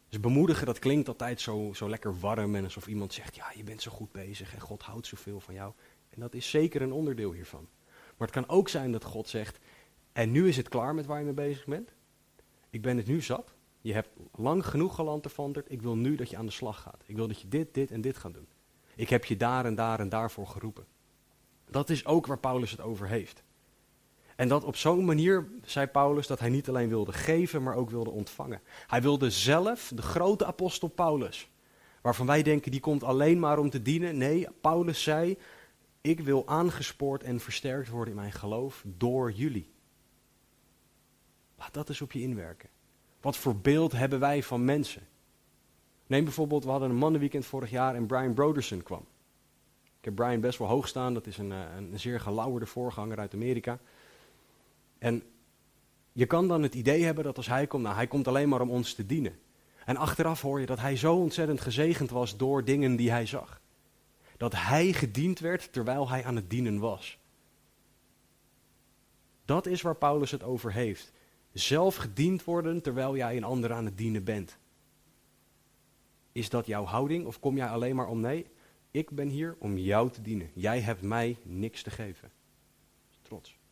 Dus 0.08 0.20
bemoedigen, 0.20 0.66
dat 0.66 0.78
klinkt 0.78 1.08
altijd 1.08 1.40
zo, 1.40 1.72
zo 1.74 1.88
lekker 1.88 2.18
warm 2.18 2.54
en 2.54 2.64
alsof 2.64 2.86
iemand 2.86 3.12
zegt, 3.12 3.36
ja, 3.36 3.52
je 3.54 3.64
bent 3.64 3.82
zo 3.82 3.90
goed 3.90 4.12
bezig 4.12 4.54
en 4.54 4.60
God 4.60 4.82
houdt 4.82 5.06
zoveel 5.06 5.40
van 5.40 5.54
jou. 5.54 5.72
En 6.10 6.20
dat 6.20 6.34
is 6.34 6.50
zeker 6.50 6.82
een 6.82 6.92
onderdeel 6.92 7.32
hiervan. 7.32 7.68
Maar 8.16 8.28
het 8.28 8.36
kan 8.36 8.48
ook 8.48 8.68
zijn 8.68 8.92
dat 8.92 9.04
God 9.04 9.28
zegt, 9.28 9.58
en 10.12 10.30
nu 10.30 10.48
is 10.48 10.56
het 10.56 10.68
klaar 10.68 10.94
met 10.94 11.06
waar 11.06 11.18
je 11.18 11.24
mee 11.24 11.34
bezig 11.34 11.64
bent. 11.64 11.94
Ik 12.70 12.82
ben 12.82 12.96
het 12.96 13.06
nu 13.06 13.20
zat. 13.20 13.54
Je 13.80 13.92
hebt 13.92 14.08
lang 14.34 14.66
genoeg 14.66 14.94
gelanterfanterd. 14.94 15.70
Ik 15.70 15.82
wil 15.82 15.96
nu 15.96 16.16
dat 16.16 16.30
je 16.30 16.36
aan 16.36 16.46
de 16.46 16.52
slag 16.52 16.80
gaat. 16.80 17.02
Ik 17.06 17.16
wil 17.16 17.28
dat 17.28 17.40
je 17.40 17.48
dit, 17.48 17.74
dit 17.74 17.90
en 17.90 18.00
dit 18.00 18.16
gaat 18.16 18.34
doen. 18.34 18.48
Ik 18.94 19.08
heb 19.08 19.24
je 19.24 19.36
daar 19.36 19.64
en 19.64 19.74
daar 19.74 20.00
en 20.00 20.08
daarvoor 20.08 20.46
geroepen. 20.46 20.86
Dat 21.70 21.90
is 21.90 22.06
ook 22.06 22.26
waar 22.26 22.38
Paulus 22.38 22.70
het 22.70 22.80
over 22.80 23.08
heeft. 23.08 23.42
En 24.36 24.48
dat 24.48 24.64
op 24.64 24.76
zo'n 24.76 25.04
manier, 25.04 25.48
zei 25.64 25.86
Paulus, 25.86 26.26
dat 26.26 26.40
hij 26.40 26.48
niet 26.48 26.68
alleen 26.68 26.88
wilde 26.88 27.12
geven, 27.12 27.62
maar 27.62 27.74
ook 27.74 27.90
wilde 27.90 28.10
ontvangen. 28.10 28.60
Hij 28.86 29.02
wilde 29.02 29.30
zelf, 29.30 29.92
de 29.94 30.02
grote 30.02 30.46
apostel 30.46 30.88
Paulus, 30.88 31.50
waarvan 32.00 32.26
wij 32.26 32.42
denken 32.42 32.70
die 32.70 32.80
komt 32.80 33.04
alleen 33.04 33.38
maar 33.38 33.58
om 33.58 33.70
te 33.70 33.82
dienen. 33.82 34.16
Nee, 34.16 34.48
Paulus 34.60 35.02
zei, 35.02 35.38
ik 36.00 36.20
wil 36.20 36.48
aangespoord 36.48 37.22
en 37.22 37.40
versterkt 37.40 37.88
worden 37.88 38.14
in 38.14 38.20
mijn 38.20 38.32
geloof 38.32 38.82
door 38.86 39.32
jullie. 39.32 39.72
Laat 41.58 41.74
dat 41.74 41.88
eens 41.88 42.02
op 42.02 42.12
je 42.12 42.20
inwerken. 42.20 42.68
Wat 43.20 43.36
voor 43.36 43.56
beeld 43.56 43.92
hebben 43.92 44.20
wij 44.20 44.42
van 44.42 44.64
mensen? 44.64 45.02
Neem 46.06 46.24
bijvoorbeeld, 46.24 46.64
we 46.64 46.70
hadden 46.70 46.90
een 46.90 46.96
mannenweekend 46.96 47.46
vorig 47.46 47.70
jaar 47.70 47.94
en 47.94 48.06
Brian 48.06 48.34
Broderson 48.34 48.82
kwam. 48.82 49.06
Ik 49.98 50.04
heb 50.04 50.14
Brian 50.14 50.40
best 50.40 50.58
wel 50.58 50.68
hoog 50.68 50.88
staan, 50.88 51.14
dat 51.14 51.26
is 51.26 51.38
een, 51.38 51.52
eh, 51.52 51.58
een 51.76 51.98
zeer 51.98 52.20
gelauwerde 52.20 52.66
voorganger 52.66 53.18
uit 53.18 53.34
Amerika. 53.34 53.78
En 55.04 55.22
je 56.12 56.26
kan 56.26 56.48
dan 56.48 56.62
het 56.62 56.74
idee 56.74 57.04
hebben 57.04 57.24
dat 57.24 57.36
als 57.36 57.46
hij 57.46 57.66
komt, 57.66 57.82
nou 57.82 57.94
hij 57.94 58.06
komt 58.06 58.28
alleen 58.28 58.48
maar 58.48 58.60
om 58.60 58.70
ons 58.70 58.94
te 58.94 59.06
dienen. 59.06 59.38
En 59.84 59.96
achteraf 59.96 60.42
hoor 60.42 60.60
je 60.60 60.66
dat 60.66 60.80
hij 60.80 60.96
zo 60.96 61.14
ontzettend 61.14 61.60
gezegend 61.60 62.10
was 62.10 62.36
door 62.36 62.64
dingen 62.64 62.96
die 62.96 63.10
hij 63.10 63.26
zag. 63.26 63.60
Dat 64.36 64.52
hij 64.54 64.92
gediend 64.92 65.38
werd 65.38 65.72
terwijl 65.72 66.08
hij 66.08 66.24
aan 66.24 66.36
het 66.36 66.50
dienen 66.50 66.78
was. 66.78 67.18
Dat 69.44 69.66
is 69.66 69.82
waar 69.82 69.96
Paulus 69.96 70.30
het 70.30 70.42
over 70.42 70.72
heeft. 70.72 71.12
Zelf 71.52 71.96
gediend 71.96 72.44
worden 72.44 72.82
terwijl 72.82 73.16
jij 73.16 73.36
een 73.36 73.44
ander 73.44 73.72
aan 73.72 73.84
het 73.84 73.98
dienen 73.98 74.24
bent. 74.24 74.58
Is 76.32 76.48
dat 76.48 76.66
jouw 76.66 76.84
houding 76.84 77.26
of 77.26 77.40
kom 77.40 77.56
jij 77.56 77.68
alleen 77.68 77.96
maar 77.96 78.08
om 78.08 78.20
nee? 78.20 78.46
Ik 78.90 79.10
ben 79.10 79.28
hier 79.28 79.56
om 79.58 79.78
jou 79.78 80.10
te 80.10 80.22
dienen. 80.22 80.50
Jij 80.54 80.80
hebt 80.80 81.02
mij 81.02 81.36
niks 81.42 81.82
te 81.82 81.90
geven. 81.90 82.30
Trots. 83.22 83.62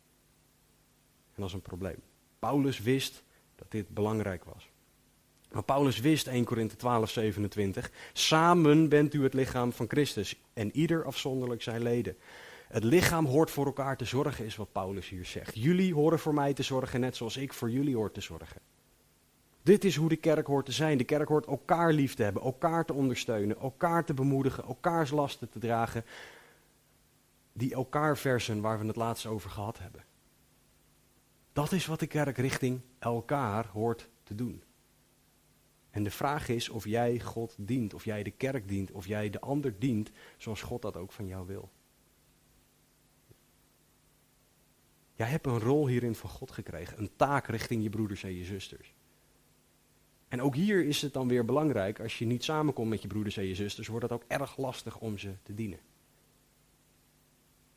En 1.35 1.41
dat 1.41 1.47
is 1.47 1.53
een 1.53 1.61
probleem. 1.61 2.01
Paulus 2.39 2.79
wist 2.79 3.23
dat 3.55 3.71
dit 3.71 3.89
belangrijk 3.89 4.43
was. 4.43 4.69
Maar 5.51 5.63
Paulus 5.63 5.99
wist 5.99 6.27
1 6.27 6.43
Korinthe 6.43 6.75
12, 6.75 7.09
27. 7.09 7.91
Samen 8.13 8.89
bent 8.89 9.13
u 9.13 9.23
het 9.23 9.33
lichaam 9.33 9.71
van 9.71 9.85
Christus 9.87 10.41
en 10.53 10.75
ieder 10.75 11.05
afzonderlijk 11.05 11.61
zijn 11.61 11.81
leden. 11.81 12.17
Het 12.67 12.83
lichaam 12.83 13.25
hoort 13.25 13.51
voor 13.51 13.65
elkaar 13.65 13.97
te 13.97 14.05
zorgen, 14.05 14.45
is 14.45 14.55
wat 14.55 14.71
Paulus 14.71 15.09
hier 15.09 15.25
zegt. 15.25 15.55
Jullie 15.55 15.93
horen 15.93 16.19
voor 16.19 16.33
mij 16.33 16.53
te 16.53 16.63
zorgen, 16.63 16.99
net 16.99 17.15
zoals 17.15 17.37
ik 17.37 17.53
voor 17.53 17.69
jullie 17.69 17.95
hoor 17.95 18.11
te 18.11 18.21
zorgen. 18.21 18.61
Dit 19.63 19.83
is 19.83 19.95
hoe 19.95 20.09
de 20.09 20.15
kerk 20.15 20.47
hoort 20.47 20.65
te 20.65 20.71
zijn. 20.71 20.97
De 20.97 21.03
kerk 21.03 21.27
hoort 21.27 21.45
elkaar 21.45 21.93
lief 21.93 22.15
te 22.15 22.23
hebben, 22.23 22.41
elkaar 22.41 22.85
te 22.85 22.93
ondersteunen, 22.93 23.59
elkaar 23.59 24.05
te 24.05 24.13
bemoedigen, 24.13 24.63
elkaars 24.63 25.11
lasten 25.11 25.49
te 25.49 25.59
dragen. 25.59 26.05
Die 27.53 27.73
elkaar 27.73 28.17
versen 28.17 28.61
waar 28.61 28.79
we 28.79 28.85
het 28.85 28.95
laatst 28.95 29.25
over 29.25 29.49
gehad 29.49 29.79
hebben. 29.79 30.03
Dat 31.53 31.71
is 31.71 31.85
wat 31.85 31.99
de 31.99 32.07
kerk 32.07 32.37
richting 32.37 32.81
elkaar 32.99 33.67
hoort 33.67 34.09
te 34.23 34.35
doen. 34.35 34.63
En 35.89 36.03
de 36.03 36.11
vraag 36.11 36.47
is 36.47 36.69
of 36.69 36.85
jij 36.85 37.19
God 37.19 37.55
dient, 37.57 37.93
of 37.93 38.05
jij 38.05 38.23
de 38.23 38.31
kerk 38.31 38.67
dient, 38.67 38.91
of 38.91 39.07
jij 39.07 39.29
de 39.29 39.39
ander 39.39 39.79
dient 39.79 40.11
zoals 40.37 40.61
God 40.61 40.81
dat 40.81 40.97
ook 40.97 41.11
van 41.11 41.27
jou 41.27 41.47
wil. 41.47 41.71
Jij 45.15 45.27
hebt 45.27 45.45
een 45.45 45.59
rol 45.59 45.87
hierin 45.87 46.15
van 46.15 46.29
God 46.29 46.51
gekregen, 46.51 46.99
een 46.99 47.15
taak 47.15 47.47
richting 47.47 47.83
je 47.83 47.89
broeders 47.89 48.23
en 48.23 48.35
je 48.35 48.45
zusters. 48.45 48.93
En 50.27 50.41
ook 50.41 50.55
hier 50.55 50.85
is 50.85 51.01
het 51.01 51.13
dan 51.13 51.27
weer 51.27 51.45
belangrijk, 51.45 51.99
als 51.99 52.19
je 52.19 52.25
niet 52.25 52.43
samenkomt 52.43 52.89
met 52.89 53.01
je 53.01 53.07
broeders 53.07 53.37
en 53.37 53.45
je 53.45 53.55
zusters, 53.55 53.87
wordt 53.87 54.03
het 54.03 54.13
ook 54.13 54.23
erg 54.27 54.57
lastig 54.57 54.99
om 54.99 55.17
ze 55.17 55.33
te 55.43 55.53
dienen. 55.53 55.79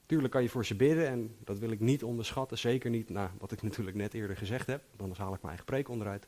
Tuurlijk 0.06 0.32
kan 0.32 0.42
je 0.42 0.48
voor 0.48 0.64
ze 0.64 0.76
bidden 0.76 1.08
en 1.08 1.36
dat 1.44 1.58
wil 1.58 1.70
ik 1.70 1.80
niet 1.80 2.02
onderschatten, 2.04 2.58
zeker 2.58 2.90
niet 2.90 3.08
na 3.08 3.32
wat 3.38 3.52
ik 3.52 3.62
natuurlijk 3.62 3.96
net 3.96 4.14
eerder 4.14 4.36
gezegd 4.36 4.66
heb, 4.66 4.82
anders 4.96 5.18
haal 5.18 5.34
ik 5.34 5.42
mijn 5.42 5.48
eigen 5.48 5.64
preek 5.64 5.88
onderuit. 5.88 6.26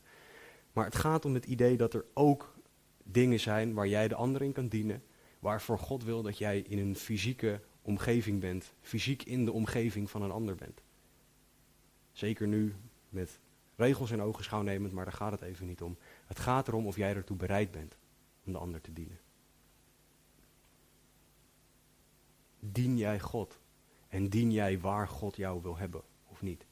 Maar 0.72 0.84
het 0.84 0.94
gaat 0.94 1.24
om 1.24 1.34
het 1.34 1.44
idee 1.44 1.76
dat 1.76 1.94
er 1.94 2.04
ook 2.14 2.54
dingen 3.02 3.40
zijn 3.40 3.74
waar 3.74 3.88
jij 3.88 4.08
de 4.08 4.14
ander 4.14 4.42
in 4.42 4.52
kan 4.52 4.68
dienen, 4.68 5.02
waarvoor 5.38 5.78
God 5.78 6.04
wil 6.04 6.22
dat 6.22 6.38
jij 6.38 6.58
in 6.60 6.78
een 6.78 6.96
fysieke 6.96 7.60
omgeving 7.82 8.40
bent, 8.40 8.72
fysiek 8.80 9.22
in 9.22 9.44
de 9.44 9.52
omgeving 9.52 10.10
van 10.10 10.22
een 10.22 10.30
ander 10.30 10.54
bent. 10.54 10.82
Zeker 12.12 12.48
nu 12.48 12.74
met 13.08 13.38
regels 13.76 14.10
in 14.10 14.22
ogenschouw 14.22 14.62
nemend, 14.62 14.92
maar 14.92 15.04
daar 15.04 15.14
gaat 15.14 15.32
het 15.32 15.42
even 15.42 15.66
niet 15.66 15.82
om. 15.82 15.96
Het 16.26 16.38
gaat 16.38 16.68
erom 16.68 16.86
of 16.86 16.96
jij 16.96 17.14
ertoe 17.14 17.36
bereid 17.36 17.70
bent 17.70 17.96
om 18.44 18.52
de 18.52 18.58
ander 18.58 18.80
te 18.80 18.92
dienen. 18.92 19.18
Dien 22.60 22.96
jij 22.96 23.20
God? 23.20 23.58
En 24.09 24.28
dien 24.28 24.52
jij 24.52 24.80
waar 24.80 25.09
God 25.09 25.36
jou 25.36 25.62
wil 25.62 25.76
hebben 25.76 26.02
of 26.26 26.42
niet? 26.42 26.66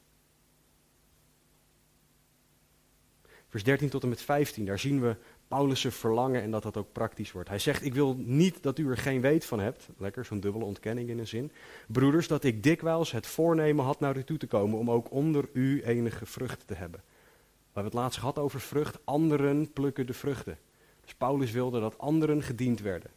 Vers 3.47 3.63
13 3.63 3.89
tot 3.89 4.03
en 4.03 4.09
met 4.09 4.21
15, 4.21 4.65
daar 4.65 4.79
zien 4.79 5.01
we 5.01 5.15
Paulus' 5.47 5.85
verlangen 5.89 6.41
en 6.41 6.51
dat 6.51 6.63
dat 6.63 6.77
ook 6.77 6.91
praktisch 6.91 7.31
wordt. 7.31 7.49
Hij 7.49 7.59
zegt, 7.59 7.85
ik 7.85 7.93
wil 7.93 8.15
niet 8.17 8.63
dat 8.63 8.77
u 8.77 8.89
er 8.89 8.97
geen 8.97 9.21
weet 9.21 9.45
van 9.45 9.59
hebt. 9.59 9.89
Lekker, 9.97 10.25
zo'n 10.25 10.39
dubbele 10.39 10.65
ontkenning 10.65 11.09
in 11.09 11.19
een 11.19 11.27
zin. 11.27 11.51
Broeders, 11.87 12.27
dat 12.27 12.43
ik 12.43 12.63
dikwijls 12.63 13.11
het 13.11 13.27
voornemen 13.27 13.85
had 13.85 13.99
naar 13.99 14.17
u 14.17 14.23
toe 14.23 14.37
te 14.37 14.47
komen 14.47 14.79
om 14.79 14.91
ook 14.91 15.11
onder 15.11 15.49
u 15.53 15.83
enige 15.83 16.25
vrucht 16.25 16.67
te 16.67 16.73
hebben. 16.73 16.99
We 16.99 17.73
hebben 17.73 17.91
het 17.91 18.01
laatst 18.01 18.19
gehad 18.19 18.37
over 18.37 18.59
vrucht. 18.59 18.99
Anderen 19.03 19.71
plukken 19.73 20.05
de 20.05 20.13
vruchten. 20.13 20.57
Dus 21.01 21.15
Paulus 21.15 21.51
wilde 21.51 21.79
dat 21.79 21.97
anderen 21.97 22.43
gediend 22.43 22.79
werden. 22.81 23.11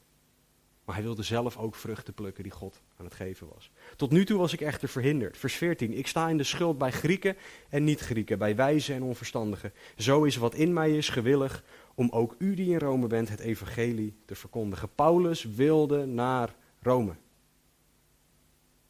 Maar 0.85 0.95
hij 0.95 1.05
wilde 1.05 1.23
zelf 1.23 1.57
ook 1.57 1.75
vruchten 1.75 2.15
plukken 2.15 2.43
die 2.43 2.53
God 2.53 2.81
aan 2.97 3.05
het 3.05 3.15
geven 3.15 3.49
was. 3.55 3.71
Tot 3.97 4.11
nu 4.11 4.25
toe 4.25 4.39
was 4.39 4.53
ik 4.53 4.61
echter 4.61 4.89
verhinderd. 4.89 5.39
Vers 5.39 5.55
14. 5.55 5.93
Ik 5.93 6.07
sta 6.07 6.29
in 6.29 6.37
de 6.37 6.45
schuld 6.45 6.79
bij 6.79 6.91
Grieken 6.91 7.37
en 7.69 7.85
niet-Grieken, 7.85 8.39
bij 8.39 8.57
wijzen 8.57 8.95
en 8.95 9.03
onverstandigen. 9.03 9.73
Zo 9.97 10.25
is 10.25 10.37
wat 10.37 10.55
in 10.55 10.73
mij 10.73 10.97
is 10.97 11.09
gewillig 11.09 11.65
om 11.95 12.09
ook 12.11 12.35
u 12.39 12.55
die 12.55 12.71
in 12.71 12.79
Rome 12.79 13.07
bent 13.07 13.29
het 13.29 13.41
evangelie 13.41 14.15
te 14.25 14.35
verkondigen. 14.35 14.95
Paulus 14.95 15.45
wilde 15.45 16.07
naar 16.07 16.55
Rome. 16.83 17.15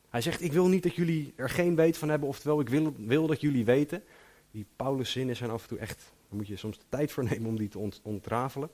Hij 0.09 0.21
zegt, 0.21 0.43
ik 0.43 0.53
wil 0.53 0.69
niet 0.69 0.83
dat 0.83 0.95
jullie 0.95 1.33
er 1.37 1.51
geen 1.51 1.77
weet 1.77 1.99
van 1.99 2.09
hebben, 2.09 2.29
oftewel 2.29 2.61
ik 2.61 2.69
wil, 2.69 2.95
wil 2.97 3.27
dat 3.27 3.41
jullie 3.41 3.65
weten. 3.65 4.03
Die 4.51 4.67
Paulus' 4.77 5.11
zinnen 5.11 5.37
zijn 5.37 5.51
af 5.51 5.63
en 5.63 5.69
toe 5.69 5.79
echt, 5.79 5.99
daar 6.29 6.39
moet 6.39 6.47
je 6.47 6.57
soms 6.57 6.79
de 6.79 6.85
tijd 6.89 7.13
voor 7.13 7.25
nemen 7.25 7.47
om 7.47 7.59
die 7.59 7.69
te 7.69 7.79
ont 7.79 8.01
ontrafelen. 8.03 8.71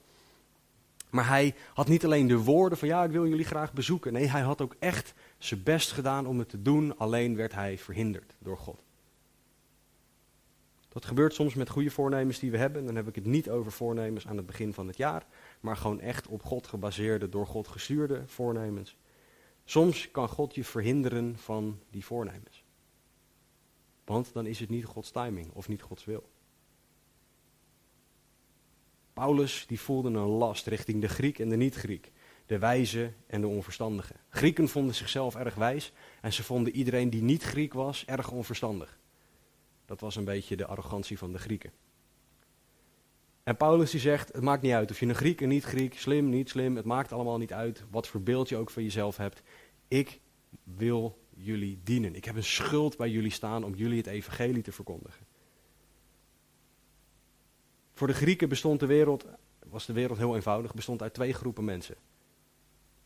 Maar 1.17 1.29
hij 1.29 1.55
had 1.75 1.89
niet 1.89 2.05
alleen 2.05 2.27
de 2.27 2.39
woorden 2.39 2.79
van 2.79 2.89
ja, 2.89 3.05
ik 3.05 3.11
wil 3.11 3.27
jullie 3.27 3.45
graag 3.45 3.73
bezoeken. 3.73 4.13
Nee, 4.13 4.27
hij 4.27 4.41
had 4.41 4.61
ook 4.61 4.77
echt 4.79 5.15
zijn 5.39 5.63
best 5.63 5.93
gedaan 5.93 6.27
om 6.27 6.39
het 6.39 6.49
te 6.49 6.63
doen, 6.63 6.99
alleen 6.99 7.37
werd 7.37 7.55
hij 7.55 7.79
verhinderd 7.79 8.37
door 8.39 8.59
God. 8.59 8.83
Dat 10.89 11.05
gebeurt 11.05 11.35
soms 11.35 11.55
met 11.55 11.69
goede 11.69 11.91
voornemens 11.91 12.39
die 12.39 12.51
we 12.51 12.57
hebben. 12.57 12.87
Dan 12.87 12.97
heb 12.97 13.09
ik 13.09 13.15
het 13.15 13.27
niet 13.27 13.51
over 13.51 13.73
voornemens 13.73 14.27
aan 14.27 14.37
het 14.37 14.47
begin 14.47 14.75
van 14.75 14.87
het 14.87 14.97
jaar, 14.97 15.27
maar 15.61 15.77
gewoon 15.77 16.01
echt 16.01 16.27
op 16.27 16.43
God 16.43 16.67
gebaseerde, 16.67 17.29
door 17.29 17.47
God 17.47 17.69
gestuurde 17.69 18.23
voornemens. 18.27 18.97
Soms 19.65 20.11
kan 20.11 20.29
God 20.29 20.55
je 20.55 20.65
verhinderen 20.65 21.39
van 21.39 21.81
die 21.91 22.05
voornemens. 22.05 22.65
Want 24.05 24.33
dan 24.33 24.47
is 24.47 24.61
het 24.61 24.69
niet 24.69 24.85
Gods 24.85 25.11
timing 25.11 25.53
of 25.53 25.69
niet 25.69 25.83
Gods 25.83 26.05
wil. 26.05 26.29
Paulus 29.17 29.65
die 29.67 29.81
voelde 29.81 30.09
een 30.09 30.27
last 30.27 30.67
richting 30.67 31.01
de 31.01 31.09
Griek 31.09 31.39
en 31.39 31.49
de 31.49 31.57
niet-Griek, 31.57 32.13
de 32.47 32.59
wijze 32.59 33.13
en 33.27 33.41
de 33.41 33.47
onverstandige. 33.47 34.15
Grieken 34.29 34.69
vonden 34.69 34.95
zichzelf 34.95 35.35
erg 35.35 35.55
wijs 35.55 35.93
en 36.21 36.33
ze 36.33 36.43
vonden 36.43 36.77
iedereen 36.77 37.11
die 37.11 37.23
niet 37.23 37.43
Griek 37.43 37.73
was 37.73 38.05
erg 38.05 38.31
onverstandig. 38.31 38.99
Dat 39.85 40.01
was 40.01 40.17
een 40.17 40.25
beetje 40.25 40.57
de 40.57 40.67
arrogantie 40.67 41.19
van 41.19 41.33
de 41.33 41.39
Grieken. 41.39 41.71
En 43.43 43.57
Paulus 43.57 43.91
die 43.91 44.01
zegt, 44.01 44.33
het 44.33 44.43
maakt 44.43 44.63
niet 44.63 44.73
uit 44.73 44.91
of 44.91 45.01
je 45.01 45.07
een 45.07 45.15
Griek 45.15 45.41
en 45.41 45.49
niet-Griek, 45.49 45.99
slim, 45.99 46.29
niet 46.29 46.49
slim, 46.49 46.77
het 46.77 46.85
maakt 46.85 47.13
allemaal 47.13 47.39
niet 47.39 47.53
uit 47.53 47.85
wat 47.91 48.09
voor 48.09 48.23
beeld 48.23 48.49
je 48.49 48.57
ook 48.57 48.71
van 48.71 48.83
jezelf 48.83 49.17
hebt. 49.17 49.43
Ik 49.89 50.21
wil 50.65 51.19
jullie 51.35 51.81
dienen. 51.85 52.15
Ik 52.15 52.25
heb 52.25 52.37
een 52.37 52.45
schuld 52.45 52.97
bij 52.97 53.11
jullie 53.11 53.31
staan 53.31 53.65
om 53.65 53.75
jullie 53.75 53.99
het 53.99 54.07
evangelie 54.07 54.63
te 54.63 54.73
verkondigen. 54.73 55.26
Voor 57.97 58.07
de 58.07 58.15
Grieken 58.15 58.49
bestond 58.49 58.81
de 58.81 58.87
wereld, 58.87 59.25
was 59.69 59.87
de 59.87 59.93
wereld 59.93 60.19
heel 60.19 60.35
eenvoudig, 60.35 60.75
bestond 60.75 61.03
uit 61.03 61.15
twee 61.15 61.33
groepen 61.33 61.65
mensen. 61.65 61.95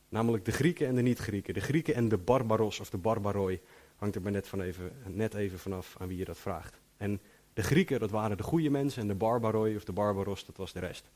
Namelijk 0.09 0.45
de 0.45 0.53
Grieken 0.53 0.87
en 0.87 0.95
de 0.95 1.03
niet-Grieken. 1.03 1.55
De 1.55 1.61
Grieken 1.61 1.95
en 1.95 2.09
de 2.09 2.19
barbaros 2.19 2.81
of 2.81 2.91
de 2.91 2.97
barbaroi. 2.97 3.61
Hangt 3.97 4.15
er 4.15 4.23
maar 4.23 4.33
net, 4.33 4.49
van 4.49 4.61
even, 4.61 4.93
net 5.07 5.35
even 5.35 5.59
vanaf 5.59 5.97
aan 5.99 6.09
wie 6.09 6.19
je 6.19 6.25
dat 6.25 6.39
vraagt. 6.39 6.81
En 6.97 7.21
de 7.53 7.63
Grieken, 7.63 8.01
dat 8.01 8.11
waren 8.11 8.37
de 8.37 8.43
goede 8.43 8.71
mensen. 8.71 9.03
En 9.03 9.09
de 9.09 9.15
barbaroi 9.15 9.77
of 9.77 9.85
de 9.85 9.93
barbaros, 9.93 10.47
dat 10.47 10.57
was 10.57 10.73
de 10.73 10.81
rest. 10.81 11.11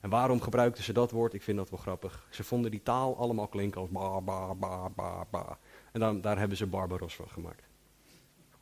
En 0.00 0.10
waarom 0.10 0.40
gebruikten 0.40 0.84
ze 0.84 0.92
dat 0.92 1.10
woord? 1.10 1.34
Ik 1.34 1.42
vind 1.42 1.56
dat 1.56 1.70
wel 1.70 1.78
grappig. 1.78 2.26
Ze 2.30 2.44
vonden 2.44 2.70
die 2.70 2.82
taal 2.82 3.16
allemaal 3.16 3.48
klinken 3.48 3.80
als 3.80 3.90
ba, 3.90 4.20
ba, 4.20 4.54
ba, 4.54 4.88
ba, 4.88 5.24
ba. 5.30 5.58
En 5.92 6.00
dan, 6.00 6.20
daar 6.20 6.38
hebben 6.38 6.56
ze 6.56 6.66
barbaros 6.66 7.14
van 7.14 7.28
gemaakt. 7.28 7.62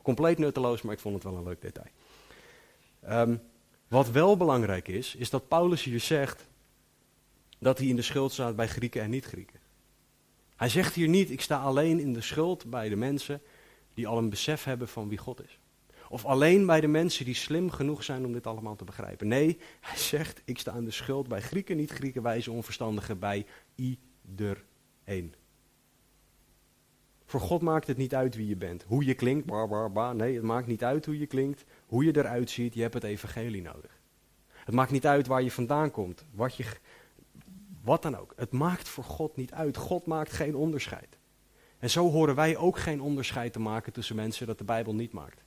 Compleet 0.01 0.37
nutteloos, 0.37 0.81
maar 0.81 0.93
ik 0.93 0.99
vond 0.99 1.15
het 1.15 1.23
wel 1.23 1.35
een 1.35 1.43
leuk 1.43 1.61
detail. 1.61 1.89
Um, 3.09 3.41
wat 3.87 4.09
wel 4.09 4.37
belangrijk 4.37 4.87
is, 4.87 5.15
is 5.15 5.29
dat 5.29 5.47
Paulus 5.47 5.83
hier 5.83 5.99
zegt 5.99 6.47
dat 7.59 7.77
hij 7.77 7.87
in 7.87 7.95
de 7.95 8.01
schuld 8.01 8.31
staat 8.31 8.55
bij 8.55 8.67
Grieken 8.67 9.01
en 9.01 9.09
niet-Grieken. 9.09 9.59
Hij 10.55 10.69
zegt 10.69 10.93
hier 10.93 11.07
niet, 11.07 11.31
ik 11.31 11.41
sta 11.41 11.57
alleen 11.57 11.99
in 11.99 12.13
de 12.13 12.21
schuld 12.21 12.69
bij 12.69 12.89
de 12.89 12.95
mensen 12.95 13.41
die 13.93 14.07
al 14.07 14.17
een 14.17 14.29
besef 14.29 14.63
hebben 14.63 14.87
van 14.87 15.09
wie 15.09 15.17
God 15.17 15.43
is. 15.43 15.59
Of 16.09 16.25
alleen 16.25 16.65
bij 16.65 16.81
de 16.81 16.87
mensen 16.87 17.25
die 17.25 17.35
slim 17.35 17.69
genoeg 17.71 18.03
zijn 18.03 18.25
om 18.25 18.33
dit 18.33 18.47
allemaal 18.47 18.75
te 18.75 18.83
begrijpen. 18.83 19.27
Nee, 19.27 19.57
hij 19.81 19.97
zegt, 19.97 20.41
ik 20.45 20.59
sta 20.59 20.73
in 20.73 20.85
de 20.85 20.91
schuld 20.91 21.27
bij 21.27 21.41
Grieken, 21.41 21.77
niet-Grieken, 21.77 22.21
wijze, 22.21 22.51
onverstandigen, 22.51 23.19
bij 23.19 23.45
iedereen. 23.75 25.33
Voor 27.25 27.39
God 27.39 27.61
maakt 27.61 27.87
het 27.87 27.97
niet 27.97 28.15
uit 28.15 28.35
wie 28.35 28.47
je 28.47 28.55
bent, 28.55 28.83
hoe 28.83 29.05
je 29.05 29.13
klinkt, 29.13 29.45
bar, 29.45 29.67
bar, 29.67 29.91
bar. 29.91 30.15
Nee, 30.15 30.35
het 30.35 30.43
maakt 30.43 30.67
niet 30.67 30.83
uit 30.83 31.05
hoe 31.05 31.19
je 31.19 31.25
klinkt, 31.25 31.63
hoe 31.87 32.03
je 32.03 32.17
eruit 32.17 32.49
ziet, 32.49 32.73
je 32.73 32.81
hebt 32.81 32.93
het 32.93 33.03
evangelie 33.03 33.61
nodig. 33.61 33.99
Het 34.47 34.75
maakt 34.75 34.91
niet 34.91 35.05
uit 35.05 35.27
waar 35.27 35.41
je 35.41 35.51
vandaan 35.51 35.91
komt, 35.91 36.25
wat, 36.31 36.55
je, 36.55 36.65
wat 37.83 38.01
dan 38.01 38.17
ook. 38.17 38.33
Het 38.35 38.51
maakt 38.51 38.87
voor 38.87 39.03
God 39.03 39.35
niet 39.35 39.51
uit. 39.51 39.77
God 39.77 40.05
maakt 40.05 40.31
geen 40.31 40.55
onderscheid. 40.55 41.17
En 41.79 41.89
zo 41.89 42.09
horen 42.09 42.35
wij 42.35 42.57
ook 42.57 42.77
geen 42.77 43.01
onderscheid 43.01 43.53
te 43.53 43.59
maken 43.59 43.93
tussen 43.93 44.15
mensen 44.15 44.47
dat 44.47 44.57
de 44.57 44.63
Bijbel 44.63 44.95
niet 44.95 45.11
maakt. 45.11 45.43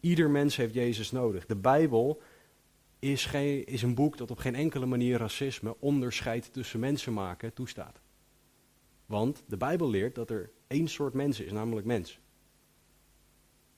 Ieder 0.00 0.30
mens 0.30 0.56
heeft 0.56 0.74
Jezus 0.74 1.10
nodig. 1.10 1.46
De 1.46 1.56
Bijbel 1.56 2.22
is, 2.98 3.26
geen, 3.26 3.64
is 3.64 3.82
een 3.82 3.94
boek 3.94 4.16
dat 4.16 4.30
op 4.30 4.38
geen 4.38 4.54
enkele 4.54 4.86
manier 4.86 5.18
racisme, 5.18 5.76
onderscheid 5.78 6.52
tussen 6.52 6.80
mensen 6.80 7.12
maken 7.12 7.52
toestaat. 7.52 8.00
Want 9.06 9.42
de 9.46 9.56
Bijbel 9.56 9.90
leert 9.90 10.14
dat 10.14 10.30
er 10.30 10.50
één 10.66 10.88
soort 10.88 11.14
mens 11.14 11.40
is, 11.40 11.52
namelijk 11.52 11.86
mens. 11.86 12.20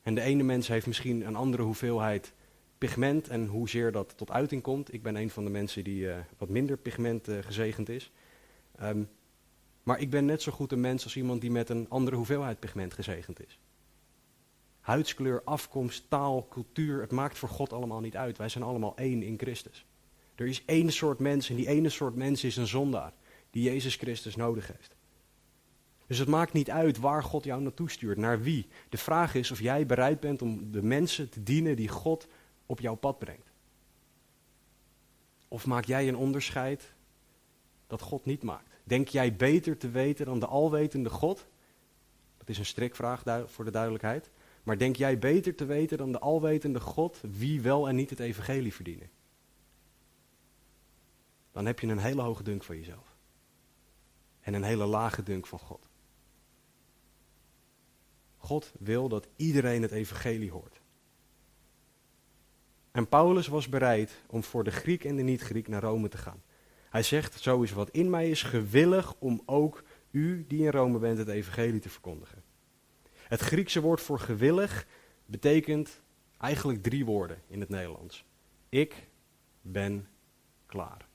En 0.07 0.15
de 0.15 0.21
ene 0.21 0.43
mens 0.43 0.69
heeft 0.69 0.87
misschien 0.87 1.27
een 1.27 1.37
andere 1.37 1.63
hoeveelheid 1.63 2.33
pigment 2.79 3.29
en 3.29 3.47
hoezeer 3.47 3.93
dat 3.93 4.17
tot 4.17 4.31
uiting 4.31 4.63
komt. 4.63 4.93
Ik 4.93 5.03
ben 5.03 5.17
een 5.17 5.31
van 5.31 5.45
de 5.45 5.51
mensen 5.51 5.85
die 5.85 6.03
uh, 6.03 6.17
wat 6.39 6.49
minder 6.49 6.77
pigment 6.77 7.29
uh, 7.29 7.39
gezegend 7.41 7.89
is. 7.89 8.13
Um, 8.83 9.09
maar 9.83 10.01
ik 10.01 10.11
ben 10.11 10.25
net 10.25 10.43
zo 10.43 10.53
goed 10.53 10.73
een 10.73 10.81
mens 10.81 11.05
als 11.05 11.17
iemand 11.17 11.41
die 11.41 11.51
met 11.51 11.69
een 11.69 11.87
andere 11.89 12.17
hoeveelheid 12.17 12.61
pigment 12.61 12.93
gezegend 12.93 13.47
is. 13.47 13.59
Huidskleur, 14.81 15.43
afkomst, 15.45 16.05
taal, 16.09 16.47
cultuur, 16.49 17.01
het 17.01 17.13
maakt 17.13 17.39
voor 17.39 17.49
God 17.49 17.73
allemaal 17.73 18.01
niet 18.01 18.17
uit. 18.17 18.39
Wij 18.39 18.49
zijn 18.49 18.65
allemaal 18.65 18.97
één 18.97 19.23
in 19.23 19.39
Christus. 19.39 19.87
Er 20.35 20.47
is 20.47 20.65
één 20.65 20.93
soort 20.93 21.19
mens 21.19 21.51
en 21.51 21.57
die 21.57 21.69
ene 21.69 21.89
soort 21.89 22.15
mens 22.15 22.45
is 22.45 22.57
een 22.57 22.67
zondaar 22.67 23.13
die 23.51 23.63
Jezus 23.63 23.97
Christus 23.97 24.37
nodig 24.37 24.67
heeft. 24.67 24.96
Dus 26.07 26.19
het 26.19 26.29
maakt 26.29 26.53
niet 26.53 26.71
uit 26.71 26.99
waar 26.99 27.23
God 27.23 27.45
jou 27.45 27.63
naartoe 27.63 27.91
stuurt, 27.91 28.19
naar 28.19 28.43
wie. 28.43 28.67
De 28.89 28.99
vraag 28.99 29.35
is 29.35 29.51
of 29.51 29.61
jij 29.61 29.87
bereid 29.87 30.21
bent 30.21 30.43
om 30.43 30.71
de 30.71 30.83
mensen 30.83 31.29
te 31.29 31.43
dienen 31.43 31.77
die 31.77 31.89
God 31.89 32.27
op 32.67 32.81
jouw 32.81 32.95
pad 32.95 33.19
brengt. 33.19 33.51
Of 35.49 35.67
maak 35.67 35.85
jij 35.85 36.09
een 36.09 36.17
onderscheid 36.17 36.93
dat 37.87 38.01
God 38.01 38.25
niet 38.25 38.43
maakt? 38.43 38.81
Denk 38.85 39.09
jij 39.09 39.37
beter 39.37 39.77
te 39.77 39.91
weten 39.91 40.27
dan 40.27 40.41
de 40.41 40.47
alwetende 40.47 41.11
God? 41.11 41.47
Dat 42.37 42.49
is 42.49 42.59
een 42.59 42.67
strikvraag 42.67 43.23
voor 43.47 43.65
de 43.65 43.71
duidelijkheid. 43.71 44.31
Maar 44.63 44.79
denk 44.79 44.97
jij 44.97 45.19
beter 45.19 45.55
te 45.55 45.65
weten 45.65 45.99
dan 45.99 46.13
de 46.13 46.19
alwetende 46.19 46.81
God 46.81 47.21
wie 47.21 47.61
wel 47.61 47.89
en 47.89 47.97
niet 47.97 48.11
het 48.11 48.21
evangelie 48.21 48.75
verdienen? 48.75 49.11
Dan 51.53 51.67
heb 51.67 51.81
je 51.81 51.87
een 51.87 51.99
hele 51.99 52.23
hoge 52.23 52.43
dunk 52.43 52.65
van 52.65 52.77
jezelf. 52.77 53.17
En 54.41 54.55
een 54.55 54.63
hele 54.63 54.87
lage 54.87 55.23
dunk 55.23 55.47
van 55.47 55.59
God. 55.59 55.86
God 58.47 58.73
wil 58.79 59.09
dat 59.09 59.29
iedereen 59.37 59.83
het 59.83 59.91
evangelie 59.91 60.51
hoort. 60.51 60.81
En 62.91 63.09
Paulus 63.09 63.47
was 63.47 63.69
bereid 63.69 64.23
om 64.27 64.43
voor 64.43 64.65
de 64.65 64.71
Griek 64.71 65.05
en 65.05 65.17
de 65.17 65.23
niet-Griek 65.23 65.69
naar 65.69 65.83
Rome 65.83 66.09
te 66.09 66.19
gaan. 66.19 66.43
Hij 66.91 67.03
zegt, 67.03 67.41
zo 67.41 67.63
is 67.63 67.73
wat 67.73 67.91
in 67.91 68.11
mij 68.11 68.31
is 68.31 68.43
gewillig 68.43 69.15
om 69.19 69.43
ook 69.47 69.83
u 70.11 70.45
die 70.49 70.63
in 70.63 70.71
Rome 70.71 70.99
bent 70.99 71.19
het 71.19 71.29
evangelie 71.29 71.81
te 71.81 71.89
verkondigen. 71.89 72.43
Het 73.13 73.41
Griekse 73.41 73.81
woord 73.81 74.01
voor 74.01 74.19
gewillig 74.19 74.87
betekent 75.25 76.03
eigenlijk 76.39 76.83
drie 76.83 77.05
woorden 77.05 77.43
in 77.47 77.61
het 77.61 77.69
Nederlands. 77.69 78.25
Ik 78.69 79.09
ben 79.61 80.09
klaar. 80.67 81.09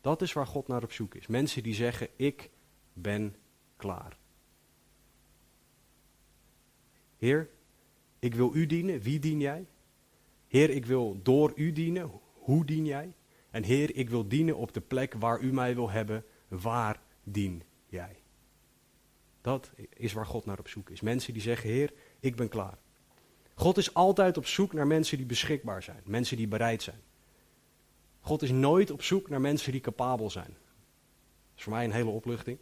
Dat 0.00 0.22
is 0.22 0.32
waar 0.32 0.46
God 0.46 0.68
naar 0.68 0.82
op 0.82 0.92
zoek 0.92 1.14
is. 1.14 1.26
Mensen 1.26 1.62
die 1.62 1.74
zeggen, 1.74 2.08
ik 2.16 2.50
ben 2.92 3.36
klaar. 3.84 4.16
Heer, 7.18 7.50
ik 8.18 8.34
wil 8.34 8.54
u 8.54 8.66
dienen. 8.66 9.00
Wie 9.00 9.18
dien 9.18 9.40
jij? 9.40 9.66
Heer, 10.46 10.70
ik 10.70 10.86
wil 10.86 11.20
door 11.22 11.52
u 11.56 11.72
dienen. 11.72 12.10
Hoe 12.32 12.64
dien 12.64 12.84
jij? 12.84 13.12
En 13.50 13.62
Heer, 13.62 13.96
ik 13.96 14.10
wil 14.10 14.28
dienen 14.28 14.56
op 14.56 14.72
de 14.72 14.80
plek 14.80 15.14
waar 15.14 15.40
u 15.40 15.52
mij 15.52 15.74
wil 15.74 15.90
hebben. 15.90 16.24
Waar 16.48 17.00
dien 17.22 17.62
jij? 17.86 18.16
Dat 19.40 19.72
is 19.96 20.12
waar 20.12 20.26
God 20.26 20.44
naar 20.44 20.58
op 20.58 20.68
zoek 20.68 20.90
is. 20.90 21.00
Mensen 21.00 21.32
die 21.32 21.42
zeggen, 21.42 21.70
Heer, 21.70 21.92
ik 22.20 22.36
ben 22.36 22.48
klaar. 22.48 22.78
God 23.54 23.76
is 23.76 23.94
altijd 23.94 24.36
op 24.36 24.46
zoek 24.46 24.72
naar 24.72 24.86
mensen 24.86 25.16
die 25.16 25.26
beschikbaar 25.26 25.82
zijn. 25.82 26.02
Mensen 26.04 26.36
die 26.36 26.48
bereid 26.48 26.82
zijn. 26.82 27.00
God 28.20 28.42
is 28.42 28.50
nooit 28.50 28.90
op 28.90 29.02
zoek 29.02 29.28
naar 29.28 29.40
mensen 29.40 29.72
die 29.72 29.80
capabel 29.80 30.30
zijn. 30.30 30.52
Dat 30.52 31.56
is 31.56 31.62
voor 31.62 31.72
mij 31.72 31.84
een 31.84 31.92
hele 31.92 32.10
opluchting. 32.10 32.58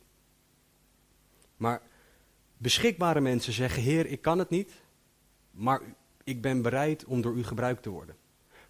Maar 1.63 1.83
beschikbare 2.57 3.21
mensen 3.21 3.53
zeggen: 3.53 3.83
Heer, 3.83 4.07
ik 4.07 4.23
kan 4.23 4.39
het 4.39 4.51
niet, 4.51 4.73
maar 5.51 5.81
ik 6.25 6.43
ben 6.43 6.63
bereid 6.63 7.05
om 7.05 7.21
door 7.21 7.35
u 7.35 7.45
gebruikt 7.45 7.83
te 7.83 7.91
worden. 7.91 8.17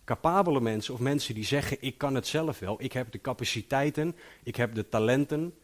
Capabele 0.05 0.61
mensen 0.61 0.95
of 0.95 1.01
mensen 1.01 1.35
die 1.35 1.45
zeggen: 1.45 1.77
Ik 1.81 1.99
kan 1.99 2.15
het 2.15 2.27
zelf 2.27 2.59
wel, 2.59 2.83
ik 2.83 2.93
heb 2.93 3.13
de 3.13 3.21
capaciteiten, 3.21 4.17
ik 4.43 4.57
heb 4.57 4.75
de 4.75 4.89
talenten 4.89 5.55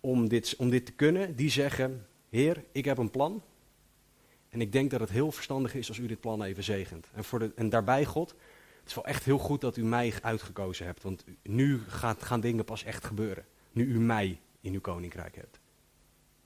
om 0.00 0.28
dit, 0.28 0.54
om 0.58 0.70
dit 0.70 0.86
te 0.86 0.92
kunnen, 0.92 1.36
die 1.36 1.50
zeggen: 1.50 2.06
Heer, 2.28 2.64
ik 2.72 2.84
heb 2.84 2.98
een 2.98 3.10
plan. 3.10 3.42
En 4.48 4.60
ik 4.60 4.72
denk 4.72 4.90
dat 4.90 5.00
het 5.00 5.10
heel 5.10 5.32
verstandig 5.32 5.74
is 5.74 5.88
als 5.88 5.98
u 5.98 6.06
dit 6.06 6.20
plan 6.20 6.42
even 6.42 6.64
zegent. 6.64 7.10
En, 7.14 7.24
voor 7.24 7.52
en 7.56 7.68
daarbij, 7.68 8.04
God, 8.04 8.30
het 8.80 8.88
is 8.88 8.94
wel 8.94 9.06
echt 9.06 9.24
heel 9.24 9.38
goed 9.38 9.60
dat 9.60 9.76
u 9.76 9.84
mij 9.84 10.14
uitgekozen 10.22 10.86
hebt, 10.86 11.02
want 11.02 11.24
nu 11.42 11.80
gaat, 11.86 12.22
gaan 12.22 12.40
dingen 12.40 12.64
pas 12.64 12.84
echt 12.84 13.04
gebeuren. 13.04 13.44
Nu 13.72 13.84
u 13.84 14.00
mij 14.00 14.40
in 14.60 14.72
uw 14.72 14.80
koninkrijk 14.80 15.36
hebt. 15.36 15.62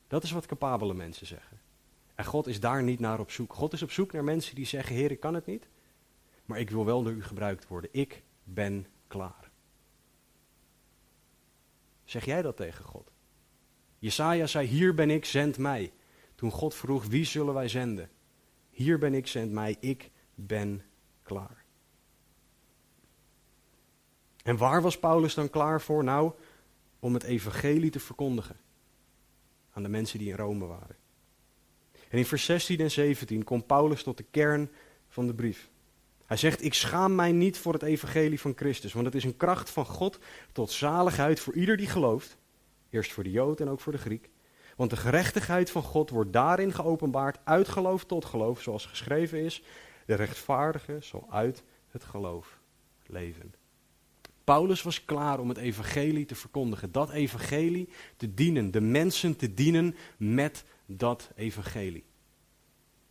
Dat 0.09 0.23
is 0.23 0.31
wat 0.31 0.47
capabele 0.47 0.95
mensen 0.95 1.27
zeggen. 1.27 1.61
En 2.15 2.25
God 2.25 2.47
is 2.47 2.61
daar 2.61 2.83
niet 2.83 3.01
naar 3.01 3.21
op 3.21 3.31
zoek. 3.31 3.53
God 3.53 3.73
is 3.73 3.83
op 3.83 3.91
zoek 3.91 4.13
naar 4.13 4.25
mensen 4.25 4.55
die 4.55 4.67
zeggen, 4.67 4.95
Heer, 4.95 5.11
ik 5.11 5.21
kan 5.21 5.35
het 5.35 5.47
niet, 5.47 5.69
maar 6.45 6.61
ik 6.61 6.71
wil 6.71 6.85
wel 6.85 7.03
door 7.03 7.13
u 7.13 7.23
gebruikt 7.23 7.69
worden. 7.69 7.91
Ik 7.93 8.23
ben 8.45 8.87
klaar. 9.07 9.51
Zeg 12.05 12.25
jij 12.25 12.43
dat 12.43 12.57
tegen 12.57 12.85
God? 12.85 13.11
Jesaja 13.99 14.47
zei, 14.47 14.67
hier 14.67 14.95
ben 14.95 15.11
ik, 15.11 15.25
zend 15.25 15.59
mij. 15.59 15.93
Toen 16.35 16.51
God 16.51 16.75
vroeg, 16.75 17.07
wie 17.07 17.25
zullen 17.25 17.55
wij 17.55 17.69
zenden? 17.69 18.11
Hier 18.71 18.99
ben 18.99 19.15
ik, 19.15 19.27
zend 19.27 19.53
mij, 19.53 19.77
ik 19.81 20.11
ben 20.35 20.83
klaar. 21.23 21.65
En 24.43 24.57
waar 24.57 24.83
was 24.83 24.99
Paulus 24.99 25.35
dan 25.35 25.51
klaar 25.51 25.81
voor? 25.81 26.05
Nou, 26.05 26.33
om 26.99 27.15
het 27.15 27.23
evangelie 27.23 27.91
te 27.91 28.01
verkondigen 28.01 28.57
aan 29.79 29.85
de 29.85 29.91
mensen 29.91 30.19
die 30.19 30.29
in 30.29 30.37
Rome 30.37 30.67
waren. 30.67 30.97
En 32.09 32.19
in 32.19 32.27
vers 32.27 32.45
16 32.45 32.79
en 32.81 32.91
17 32.91 33.45
komt 33.45 33.67
Paulus 33.67 34.03
tot 34.03 34.17
de 34.17 34.25
kern 34.31 34.71
van 35.09 35.27
de 35.27 35.35
brief. 35.35 35.71
Hij 36.27 36.37
zegt, 36.37 36.65
ik 36.65 36.75
schaam 36.75 37.15
mij 37.15 37.33
niet 37.33 37.59
voor 37.59 37.73
het 37.73 37.83
evangelie 37.83 38.41
van 38.41 38.53
Christus, 38.57 38.93
want 38.93 39.07
het 39.07 39.15
is 39.15 39.25
een 39.25 39.37
kracht 39.37 39.71
van 39.71 39.87
God 39.87 40.19
tot 40.53 40.71
zaligheid 40.71 41.41
voor 41.41 41.55
ieder 41.55 41.77
die 41.77 41.87
gelooft. 41.87 42.37
Eerst 42.91 43.13
voor 43.13 43.25
de 43.25 43.31
Jood 43.31 43.61
en 43.61 43.69
ook 43.69 43.81
voor 43.81 43.93
de 43.93 43.99
Griek. 43.99 44.29
Want 44.77 44.91
de 44.91 44.97
gerechtigheid 44.97 45.71
van 45.71 45.83
God 45.83 46.11
wordt 46.11 46.33
daarin 46.33 46.73
geopenbaard 46.73 47.39
uit 47.45 47.69
geloof 47.69 48.05
tot 48.05 48.25
geloof, 48.25 48.63
zoals 48.63 48.87
geschreven 48.87 49.45
is. 49.45 49.63
De 50.07 50.15
rechtvaardige 50.15 50.97
zal 51.01 51.27
uit 51.31 51.65
het 51.89 52.05
geloof 52.05 52.61
leven. 53.07 53.55
Paulus 54.49 54.83
was 54.83 55.05
klaar 55.05 55.39
om 55.41 55.49
het 55.49 55.59
evangelie 55.59 56.25
te 56.25 56.35
verkondigen, 56.35 56.93
dat 56.93 57.11
evangelie 57.11 57.89
te 58.17 58.35
dienen, 58.35 58.71
de 58.71 58.81
mensen 58.81 59.37
te 59.37 59.55
dienen 59.55 59.97
met 60.17 60.65
dat 60.87 61.31
evangelie. 61.35 62.05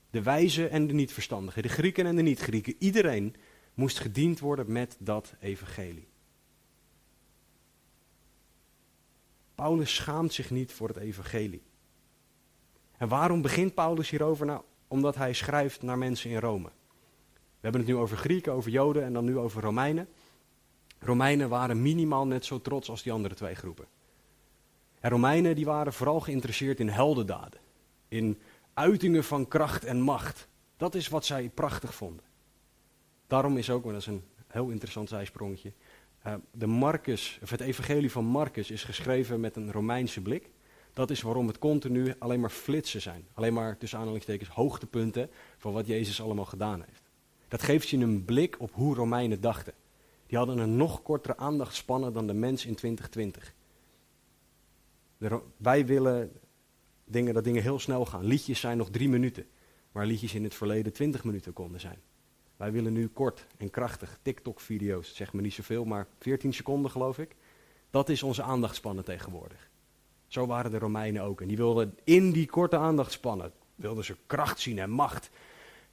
De 0.10 0.22
wijze 0.22 0.68
en 0.68 0.88
de 0.88 0.94
niet-verstandigen, 0.94 1.62
de 1.62 1.70
Grieken 1.70 2.06
en 2.06 2.16
de 2.16 2.22
niet-Grieken, 2.22 2.76
iedereen 2.80 3.36
moest 3.74 4.00
gediend 4.00 4.40
worden 4.40 4.72
met 4.72 4.98
dat 5.00 5.36
evangelie. 5.40 6.08
Paulus 9.56 9.96
schaamt 9.96 10.34
zich 10.34 10.50
niet 10.50 10.72
voor 10.72 10.88
het 10.88 10.98
evangelie. 10.98 11.64
En 12.98 13.08
waarom 13.08 13.42
begint 13.42 13.74
Paulus 13.74 14.10
hierover? 14.10 14.46
Nou, 14.46 14.62
omdat 14.88 15.16
hij 15.16 15.34
schrijft 15.34 15.82
naar 15.82 15.98
mensen 15.98 16.30
in 16.30 16.40
Rome. 16.40 16.70
We 17.34 17.64
hebben 17.64 17.82
het 17.82 17.90
nu 17.90 17.96
over 17.96 18.18
Grieken, 18.18 18.54
over 18.54 18.72
Joden 18.72 19.04
en 19.04 19.14
dan 19.14 19.26
nu 19.26 19.38
over 19.38 19.62
Romeinen. 19.62 20.08
Romeinen 21.00 21.50
waren 21.50 21.82
minimaal 21.82 22.28
net 22.28 22.46
zo 22.46 22.62
trots 22.62 22.90
als 22.90 23.04
die 23.04 23.12
andere 23.12 23.36
twee 23.36 23.56
groepen. 23.56 23.88
En 25.00 25.10
Romeinen 25.10 25.56
die 25.56 25.66
waren 25.66 25.94
vooral 25.94 26.20
geïnteresseerd 26.20 26.80
in 26.80 26.90
heldendaden. 26.90 27.60
In 28.08 28.42
uitingen 28.74 29.24
van 29.24 29.48
kracht 29.48 29.84
en 29.84 30.02
macht. 30.02 30.48
Dat 30.78 30.96
is 30.96 31.08
wat 31.08 31.26
zij 31.26 31.50
prachtig 31.50 31.96
vonden. 31.96 32.26
Daarom 33.28 33.58
is 33.58 33.70
ook, 33.70 33.84
maar 33.84 33.94
dat 33.94 34.02
is 34.02 34.08
een 34.08 34.24
heel 34.48 34.70
interessant 34.70 35.10
zijsprongetje. 35.10 35.74
Uh, 36.28 36.34
de 36.52 36.68
Marcus, 36.68 37.40
of 37.44 37.50
het 37.50 37.62
evangelie 37.62 38.12
van 38.12 38.26
Marcus 38.26 38.72
is 38.72 38.84
geschreven 38.84 39.40
met 39.40 39.56
een 39.56 39.72
Romeinse 39.72 40.22
blik. 40.22 40.50
Dat 40.94 41.10
is 41.10 41.22
waarom 41.22 41.48
het 41.48 41.60
continu 41.60 42.14
alleen 42.20 42.40
maar 42.40 42.50
flitsen 42.50 43.02
zijn. 43.02 43.28
Alleen 43.34 43.54
maar 43.54 43.78
tussen 43.78 44.00
aanhalingstekens 44.00 44.50
hoogtepunten 44.50 45.30
van 45.58 45.74
wat 45.74 45.88
Jezus 45.88 46.22
allemaal 46.22 46.46
gedaan 46.46 46.84
heeft. 46.86 47.02
Dat 47.48 47.62
geeft 47.62 47.90
je 47.90 47.98
een 47.98 48.26
blik 48.26 48.56
op 48.60 48.72
hoe 48.74 48.96
Romeinen 48.96 49.42
dachten. 49.42 49.74
Die 50.28 50.38
hadden 50.38 50.58
een 50.58 50.78
nog 50.78 51.02
kortere 51.02 51.38
aandachtspannen 51.38 52.14
dan 52.14 52.28
de 52.28 52.34
mens 52.34 52.66
in 52.66 52.76
2020. 52.76 53.54
wij 55.58 55.86
willen 55.86 56.32
dingen, 57.06 57.34
dat 57.34 57.44
dingen 57.44 57.62
heel 57.62 57.80
snel 57.80 58.06
gaan. 58.06 58.26
Liedjes 58.26 58.60
zijn 58.60 58.78
nog 58.78 58.90
drie 58.90 59.10
minuten, 59.10 59.46
waar 59.92 60.06
liedjes 60.06 60.34
in 60.34 60.44
het 60.44 60.56
verleden 60.56 60.94
20 60.94 61.24
minuten 61.24 61.54
konden 61.54 61.80
zijn. 61.80 62.00
Wij 62.58 62.72
willen 62.72 62.94
nu 62.94 63.08
kort 63.08 63.46
en 63.58 63.70
krachtig 63.70 64.20
TikTok-video's, 64.22 65.16
zeg 65.16 65.34
maar 65.34 65.42
niet 65.42 65.54
zoveel, 65.54 65.86
maar 65.86 66.08
14 66.20 66.54
seconden 66.54 66.92
geloof 66.92 67.20
ik. 67.20 67.36
Dat 67.90 68.10
is 68.10 68.24
onze 68.24 68.44
aandachtspannen 68.44 69.04
tegenwoordig. 69.04 69.70
Zo 70.28 70.46
waren 70.46 70.72
de 70.72 70.80
Romeinen 70.80 71.24
ook. 71.24 71.42
En 71.42 71.48
die 71.48 71.58
wilden 71.58 71.98
in 72.04 72.32
die 72.32 72.48
korte 72.48 72.78
aandachtspannen, 72.78 73.52
wilden 73.76 74.06
ze 74.06 74.16
kracht 74.26 74.60
zien 74.60 74.80
en 74.80 74.90
macht. 74.90 75.30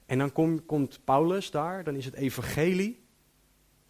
En 0.07 0.18
dan 0.18 0.32
kom, 0.32 0.66
komt 0.66 1.01
Paulus 1.05 1.51
daar, 1.51 1.85
dan 1.85 1.97
is 1.97 2.05
het 2.05 2.14
evangelie. 2.14 3.04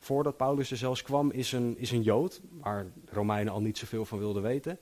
Voordat 0.04 0.36
Paulus 0.36 0.70
er 0.70 0.76
zelfs 0.76 1.02
kwam, 1.02 1.30
is 1.30 1.52
een, 1.52 1.78
is 1.78 1.90
een 1.90 2.02
Jood, 2.02 2.40
waar 2.50 2.86
Romeinen 3.06 3.52
al 3.52 3.60
niet 3.60 3.78
zoveel 3.78 4.04
van 4.04 4.18
wilden 4.18 4.42
weten. 4.42 4.78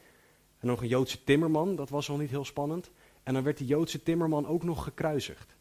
En 0.58 0.66
nog 0.66 0.82
een 0.82 0.88
Joodse 0.88 1.24
timmerman, 1.24 1.76
dat 1.76 1.90
was 1.90 2.10
al 2.10 2.16
niet 2.16 2.30
heel 2.30 2.44
spannend. 2.44 2.90
En 3.22 3.34
dan 3.34 3.42
werd 3.42 3.58
die 3.58 3.66
Joodse 3.66 4.02
timmerman 4.02 4.46
ook 4.46 4.62
nog 4.62 4.84
gekruisigd. 4.84 5.56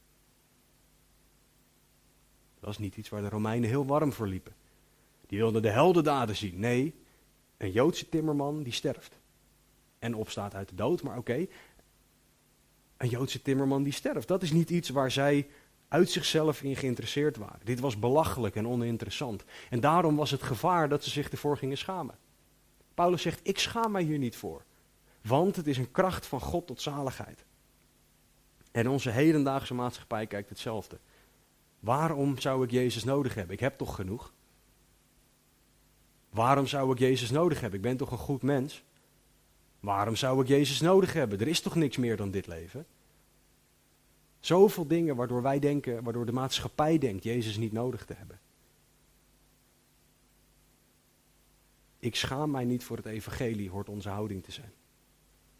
Dat 2.59 2.69
is 2.69 2.77
niet 2.77 2.97
iets 2.97 3.09
waar 3.09 3.21
de 3.21 3.29
Romeinen 3.29 3.69
heel 3.69 3.85
warm 3.85 4.13
voor 4.13 4.27
liepen. 4.27 4.53
Die 5.27 5.37
wilden 5.37 5.61
de 5.61 5.69
heldendaden 5.69 6.35
zien. 6.35 6.59
Nee, 6.59 6.95
een 7.57 7.71
Joodse 7.71 8.09
timmerman 8.09 8.63
die 8.63 8.73
sterft. 8.73 9.19
En 9.99 10.15
opstaat 10.15 10.55
uit 10.55 10.69
de 10.69 10.75
dood, 10.75 11.03
maar 11.03 11.17
oké. 11.17 11.47
Een 12.97 13.09
Joodse 13.09 13.41
timmerman 13.41 13.83
die 13.83 13.93
sterft. 13.93 14.27
Dat 14.27 14.43
is 14.43 14.51
niet 14.51 14.69
iets 14.69 14.89
waar 14.89 15.11
zij 15.11 15.47
uit 15.91 16.09
zichzelf 16.09 16.61
in 16.61 16.75
geïnteresseerd 16.75 17.37
waren. 17.37 17.59
Dit 17.63 17.79
was 17.79 17.99
belachelijk 17.99 18.55
en 18.55 18.67
oninteressant. 18.67 19.43
En 19.69 19.79
daarom 19.79 20.15
was 20.15 20.31
het 20.31 20.43
gevaar 20.43 20.89
dat 20.89 21.03
ze 21.03 21.09
zich 21.09 21.29
ervoor 21.29 21.57
gingen 21.57 21.77
schamen. 21.77 22.15
Paulus 22.93 23.21
zegt, 23.21 23.39
ik 23.43 23.59
schaam 23.59 23.91
mij 23.91 24.03
hier 24.03 24.17
niet 24.17 24.35
voor. 24.35 24.63
Want 25.21 25.55
het 25.55 25.67
is 25.67 25.77
een 25.77 25.91
kracht 25.91 26.25
van 26.25 26.41
God 26.41 26.67
tot 26.67 26.81
zaligheid. 26.81 27.45
En 28.71 28.89
onze 28.89 29.09
hedendaagse 29.09 29.73
maatschappij 29.73 30.27
kijkt 30.27 30.49
hetzelfde. 30.49 30.99
Waarom 31.79 32.39
zou 32.39 32.63
ik 32.63 32.71
Jezus 32.71 33.03
nodig 33.03 33.35
hebben? 33.35 33.53
Ik 33.53 33.61
heb 33.61 33.77
toch 33.77 33.95
genoeg? 33.95 34.33
Waarom 36.29 36.67
zou 36.67 36.91
ik 36.91 36.99
Jezus 36.99 37.29
nodig 37.29 37.61
hebben? 37.61 37.79
Ik 37.79 37.85
ben 37.85 37.97
toch 37.97 38.11
een 38.11 38.17
goed 38.17 38.41
mens? 38.41 38.83
Waarom 39.79 40.15
zou 40.15 40.41
ik 40.41 40.47
Jezus 40.47 40.81
nodig 40.81 41.13
hebben? 41.13 41.39
Er 41.39 41.47
is 41.47 41.61
toch 41.61 41.75
niks 41.75 41.97
meer 41.97 42.17
dan 42.17 42.31
dit 42.31 42.47
leven? 42.47 42.85
Zoveel 44.41 44.87
dingen 44.87 45.15
waardoor 45.15 45.41
wij 45.41 45.59
denken, 45.59 46.03
waardoor 46.03 46.25
de 46.25 46.31
maatschappij 46.31 46.97
denkt 46.97 47.23
Jezus 47.23 47.57
niet 47.57 47.71
nodig 47.71 48.05
te 48.05 48.13
hebben. 48.13 48.39
Ik 51.99 52.15
schaam 52.15 52.51
mij 52.51 52.65
niet 52.65 52.83
voor 52.83 52.97
het 52.97 53.05
evangelie, 53.05 53.69
hoort 53.69 53.89
onze 53.89 54.09
houding 54.09 54.43
te 54.43 54.51
zijn. 54.51 54.71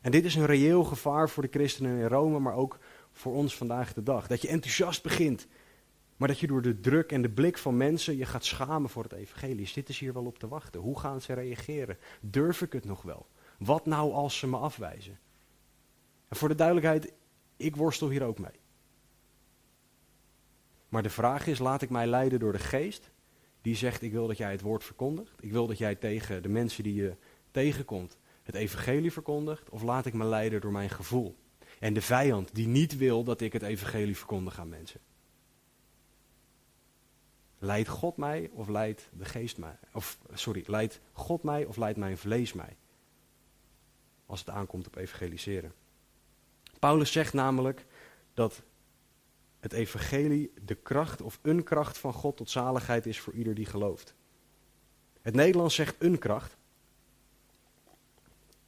En 0.01 0.11
dit 0.11 0.25
is 0.25 0.36
een 0.36 0.45
reëel 0.45 0.84
gevaar 0.84 1.29
voor 1.29 1.43
de 1.43 1.49
christenen 1.51 1.97
in 1.97 2.07
Rome, 2.07 2.39
maar 2.39 2.55
ook 2.55 2.79
voor 3.11 3.34
ons 3.34 3.57
vandaag 3.57 3.93
de 3.93 4.03
dag. 4.03 4.27
Dat 4.27 4.41
je 4.41 4.47
enthousiast 4.47 5.03
begint, 5.03 5.47
maar 6.17 6.27
dat 6.27 6.39
je 6.39 6.47
door 6.47 6.61
de 6.61 6.79
druk 6.79 7.11
en 7.11 7.21
de 7.21 7.29
blik 7.29 7.57
van 7.57 7.77
mensen 7.77 8.17
je 8.17 8.25
gaat 8.25 8.45
schamen 8.45 8.89
voor 8.89 9.03
het 9.03 9.11
evangelie. 9.11 9.55
Dus 9.55 9.73
ze 9.73 10.03
hier 10.03 10.13
wel 10.13 10.25
op 10.25 10.39
te 10.39 10.47
wachten? 10.47 10.82
Hoe 10.82 10.99
gaan 10.99 11.21
ze 11.21 11.34
reageren? 11.34 11.97
Durf 12.21 12.61
ik 12.61 12.73
het 12.73 12.86
nog 12.86 13.01
wel? 13.01 13.27
Wat 13.57 13.86
nou 13.86 14.13
als 14.13 14.38
ze 14.38 14.47
me 14.47 14.57
afwijzen? 14.57 15.19
En 16.27 16.36
voor 16.36 16.49
de 16.49 16.55
duidelijkheid, 16.55 17.11
ik 17.57 17.75
worstel 17.75 18.09
hier 18.09 18.23
ook 18.23 18.39
mee. 18.39 18.59
Maar 20.91 21.03
de 21.03 21.09
vraag 21.09 21.47
is, 21.47 21.59
laat 21.59 21.81
ik 21.81 21.89
mij 21.89 22.07
leiden 22.07 22.39
door 22.39 22.51
de 22.51 22.59
geest 22.59 23.11
die 23.61 23.75
zegt, 23.75 24.01
ik 24.01 24.11
wil 24.11 24.27
dat 24.27 24.37
jij 24.37 24.51
het 24.51 24.61
woord 24.61 24.83
verkondigt. 24.83 25.33
Ik 25.39 25.51
wil 25.51 25.67
dat 25.67 25.77
jij 25.77 25.95
tegen 25.95 26.43
de 26.43 26.49
mensen 26.49 26.83
die 26.83 26.93
je 26.93 27.15
tegenkomt 27.51 28.17
het 28.43 28.55
evangelie 28.55 29.11
verkondigt. 29.11 29.69
Of 29.69 29.81
laat 29.81 30.05
ik 30.05 30.13
me 30.13 30.25
leiden 30.25 30.61
door 30.61 30.71
mijn 30.71 30.89
gevoel. 30.89 31.37
En 31.79 31.93
de 31.93 32.01
vijand 32.01 32.55
die 32.55 32.67
niet 32.67 32.97
wil 32.97 33.23
dat 33.23 33.41
ik 33.41 33.53
het 33.53 33.61
evangelie 33.61 34.17
verkondig 34.17 34.59
aan 34.59 34.69
mensen. 34.69 34.99
Leidt 37.57 37.89
God 37.89 38.17
mij 38.17 38.49
of 38.53 38.67
leidt 38.67 39.09
de 39.13 39.25
geest 39.25 39.57
mij? 39.57 39.77
Of 39.93 40.17
sorry, 40.33 40.63
leidt 40.67 40.99
God 41.11 41.43
mij 41.43 41.65
of 41.65 41.77
leidt 41.77 41.97
mijn 41.97 42.17
vlees 42.17 42.53
mij? 42.53 42.77
Als 44.25 44.39
het 44.39 44.49
aankomt 44.49 44.87
op 44.87 44.95
evangeliseren. 44.95 45.73
Paulus 46.79 47.11
zegt 47.11 47.33
namelijk 47.33 47.85
dat 48.33 48.63
het 49.62 49.74
evangelie 49.74 50.51
de 50.66 50.76
kracht 50.76 51.22
of 51.22 51.39
een 51.41 51.64
kracht 51.64 51.97
van 51.97 52.14
God 52.14 52.38
tot 52.38 52.49
zaligheid 52.49 53.05
is 53.05 53.20
voor 53.20 53.34
ieder 53.34 53.53
die 53.53 53.66
gelooft. 53.66 54.16
Het 55.22 55.36
Nederlands 55.36 55.76
zegt 55.76 55.95
een 55.99 56.20
kracht. 56.20 56.57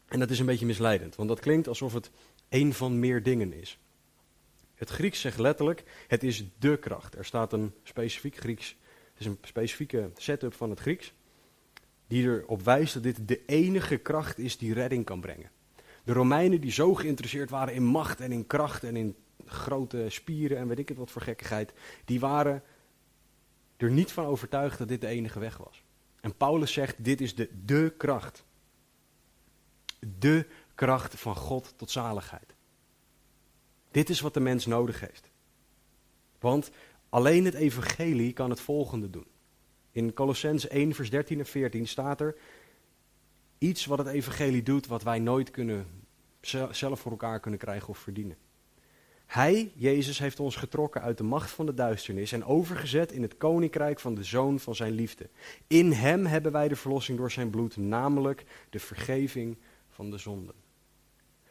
En 0.06 0.20
dat 0.20 0.30
is 0.30 0.40
een 0.40 0.46
beetje 0.46 0.66
misleidend, 0.66 1.16
want 1.16 1.30
dat 1.30 1.40
klinkt 1.40 1.68
alsof 1.68 1.94
het 1.94 2.12
een 2.50 2.74
van 2.74 3.00
meer 3.00 3.24
dingen 3.24 3.54
is. 3.54 3.80
Het 4.76 4.90
Grieks 4.90 5.22
zegt 5.22 5.38
letterlijk, 5.38 5.84
het 6.08 6.24
is 6.24 6.46
de 6.60 6.78
kracht. 6.78 7.16
Er 7.16 7.26
staat 7.26 7.54
een 7.54 7.74
specifiek 7.84 8.36
Grieks, 8.36 8.78
het 9.12 9.20
is 9.20 9.26
een 9.26 9.38
specifieke 9.42 10.12
setup 10.16 10.54
van 10.54 10.70
het 10.70 10.80
Grieks, 10.80 11.14
die 12.08 12.24
erop 12.24 12.62
wijst 12.62 12.94
dat 12.94 13.04
dit 13.04 13.28
de 13.28 13.46
enige 13.46 13.98
kracht 13.98 14.40
is 14.40 14.58
die 14.58 14.74
redding 14.74 15.06
kan 15.06 15.22
brengen. 15.22 15.52
De 16.04 16.14
Romeinen 16.14 16.62
die 16.62 16.72
zo 16.72 16.94
geïnteresseerd 16.94 17.50
waren 17.50 17.74
in 17.74 17.84
macht 17.84 18.20
en 18.20 18.32
in 18.32 18.48
kracht 18.48 18.84
en 18.84 18.96
in 18.96 19.16
grote 19.54 20.06
spieren 20.10 20.58
en 20.58 20.68
weet 20.68 20.80
ik 20.80 20.90
het 20.90 20.98
wat 20.98 21.12
voor 21.12 21.22
gekkigheid, 21.22 21.74
die 22.06 22.20
waren 22.20 22.64
er 23.78 23.92
niet 23.92 24.12
van 24.12 24.26
overtuigd 24.26 24.78
dat 24.78 24.88
dit 24.88 25.02
de 25.02 25.08
enige 25.08 25.40
weg 25.40 25.58
was. 25.58 25.84
En 26.22 26.38
Paulus 26.38 26.74
zegt, 26.74 27.04
dit 27.04 27.22
is 27.22 27.36
de, 27.36 27.50
de 27.66 27.94
kracht. 27.98 28.46
De 30.20 30.48
kracht 30.76 31.20
van 31.20 31.36
God 31.36 31.74
tot 31.78 31.92
zaligheid. 31.92 32.56
Dit 33.92 34.10
is 34.10 34.20
wat 34.20 34.34
de 34.34 34.40
mens 34.40 34.66
nodig 34.66 35.00
heeft. 35.00 35.32
Want 36.40 36.72
alleen 37.10 37.46
het 37.46 37.54
evangelie 37.54 38.34
kan 38.34 38.50
het 38.50 38.60
volgende 38.60 39.10
doen. 39.10 39.28
In 39.92 40.14
Colossens 40.14 40.68
1, 40.68 40.94
vers 40.94 41.10
13 41.10 41.40
en 41.40 41.46
14 41.46 41.88
staat 41.88 42.22
er 42.22 42.36
iets 43.58 43.86
wat 43.86 43.98
het 43.98 44.08
evangelie 44.08 44.64
doet, 44.64 44.88
wat 44.88 45.04
wij 45.04 45.20
nooit 45.20 45.52
kunnen, 45.52 45.88
zelf 46.72 47.00
voor 47.00 47.12
elkaar 47.12 47.40
kunnen 47.40 47.60
krijgen 47.60 47.90
of 47.90 47.98
verdienen. 47.98 48.38
Hij, 49.26 49.72
Jezus, 49.76 50.20
heeft 50.20 50.40
ons 50.40 50.56
getrokken 50.56 51.02
uit 51.02 51.18
de 51.18 51.24
macht 51.24 51.52
van 51.52 51.66
de 51.66 51.74
duisternis 51.74 52.32
en 52.32 52.46
overgezet 52.46 53.12
in 53.12 53.22
het 53.22 53.38
koninkrijk 53.38 54.00
van 54.00 54.16
de 54.16 54.24
zoon 54.24 54.60
van 54.60 54.76
zijn 54.76 54.94
liefde. 54.94 55.30
In 55.68 55.92
hem 55.92 56.26
hebben 56.26 56.52
wij 56.52 56.68
de 56.68 56.76
verlossing 56.76 57.18
door 57.18 57.32
zijn 57.32 57.50
bloed, 57.50 57.78
namelijk 57.78 58.46
de 58.70 58.80
vergeving 58.80 59.58
van 59.90 60.12
de 60.12 60.18
zonden. 60.18 60.56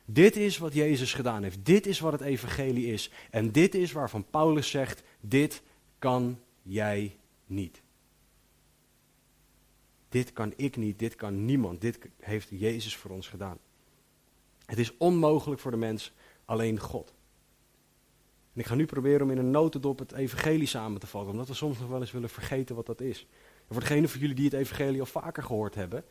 Dit 0.04 0.36
is 0.36 0.58
wat 0.58 0.74
Jezus 0.74 1.14
gedaan 1.14 1.42
heeft. 1.42 1.64
Dit 1.64 1.86
is 1.86 2.00
wat 2.00 2.12
het 2.12 2.20
evangelie 2.20 2.92
is. 2.92 3.10
En 3.30 3.52
dit 3.52 3.74
is 3.74 3.92
waarvan 3.92 4.26
Paulus 4.30 4.70
zegt, 4.70 5.02
dit 5.20 5.62
kan 5.98 6.40
jij 6.62 7.16
niet. 7.46 7.82
Dit 10.08 10.32
kan 10.32 10.52
ik 10.56 10.76
niet, 10.76 10.98
dit 10.98 11.14
kan 11.14 11.44
niemand. 11.44 11.80
Dit 11.80 11.98
heeft 12.20 12.48
Jezus 12.50 12.96
voor 12.96 13.10
ons 13.10 13.28
gedaan. 13.28 13.58
Het 14.66 14.78
is 14.78 14.96
onmogelijk 14.96 15.60
voor 15.60 15.70
de 15.70 15.76
mens, 15.76 16.12
alleen 16.44 16.78
God. 16.78 17.14
En 18.55 18.61
ik 18.61 18.66
ga 18.66 18.74
nu 18.74 18.86
proberen 18.86 19.22
om 19.22 19.30
in 19.30 19.38
een 19.38 19.50
notendop 19.50 19.98
het 19.98 20.12
evangelie 20.12 20.66
samen 20.66 21.00
te 21.00 21.07
vatten, 21.07 21.30
omdat 21.30 21.48
we 21.48 21.55
soms 21.55 21.78
nog 21.78 21.88
wel 21.88 22.00
eens 22.00 22.11
willen 22.11 22.28
vergeten 22.28 22.76
wat 22.76 22.86
dat 22.86 23.00
is. 23.00 23.26
Voor 23.70 23.80
degenen 23.80 24.09
van 24.09 24.20
jullie 24.20 24.34
die 24.34 24.44
het 24.44 24.55
evangelie 24.55 25.00
al 25.00 25.07
vaker 25.07 25.42
gehoord 25.42 25.74
hebben, 25.74 26.05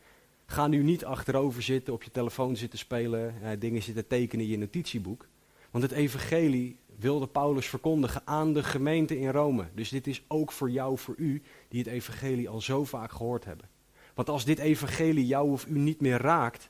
ga 0.45 0.67
nu 0.67 0.83
niet 0.83 1.05
achterover 1.05 1.61
zitten, 1.61 1.93
op 1.93 2.03
je 2.03 2.11
telefoon 2.11 2.55
zitten 2.55 2.79
spelen, 2.79 3.41
eh, 3.41 3.49
dingen 3.59 3.81
zitten 3.81 4.07
tekenen 4.07 4.45
in 4.45 4.51
je 4.51 4.57
notitieboek. 4.57 5.27
Want 5.71 5.83
het 5.83 5.93
evangelie 5.93 6.77
wilde 6.99 7.27
Paulus 7.27 7.67
verkondigen 7.67 8.21
aan 8.25 8.53
de 8.53 8.63
gemeente 8.63 9.19
in 9.19 9.29
Rome. 9.29 9.65
Dus 9.73 9.89
dit 9.89 10.07
is 10.07 10.23
ook 10.27 10.51
voor 10.51 10.69
jou, 10.69 10.97
voor 10.97 11.15
u, 11.17 11.41
die 11.67 11.79
het 11.79 11.93
evangelie 11.93 12.49
al 12.49 12.61
zo 12.61 12.83
vaak 12.83 13.11
gehoord 13.11 13.45
hebben. 13.45 13.69
Want 14.13 14.29
als 14.29 14.45
dit 14.45 14.59
evangelie 14.59 15.25
jou 15.25 15.51
of 15.51 15.65
u 15.67 15.79
niet 15.79 16.01
meer 16.01 16.17
raakt, 16.17 16.69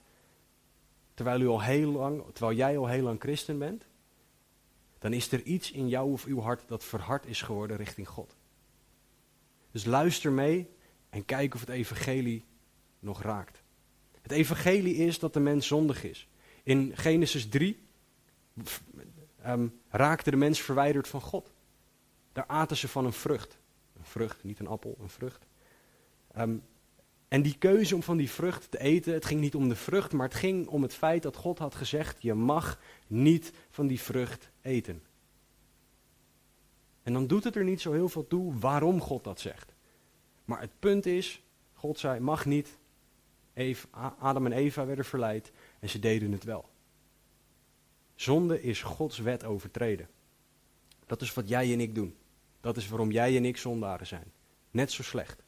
terwijl, 1.13 1.41
u 1.41 1.47
al 1.47 1.61
heel 1.61 1.91
lang, 1.91 2.23
terwijl 2.33 2.57
jij 2.57 2.77
al 2.77 2.87
heel 2.87 3.03
lang 3.03 3.19
christen 3.19 3.59
bent, 3.59 3.85
dan 5.01 5.13
is 5.13 5.31
er 5.31 5.43
iets 5.43 5.71
in 5.71 5.87
jou 5.87 6.11
of 6.11 6.25
uw 6.25 6.39
hart 6.39 6.67
dat 6.67 6.83
verhard 6.83 7.25
is 7.25 7.41
geworden 7.41 7.77
richting 7.77 8.07
God. 8.07 8.35
Dus 9.71 9.85
luister 9.85 10.31
mee 10.31 10.69
en 11.09 11.25
kijk 11.25 11.53
of 11.53 11.59
het 11.59 11.69
evangelie 11.69 12.45
nog 12.99 13.21
raakt. 13.21 13.63
Het 14.21 14.31
evangelie 14.31 14.95
is 14.95 15.19
dat 15.19 15.33
de 15.33 15.39
mens 15.39 15.67
zondig 15.67 16.03
is. 16.03 16.27
In 16.63 16.91
Genesis 16.95 17.49
3 17.49 17.87
um, 19.45 19.79
raakte 19.89 20.29
de 20.29 20.37
mens 20.37 20.61
verwijderd 20.61 21.07
van 21.07 21.21
God. 21.21 21.53
Daar 22.33 22.47
aten 22.47 22.77
ze 22.77 22.87
van 22.87 23.05
een 23.05 23.13
vrucht. 23.13 23.59
Een 23.97 24.05
vrucht, 24.05 24.43
niet 24.43 24.59
een 24.59 24.67
appel, 24.67 24.97
een 25.01 25.09
vrucht. 25.09 25.45
Um, 26.37 26.63
en 27.31 27.41
die 27.41 27.57
keuze 27.57 27.95
om 27.95 28.03
van 28.03 28.17
die 28.17 28.29
vrucht 28.29 28.71
te 28.71 28.79
eten, 28.79 29.13
het 29.13 29.25
ging 29.25 29.41
niet 29.41 29.55
om 29.55 29.69
de 29.69 29.75
vrucht, 29.75 30.13
maar 30.13 30.27
het 30.27 30.37
ging 30.37 30.67
om 30.67 30.81
het 30.81 30.93
feit 30.93 31.23
dat 31.23 31.35
God 31.35 31.57
had 31.57 31.75
gezegd: 31.75 32.21
je 32.21 32.33
mag 32.33 32.79
niet 33.07 33.53
van 33.69 33.87
die 33.87 33.99
vrucht 33.99 34.51
eten. 34.61 35.03
En 37.03 37.13
dan 37.13 37.27
doet 37.27 37.43
het 37.43 37.55
er 37.55 37.63
niet 37.63 37.81
zo 37.81 37.91
heel 37.91 38.09
veel 38.09 38.27
toe 38.27 38.57
waarom 38.59 39.01
God 39.01 39.23
dat 39.23 39.39
zegt. 39.39 39.73
Maar 40.45 40.59
het 40.59 40.79
punt 40.79 41.05
is, 41.05 41.41
God 41.73 41.99
zei: 41.99 42.19
mag 42.19 42.45
niet. 42.45 42.77
Adam 44.19 44.45
en 44.45 44.51
Eva 44.51 44.85
werden 44.85 45.05
verleid 45.05 45.51
en 45.79 45.89
ze 45.89 45.99
deden 45.99 46.31
het 46.31 46.43
wel. 46.43 46.69
Zonde 48.15 48.61
is 48.61 48.81
Gods 48.81 49.19
wet 49.19 49.43
overtreden. 49.43 50.07
Dat 51.05 51.21
is 51.21 51.33
wat 51.33 51.49
jij 51.49 51.73
en 51.73 51.79
ik 51.79 51.95
doen. 51.95 52.15
Dat 52.61 52.77
is 52.77 52.87
waarom 52.89 53.11
jij 53.11 53.35
en 53.35 53.45
ik 53.45 53.57
zondaren 53.57 54.07
zijn. 54.07 54.31
Net 54.71 54.91
zo 54.91 55.03
slecht. 55.03 55.43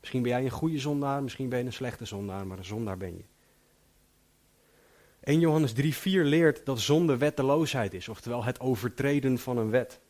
Misschien 0.00 0.22
ben 0.22 0.30
jij 0.30 0.44
een 0.44 0.50
goede 0.50 0.78
zondaar, 0.78 1.22
misschien 1.22 1.48
ben 1.48 1.58
je 1.58 1.64
een 1.64 1.72
slechte 1.72 2.04
zondaar, 2.04 2.46
maar 2.46 2.58
een 2.58 2.64
zondaar 2.64 2.96
ben 2.96 3.16
je. 3.16 3.24
1 5.20 5.40
Johannes 5.40 5.72
3,4 5.74 5.82
leert 6.02 6.66
dat 6.66 6.80
zonde 6.80 7.16
wetteloosheid 7.16 7.94
is, 7.94 8.08
oftewel 8.08 8.44
het 8.44 8.60
overtreden 8.60 9.38
van 9.38 9.56
een 9.56 9.70
wet. 9.70 10.00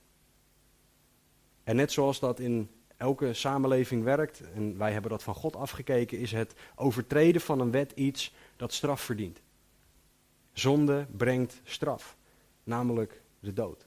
En 1.64 1.76
net 1.76 1.92
zoals 1.92 2.20
dat 2.20 2.40
in 2.40 2.70
elke 2.96 3.32
samenleving 3.32 4.04
werkt, 4.04 4.42
en 4.54 4.78
wij 4.78 4.92
hebben 4.92 5.10
dat 5.10 5.22
van 5.22 5.34
God 5.34 5.56
afgekeken, 5.56 6.18
is 6.18 6.32
het 6.32 6.54
overtreden 6.74 7.40
van 7.40 7.60
een 7.60 7.70
wet 7.70 7.92
iets 7.94 8.34
dat 8.56 8.72
straf 8.72 9.00
verdient. 9.00 9.40
Zonde 10.52 11.06
brengt 11.16 11.60
straf, 11.64 12.16
namelijk 12.64 13.22
de 13.40 13.52
dood. 13.52 13.86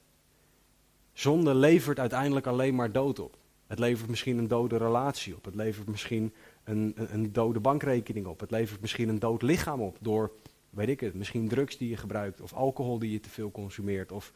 Zonde 1.13 1.55
levert 1.55 1.99
uiteindelijk 1.99 2.47
alleen 2.47 2.75
maar 2.75 2.91
dood 2.91 3.19
op. 3.19 3.37
Het 3.71 3.79
levert 3.79 4.09
misschien 4.09 4.37
een 4.37 4.47
dode 4.47 4.77
relatie 4.77 5.35
op. 5.35 5.45
Het 5.45 5.55
levert 5.55 5.87
misschien 5.87 6.33
een, 6.63 6.93
een, 6.95 7.13
een, 7.13 7.33
dode 7.33 7.59
bankrekening 7.59 8.25
op. 8.25 8.39
Het 8.39 8.51
levert 8.51 8.81
misschien 8.81 9.09
een 9.09 9.19
dood 9.19 9.41
lichaam 9.41 9.81
op 9.81 9.97
door, 10.01 10.31
weet 10.69 10.87
ik 10.87 10.99
het, 10.99 11.13
misschien 11.13 11.47
drugs 11.47 11.77
die 11.77 11.89
je 11.89 11.97
gebruikt 11.97 12.41
of 12.41 12.53
alcohol 12.53 12.99
die 12.99 13.11
je 13.11 13.19
te 13.19 13.29
veel 13.29 13.51
consumeert 13.51 14.11
of 14.11 14.33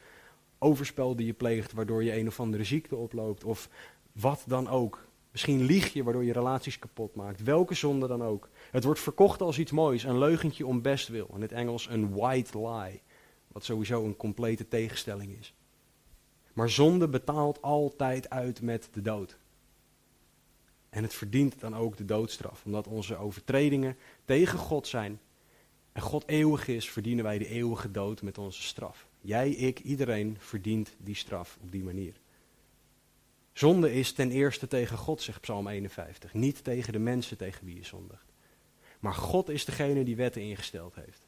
overspel 0.59 1.15
die 1.15 1.25
je 1.25 1.33
pleegt 1.33 1.73
waardoor 1.73 2.03
je 2.03 2.17
een 2.17 2.27
of 2.27 2.39
andere 2.39 2.63
ziekte 2.63 2.95
oploopt 2.95 3.43
of 3.43 3.69
wat 4.11 4.43
dan 4.47 4.67
ook. 4.67 5.05
Misschien 5.31 5.63
lieg 5.63 5.93
je 5.93 6.03
waardoor 6.03 6.23
je 6.23 6.33
relaties 6.33 6.79
kapot 6.79 7.15
maakt. 7.15 7.43
Welke 7.43 7.73
zonde 7.73 8.07
dan 8.07 8.23
ook. 8.23 8.49
Het 8.71 8.83
wordt 8.83 8.99
verkocht 8.99 9.41
als 9.41 9.59
iets 9.59 9.71
moois, 9.71 10.03
een 10.03 10.17
leugentje 10.17 10.65
om 10.65 10.81
bestwil. 10.81 11.29
In 11.33 11.41
het 11.41 11.51
Engels 11.51 11.87
een 11.89 12.13
white 12.13 12.59
lie, 12.59 13.01
wat 13.47 13.63
sowieso 13.63 14.05
een 14.05 14.17
complete 14.17 14.67
tegenstelling 14.67 15.37
is. 15.39 15.53
Maar 16.55 16.69
zonde 16.69 17.07
betaalt 17.07 17.61
altijd 17.61 18.29
uit 18.29 18.61
met 18.61 18.89
de 18.93 19.01
dood. 19.01 19.37
En 20.89 21.03
het 21.03 21.13
verdient 21.13 21.59
dan 21.59 21.75
ook 21.75 21.97
de 21.97 22.05
doodstraf, 22.05 22.61
omdat 22.65 22.87
onze 22.87 23.15
overtredingen 23.15 23.97
tegen 24.25 24.59
God 24.59 24.87
zijn. 24.87 25.19
En 25.91 26.01
God 26.01 26.27
eeuwig 26.27 26.67
is, 26.67 26.89
verdienen 26.89 27.23
wij 27.23 27.37
de 27.37 27.47
eeuwige 27.47 27.91
dood 27.91 28.21
met 28.21 28.37
onze 28.37 28.61
straf. 28.61 29.07
Jij, 29.21 29.49
ik, 29.49 29.79
iedereen 29.79 30.37
verdient 30.39 30.95
die 30.97 31.15
straf 31.15 31.57
op 31.61 31.71
die 31.71 31.83
manier. 31.83 32.13
Zonde 33.53 33.93
is 33.93 34.11
ten 34.11 34.31
eerste 34.31 34.67
tegen 34.67 34.97
God, 34.97 35.21
zegt 35.21 35.41
Psalm 35.41 35.67
51. 35.67 36.33
Niet 36.33 36.63
tegen 36.63 36.93
de 36.93 36.99
mensen 36.99 37.37
tegen 37.37 37.65
wie 37.65 37.75
je 37.75 37.85
zondigt. 37.85 38.33
Maar 38.99 39.13
God 39.13 39.49
is 39.49 39.65
degene 39.65 40.03
die 40.03 40.15
wetten 40.15 40.41
ingesteld 40.41 40.95
heeft. 40.95 41.27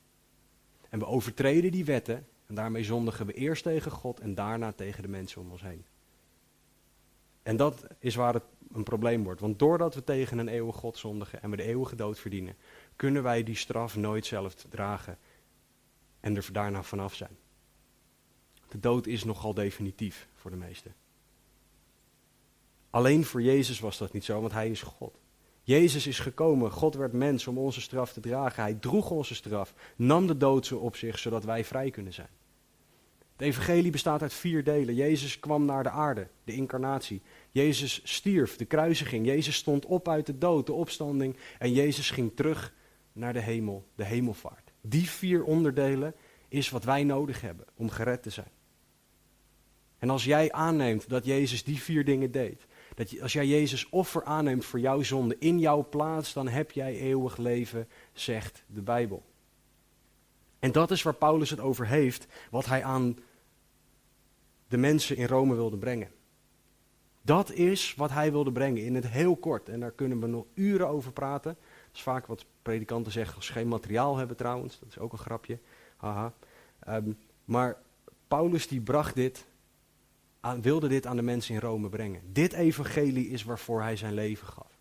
En 0.89 0.99
we 0.99 1.05
overtreden 1.05 1.71
die 1.71 1.85
wetten 1.85 2.27
en 2.47 2.55
daarmee 2.55 2.83
zondigen 2.83 3.25
we 3.25 3.33
eerst 3.33 3.63
tegen 3.63 3.91
God 3.91 4.19
en 4.19 4.35
daarna 4.35 4.71
tegen 4.71 5.01
de 5.01 5.09
mensen 5.09 5.41
om 5.41 5.51
ons 5.51 5.61
heen. 5.61 5.85
En 7.43 7.57
dat 7.57 7.87
is 7.99 8.15
waar 8.15 8.33
het 8.33 8.43
een 8.73 8.83
probleem 8.83 9.23
wordt. 9.23 9.41
Want 9.41 9.59
doordat 9.59 9.95
we 9.95 10.03
tegen 10.03 10.37
een 10.37 10.47
eeuwige 10.47 10.79
God 10.79 10.97
zondigen 10.97 11.41
en 11.41 11.49
we 11.49 11.55
de 11.55 11.63
eeuwige 11.63 11.95
dood 11.95 12.19
verdienen, 12.19 12.55
kunnen 12.95 13.23
wij 13.23 13.43
die 13.43 13.55
straf 13.55 13.95
nooit 13.95 14.25
zelf 14.25 14.53
dragen 14.53 15.17
en 16.19 16.35
er 16.35 16.49
daarna 16.51 16.83
vanaf 16.83 17.13
zijn. 17.15 17.37
De 18.67 18.79
dood 18.79 19.07
is 19.07 19.23
nogal 19.23 19.53
definitief 19.53 20.27
voor 20.33 20.51
de 20.51 20.57
meesten. 20.57 20.95
Alleen 22.89 23.25
voor 23.25 23.41
Jezus 23.41 23.79
was 23.79 23.97
dat 23.97 24.13
niet 24.13 24.25
zo, 24.25 24.41
want 24.41 24.53
hij 24.53 24.69
is 24.69 24.81
God. 24.81 25.19
Jezus 25.63 26.07
is 26.07 26.19
gekomen, 26.19 26.71
God 26.71 26.95
werd 26.95 27.13
mens 27.13 27.47
om 27.47 27.57
onze 27.57 27.81
straf 27.81 28.13
te 28.13 28.19
dragen. 28.19 28.63
Hij 28.63 28.73
droeg 28.73 29.09
onze 29.09 29.35
straf, 29.35 29.73
nam 29.95 30.27
de 30.27 30.37
dood 30.37 30.71
op 30.71 30.95
zich, 30.95 31.19
zodat 31.19 31.43
wij 31.43 31.65
vrij 31.65 31.89
kunnen 31.89 32.13
zijn. 32.13 32.29
Het 33.37 33.47
evangelie 33.47 33.91
bestaat 33.91 34.21
uit 34.21 34.33
vier 34.33 34.63
delen. 34.63 34.95
Jezus 34.95 35.39
kwam 35.39 35.65
naar 35.65 35.83
de 35.83 35.89
aarde, 35.89 36.27
de 36.43 36.53
incarnatie. 36.53 37.21
Jezus 37.51 38.01
stierf, 38.03 38.55
de 38.55 38.65
kruisiging. 38.65 39.25
Jezus 39.25 39.55
stond 39.55 39.85
op 39.85 40.07
uit 40.07 40.25
de 40.25 40.37
dood, 40.37 40.65
de 40.65 40.73
opstanding. 40.73 41.37
En 41.59 41.73
Jezus 41.73 42.09
ging 42.11 42.31
terug 42.35 42.73
naar 43.13 43.33
de 43.33 43.39
hemel, 43.39 43.87
de 43.95 44.05
hemelvaart. 44.05 44.71
Die 44.81 45.09
vier 45.09 45.43
onderdelen 45.43 46.15
is 46.47 46.69
wat 46.69 46.83
wij 46.83 47.03
nodig 47.03 47.41
hebben 47.41 47.65
om 47.75 47.89
gered 47.89 48.23
te 48.23 48.29
zijn. 48.29 48.51
En 49.97 50.09
als 50.09 50.23
jij 50.23 50.51
aanneemt 50.51 51.09
dat 51.09 51.25
Jezus 51.25 51.63
die 51.63 51.81
vier 51.81 52.05
dingen 52.05 52.31
deed, 52.31 52.65
dat 52.95 53.21
als 53.21 53.33
jij 53.33 53.47
Jezus 53.47 53.89
offer 53.89 54.23
aanneemt 54.23 54.65
voor 54.65 54.79
jouw 54.79 55.01
zonde 55.01 55.35
in 55.39 55.59
jouw 55.59 55.87
plaats, 55.89 56.33
dan 56.33 56.47
heb 56.47 56.71
jij 56.71 56.99
eeuwig 56.99 57.37
leven, 57.37 57.87
zegt 58.13 58.63
de 58.67 58.81
Bijbel. 58.81 59.23
En 60.59 60.71
dat 60.71 60.91
is 60.91 61.01
waar 61.01 61.13
Paulus 61.13 61.49
het 61.49 61.59
over 61.59 61.87
heeft, 61.87 62.27
wat 62.49 62.65
hij 62.65 62.83
aan 62.83 63.17
de 64.67 64.77
mensen 64.77 65.15
in 65.15 65.27
Rome 65.27 65.55
wilde 65.55 65.77
brengen. 65.77 66.11
Dat 67.21 67.51
is 67.51 67.93
wat 67.95 68.09
hij 68.09 68.31
wilde 68.31 68.51
brengen 68.51 68.83
in 68.83 68.95
het 68.95 69.07
heel 69.07 69.35
kort. 69.35 69.69
En 69.69 69.79
daar 69.79 69.91
kunnen 69.91 70.19
we 70.19 70.27
nog 70.27 70.45
uren 70.53 70.87
over 70.87 71.11
praten. 71.11 71.57
Dat 71.61 71.95
is 71.95 72.01
vaak 72.01 72.25
wat 72.25 72.45
predikanten 72.61 73.11
zeggen 73.11 73.35
als 73.35 73.45
ze 73.45 73.51
geen 73.51 73.67
materiaal 73.67 74.17
hebben 74.17 74.37
trouwens. 74.37 74.79
Dat 74.79 74.89
is 74.89 74.99
ook 74.99 75.11
een 75.11 75.17
grapje. 75.17 75.59
Haha. 75.97 76.33
Um, 76.87 77.17
maar 77.45 77.77
Paulus 78.27 78.67
die 78.67 78.81
bracht 78.81 79.15
dit 79.15 79.45
aan, 80.39 80.61
wilde 80.61 80.87
dit 80.87 81.05
aan 81.05 81.15
de 81.15 81.21
mensen 81.21 81.53
in 81.53 81.61
Rome 81.61 81.89
brengen. 81.89 82.21
Dit 82.31 82.53
evangelie 82.53 83.29
is 83.29 83.43
waarvoor 83.43 83.81
hij 83.81 83.95
zijn 83.95 84.13
leven 84.13 84.47
gaf. 84.47 84.71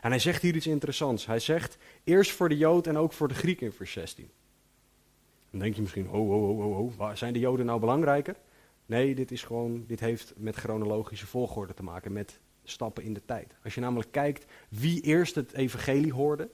En 0.00 0.10
hij 0.10 0.18
zegt 0.18 0.42
hier 0.42 0.56
iets 0.56 0.66
interessants. 0.66 1.26
Hij 1.26 1.40
zegt 1.40 1.78
eerst 2.04 2.30
voor 2.30 2.48
de 2.48 2.56
Jood 2.56 2.86
en 2.86 2.98
ook 2.98 3.12
voor 3.12 3.28
de 3.28 3.34
Griek 3.34 3.60
in 3.60 3.72
vers 3.72 3.92
16. 3.92 4.30
Dan 5.56 5.64
denk 5.64 5.76
je 5.76 5.82
misschien, 5.82 6.10
oh, 6.10 6.30
oh, 6.30 6.58
oh, 6.58 6.78
oh, 6.78 7.00
oh, 7.00 7.14
zijn 7.14 7.32
de 7.32 7.38
Joden 7.38 7.66
nou 7.66 7.80
belangrijker? 7.80 8.36
Nee, 8.86 9.14
dit, 9.14 9.30
is 9.30 9.42
gewoon, 9.42 9.84
dit 9.86 10.00
heeft 10.00 10.34
met 10.36 10.56
chronologische 10.56 11.26
volgorde 11.26 11.74
te 11.74 11.82
maken, 11.82 12.12
met 12.12 12.40
stappen 12.64 13.02
in 13.02 13.14
de 13.14 13.24
tijd. 13.24 13.54
Als 13.64 13.74
je 13.74 13.80
namelijk 13.80 14.12
kijkt 14.12 14.46
wie 14.68 15.00
eerst 15.00 15.34
het 15.34 15.52
evangelie 15.52 16.12
hoorde, 16.12 16.50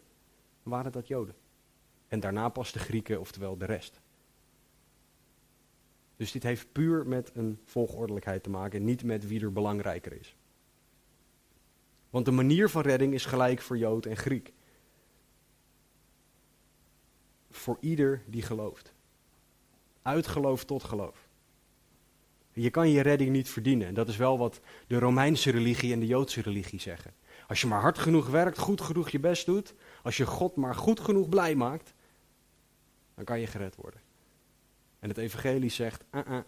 waren 0.62 0.92
dat 0.92 1.08
Joden. 1.08 1.34
En 2.08 2.20
daarna 2.20 2.48
pas 2.48 2.72
de 2.72 2.78
Grieken, 2.78 3.20
oftewel 3.20 3.56
de 3.56 3.64
rest. 3.64 4.00
Dus 6.16 6.32
dit 6.32 6.42
heeft 6.42 6.72
puur 6.72 7.06
met 7.06 7.30
een 7.34 7.58
volgordelijkheid 7.64 8.42
te 8.42 8.50
maken, 8.50 8.84
niet 8.84 9.04
met 9.04 9.26
wie 9.26 9.40
er 9.40 9.52
belangrijker 9.52 10.12
is. 10.12 10.36
Want 12.10 12.24
de 12.24 12.30
manier 12.30 12.68
van 12.68 12.82
redding 12.82 13.14
is 13.14 13.24
gelijk 13.24 13.60
voor 13.60 13.78
Jood 13.78 14.06
en 14.06 14.16
Griek. 14.16 14.52
Voor 17.50 17.76
ieder 17.80 18.22
die 18.26 18.42
gelooft. 18.42 18.91
Uit 20.02 20.26
geloof 20.26 20.64
tot 20.64 20.84
geloof. 20.84 21.28
Je 22.52 22.70
kan 22.70 22.90
je 22.90 23.00
redding 23.00 23.30
niet 23.30 23.48
verdienen. 23.48 23.86
En 23.86 23.94
dat 23.94 24.08
is 24.08 24.16
wel 24.16 24.38
wat 24.38 24.60
de 24.86 24.98
Romeinse 24.98 25.50
religie 25.50 25.92
en 25.92 26.00
de 26.00 26.06
Joodse 26.06 26.42
religie 26.42 26.80
zeggen. 26.80 27.14
Als 27.48 27.60
je 27.60 27.66
maar 27.66 27.80
hard 27.80 27.98
genoeg 27.98 28.28
werkt, 28.28 28.58
goed 28.58 28.80
genoeg 28.80 29.10
je 29.10 29.20
best 29.20 29.46
doet, 29.46 29.74
als 30.02 30.16
je 30.16 30.26
God 30.26 30.56
maar 30.56 30.74
goed 30.74 31.00
genoeg 31.00 31.28
blij 31.28 31.54
maakt, 31.54 31.94
dan 33.14 33.24
kan 33.24 33.40
je 33.40 33.46
gered 33.46 33.76
worden. 33.76 34.00
En 34.98 35.08
het 35.08 35.18
evangelie 35.18 35.70
zegt, 35.70 36.04
uh 36.12 36.20
-uh, 36.28 36.38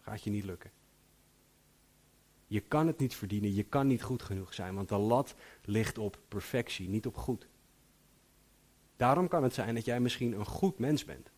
gaat 0.00 0.22
je 0.22 0.30
niet 0.30 0.44
lukken. 0.44 0.70
Je 2.46 2.60
kan 2.60 2.86
het 2.86 2.98
niet 2.98 3.14
verdienen, 3.14 3.54
je 3.54 3.62
kan 3.62 3.86
niet 3.86 4.02
goed 4.02 4.22
genoeg 4.22 4.54
zijn, 4.54 4.74
want 4.74 4.88
de 4.88 4.96
lat 4.96 5.34
ligt 5.64 5.98
op 5.98 6.18
perfectie, 6.28 6.88
niet 6.88 7.06
op 7.06 7.16
goed. 7.16 7.48
Daarom 8.96 9.28
kan 9.28 9.42
het 9.42 9.54
zijn 9.54 9.74
dat 9.74 9.84
jij 9.84 10.00
misschien 10.00 10.32
een 10.32 10.46
goed 10.46 10.78
mens 10.78 11.04
bent. 11.04 11.31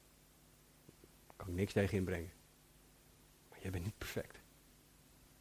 Kan 1.44 1.52
ik 1.52 1.58
niks 1.58 1.72
tegen 1.72 1.96
inbrengen. 1.96 2.32
Maar 3.48 3.58
jij 3.60 3.70
bent 3.70 3.84
niet 3.84 3.98
perfect. 3.98 4.40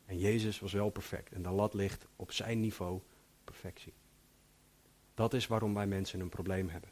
En 0.05 0.17
Jezus 0.17 0.59
was 0.59 0.73
wel 0.73 0.89
perfect 0.89 1.31
en 1.31 1.41
de 1.41 1.49
lat 1.49 1.73
ligt 1.73 2.05
op 2.15 2.31
zijn 2.31 2.59
niveau 2.59 3.01
perfectie. 3.43 3.93
Dat 5.13 5.33
is 5.33 5.47
waarom 5.47 5.73
wij 5.73 5.87
mensen 5.87 6.19
een 6.19 6.29
probleem 6.29 6.69
hebben. 6.69 6.89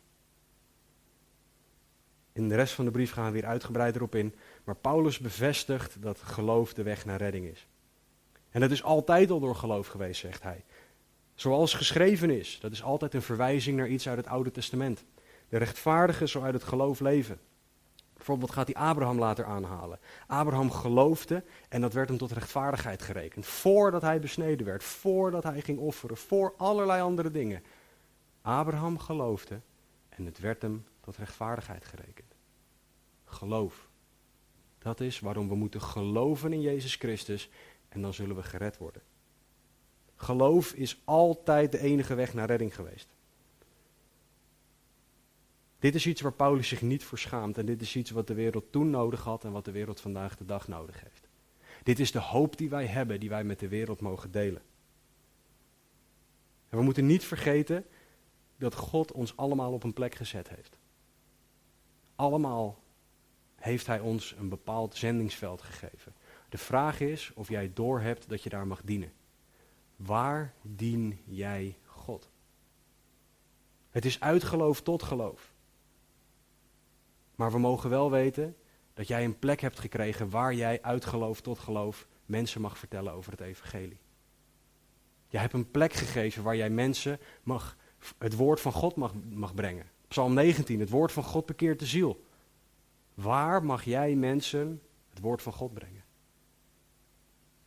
In 2.31 2.49
de 2.49 2.55
rest 2.55 2.73
van 2.73 2.85
de 2.85 2.91
brief 2.91 3.11
gaan 3.11 3.25
we 3.25 3.31
weer 3.31 3.45
uitgebreid 3.45 3.95
erop 3.95 4.15
in. 4.15 4.35
Maar 4.63 4.75
Paulus 4.75 5.19
bevestigt 5.19 6.01
dat 6.01 6.21
geloof 6.21 6.73
de 6.73 6.83
weg 6.83 7.05
naar 7.05 7.17
redding 7.17 7.45
is. 7.45 7.67
En 8.49 8.61
dat 8.61 8.71
is 8.71 8.83
altijd 8.83 9.31
al 9.31 9.39
door 9.39 9.55
geloof 9.55 9.87
geweest, 9.87 10.19
zegt 10.19 10.43
hij. 10.43 10.63
Zoals 11.33 11.73
geschreven 11.73 12.29
is. 12.29 12.59
Dat 12.59 12.71
is 12.71 12.83
altijd 12.83 13.13
een 13.13 13.21
verwijzing 13.21 13.77
naar 13.77 13.87
iets 13.87 14.07
uit 14.07 14.17
het 14.17 14.27
Oude 14.27 14.51
Testament. 14.51 15.03
De 15.49 15.57
rechtvaardige 15.57 16.27
zal 16.27 16.43
uit 16.43 16.53
het 16.53 16.63
geloof 16.63 16.99
leven. 16.99 17.39
Bijvoorbeeld 18.21 18.51
gaat 18.51 18.73
hij 18.73 18.75
Abraham 18.75 19.19
later 19.19 19.45
aanhalen. 19.45 19.99
Abraham 20.27 20.71
geloofde 20.71 21.43
en 21.69 21.81
dat 21.81 21.93
werd 21.93 22.09
hem 22.09 22.17
tot 22.17 22.31
rechtvaardigheid 22.31 23.01
gerekend. 23.01 23.45
Voordat 23.45 24.01
hij 24.01 24.19
besneden 24.19 24.65
werd, 24.65 24.83
voordat 24.83 25.43
hij 25.43 25.61
ging 25.61 25.79
offeren, 25.79 26.17
voor 26.17 26.53
allerlei 26.57 27.01
andere 27.01 27.31
dingen. 27.31 27.63
Abraham 28.41 28.97
geloofde 28.97 29.61
en 30.09 30.25
het 30.25 30.39
werd 30.39 30.61
hem 30.61 30.85
tot 30.99 31.17
rechtvaardigheid 31.17 31.85
gerekend. 31.85 32.35
Geloof. 33.25 33.89
Dat 34.77 34.99
is 34.99 35.19
waarom 35.19 35.47
we 35.47 35.55
moeten 35.55 35.81
geloven 35.81 36.53
in 36.53 36.61
Jezus 36.61 36.95
Christus 36.95 37.49
en 37.89 38.01
dan 38.01 38.13
zullen 38.13 38.35
we 38.35 38.43
gered 38.43 38.77
worden. 38.77 39.01
Geloof 40.15 40.73
is 40.73 41.01
altijd 41.03 41.71
de 41.71 41.79
enige 41.79 42.15
weg 42.15 42.33
naar 42.33 42.47
redding 42.47 42.75
geweest. 42.75 43.15
Dit 45.81 45.95
is 45.95 46.07
iets 46.07 46.21
waar 46.21 46.33
Paulus 46.33 46.67
zich 46.67 46.81
niet 46.81 47.03
voor 47.03 47.17
schaamt 47.17 47.57
en 47.57 47.65
dit 47.65 47.81
is 47.81 47.95
iets 47.95 48.11
wat 48.11 48.27
de 48.27 48.33
wereld 48.33 48.71
toen 48.71 48.89
nodig 48.89 49.23
had 49.23 49.43
en 49.43 49.51
wat 49.51 49.65
de 49.65 49.71
wereld 49.71 50.01
vandaag 50.01 50.37
de 50.37 50.45
dag 50.45 50.67
nodig 50.67 51.01
heeft. 51.01 51.27
Dit 51.83 51.99
is 51.99 52.11
de 52.11 52.19
hoop 52.19 52.57
die 52.57 52.69
wij 52.69 52.85
hebben, 52.85 53.19
die 53.19 53.29
wij 53.29 53.43
met 53.43 53.59
de 53.59 53.67
wereld 53.67 54.01
mogen 54.01 54.31
delen. 54.31 54.61
En 56.69 56.77
we 56.77 56.83
moeten 56.83 57.05
niet 57.05 57.23
vergeten 57.23 57.85
dat 58.57 58.75
God 58.75 59.11
ons 59.11 59.37
allemaal 59.37 59.73
op 59.73 59.83
een 59.83 59.93
plek 59.93 60.15
gezet 60.15 60.49
heeft. 60.49 60.77
Allemaal 62.15 62.83
heeft 63.55 63.87
Hij 63.87 63.99
ons 63.99 64.35
een 64.37 64.49
bepaald 64.49 64.95
zendingsveld 64.95 65.61
gegeven. 65.61 66.15
De 66.49 66.57
vraag 66.57 66.99
is 66.99 67.31
of 67.35 67.49
jij 67.49 67.73
doorhebt 67.73 68.29
dat 68.29 68.43
je 68.43 68.49
daar 68.49 68.67
mag 68.67 68.81
dienen. 68.83 69.13
Waar 69.95 70.53
dien 70.61 71.19
jij 71.25 71.77
God? 71.85 72.29
Het 73.89 74.05
is 74.05 74.19
uit 74.19 74.43
geloof 74.43 74.81
tot 74.81 75.03
geloof. 75.03 75.50
Maar 77.41 77.51
we 77.51 77.59
mogen 77.59 77.89
wel 77.89 78.11
weten 78.11 78.55
dat 78.93 79.07
jij 79.07 79.23
een 79.23 79.39
plek 79.39 79.61
hebt 79.61 79.79
gekregen 79.79 80.29
waar 80.29 80.53
jij 80.53 80.81
uit 80.81 81.05
geloof 81.05 81.41
tot 81.41 81.59
geloof 81.59 82.07
mensen 82.25 82.61
mag 82.61 82.77
vertellen 82.77 83.13
over 83.13 83.31
het 83.31 83.41
evangelie. 83.41 83.99
Jij 85.27 85.41
hebt 85.41 85.53
een 85.53 85.71
plek 85.71 85.93
gegeven 85.93 86.43
waar 86.43 86.55
jij 86.55 86.69
mensen 86.69 87.19
mag, 87.43 87.77
het 88.17 88.35
woord 88.35 88.59
van 88.59 88.71
God 88.71 88.95
mag, 88.95 89.13
mag 89.29 89.53
brengen. 89.53 89.89
Psalm 90.07 90.33
19, 90.33 90.79
het 90.79 90.89
woord 90.89 91.11
van 91.11 91.23
God 91.23 91.45
bekeert 91.45 91.79
de 91.79 91.85
ziel. 91.85 92.25
Waar 93.13 93.63
mag 93.63 93.83
jij 93.83 94.15
mensen 94.15 94.81
het 95.09 95.19
woord 95.19 95.41
van 95.41 95.53
God 95.53 95.73
brengen? 95.73 96.03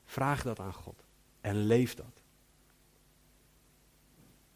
Vraag 0.05 0.43
dat 0.43 0.61
aan 0.61 0.75
God 0.75 1.05
en 1.41 1.57
leef 1.57 1.95
dat. 1.95 2.14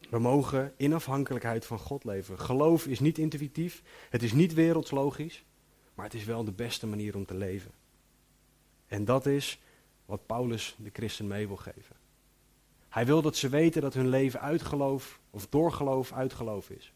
We 0.09 0.19
mogen 0.19 0.73
in 0.77 0.93
afhankelijkheid 0.93 1.65
van 1.65 1.79
God 1.79 2.03
leven. 2.03 2.39
Geloof 2.39 2.87
is 2.87 2.99
niet 2.99 3.17
intuïtief, 3.17 3.83
het 4.09 4.23
is 4.23 4.33
niet 4.33 4.53
wereldslogisch, 4.53 5.43
maar 5.93 6.05
het 6.05 6.13
is 6.13 6.23
wel 6.23 6.43
de 6.43 6.51
beste 6.51 6.87
manier 6.87 7.15
om 7.15 7.25
te 7.25 7.35
leven. 7.35 7.71
En 8.87 9.05
dat 9.05 9.25
is 9.25 9.59
wat 10.05 10.25
Paulus 10.25 10.75
de 10.77 10.89
christen 10.93 11.27
mee 11.27 11.47
wil 11.47 11.57
geven. 11.57 11.95
Hij 12.89 13.05
wil 13.05 13.21
dat 13.21 13.35
ze 13.35 13.49
weten 13.49 13.81
dat 13.81 13.93
hun 13.93 14.09
leven 14.09 14.41
uit 14.41 14.61
geloof, 14.61 15.19
of 15.29 15.47
door 15.47 15.71
geloof 15.71 16.13
uit 16.13 16.33
geloof 16.33 16.69
is. 16.69 16.93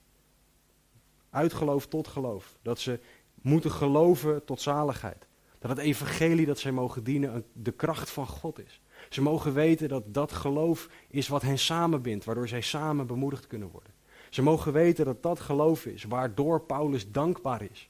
Uit 1.29 1.53
geloof 1.53 1.87
tot 1.87 2.07
geloof. 2.07 2.57
Dat 2.61 2.79
ze 2.79 2.99
moeten 3.41 3.71
geloven 3.71 4.45
tot 4.45 4.61
zaligheid. 4.61 5.27
Dat 5.59 5.69
het 5.69 5.79
evangelie 5.79 6.45
dat 6.45 6.59
zij 6.59 6.71
mogen 6.71 7.03
dienen 7.03 7.45
de 7.53 7.71
kracht 7.71 8.09
van 8.09 8.27
God 8.27 8.59
is. 8.59 8.81
Ze 9.09 9.21
mogen 9.21 9.53
weten 9.53 9.87
dat 9.87 10.13
dat 10.13 10.31
geloof 10.31 10.89
is 11.07 11.27
wat 11.27 11.41
hen 11.41 11.59
samenbindt, 11.59 12.25
waardoor 12.25 12.47
zij 12.47 12.61
samen 12.61 13.07
bemoedigd 13.07 13.47
kunnen 13.47 13.69
worden. 13.69 13.93
Ze 14.29 14.41
mogen 14.41 14.73
weten 14.73 15.05
dat 15.05 15.23
dat 15.23 15.39
geloof 15.39 15.85
is, 15.85 16.03
waardoor 16.03 16.61
Paulus 16.61 17.11
dankbaar 17.11 17.61
is 17.61 17.89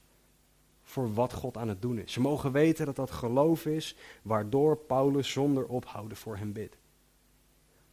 voor 0.84 1.14
wat 1.14 1.34
God 1.34 1.58
aan 1.58 1.68
het 1.68 1.82
doen 1.82 2.00
is. 2.00 2.12
Ze 2.12 2.22
mogen 2.22 2.52
weten 2.52 2.86
dat 2.86 2.96
dat 2.96 3.12
geloof 3.12 3.66
is, 3.66 3.96
waardoor 4.22 4.78
Paulus 4.78 5.32
zonder 5.32 5.66
ophouden 5.66 6.18
voor 6.18 6.38
hen 6.38 6.52
bidt. 6.52 6.78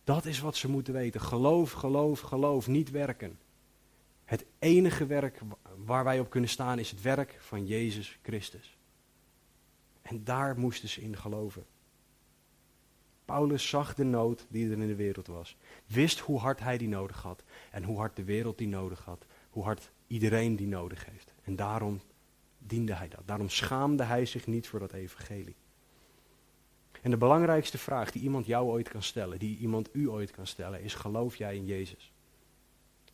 Dat 0.04 0.24
is 0.24 0.40
wat 0.40 0.56
ze 0.56 0.68
moeten 0.68 0.92
weten. 0.92 1.20
Geloof, 1.20 1.72
geloof, 1.72 2.20
geloof, 2.20 2.66
niet 2.66 2.90
werken. 2.90 3.38
Het 4.24 4.44
enige 4.58 5.06
werk 5.06 5.40
waar 5.76 6.04
wij 6.04 6.20
op 6.20 6.30
kunnen 6.30 6.50
staan 6.50 6.78
is 6.78 6.90
het 6.90 7.02
werk 7.02 7.36
van 7.40 7.66
Jezus 7.66 8.18
Christus. 8.22 8.76
En 10.02 10.24
daar 10.24 10.58
moesten 10.58 10.88
ze 10.88 11.00
in 11.00 11.16
geloven. 11.16 11.64
Paulus 13.30 13.68
zag 13.68 13.94
de 13.94 14.04
nood 14.04 14.46
die 14.48 14.70
er 14.70 14.78
in 14.78 14.86
de 14.86 14.94
wereld 14.94 15.26
was. 15.26 15.56
Wist 15.86 16.18
hoe 16.18 16.38
hard 16.38 16.60
hij 16.60 16.78
die 16.78 16.88
nodig 16.88 17.22
had. 17.22 17.44
En 17.70 17.82
hoe 17.82 17.98
hard 17.98 18.16
de 18.16 18.24
wereld 18.24 18.58
die 18.58 18.68
nodig 18.68 19.04
had. 19.04 19.26
Hoe 19.50 19.64
hard 19.64 19.90
iedereen 20.06 20.56
die 20.56 20.66
nodig 20.66 21.06
heeft. 21.06 21.34
En 21.42 21.56
daarom 21.56 22.00
diende 22.58 22.94
hij 22.94 23.08
dat. 23.08 23.22
Daarom 23.24 23.48
schaamde 23.48 24.02
hij 24.02 24.26
zich 24.26 24.46
niet 24.46 24.68
voor 24.68 24.78
dat 24.78 24.92
evangelie. 24.92 25.56
En 27.02 27.10
de 27.10 27.16
belangrijkste 27.16 27.78
vraag 27.78 28.10
die 28.10 28.22
iemand 28.22 28.46
jou 28.46 28.68
ooit 28.68 28.88
kan 28.88 29.02
stellen, 29.02 29.38
die 29.38 29.58
iemand 29.58 29.88
u 29.92 30.08
ooit 30.08 30.30
kan 30.30 30.46
stellen, 30.46 30.82
is: 30.82 30.94
geloof 30.94 31.36
jij 31.36 31.56
in 31.56 31.66
Jezus? 31.66 32.12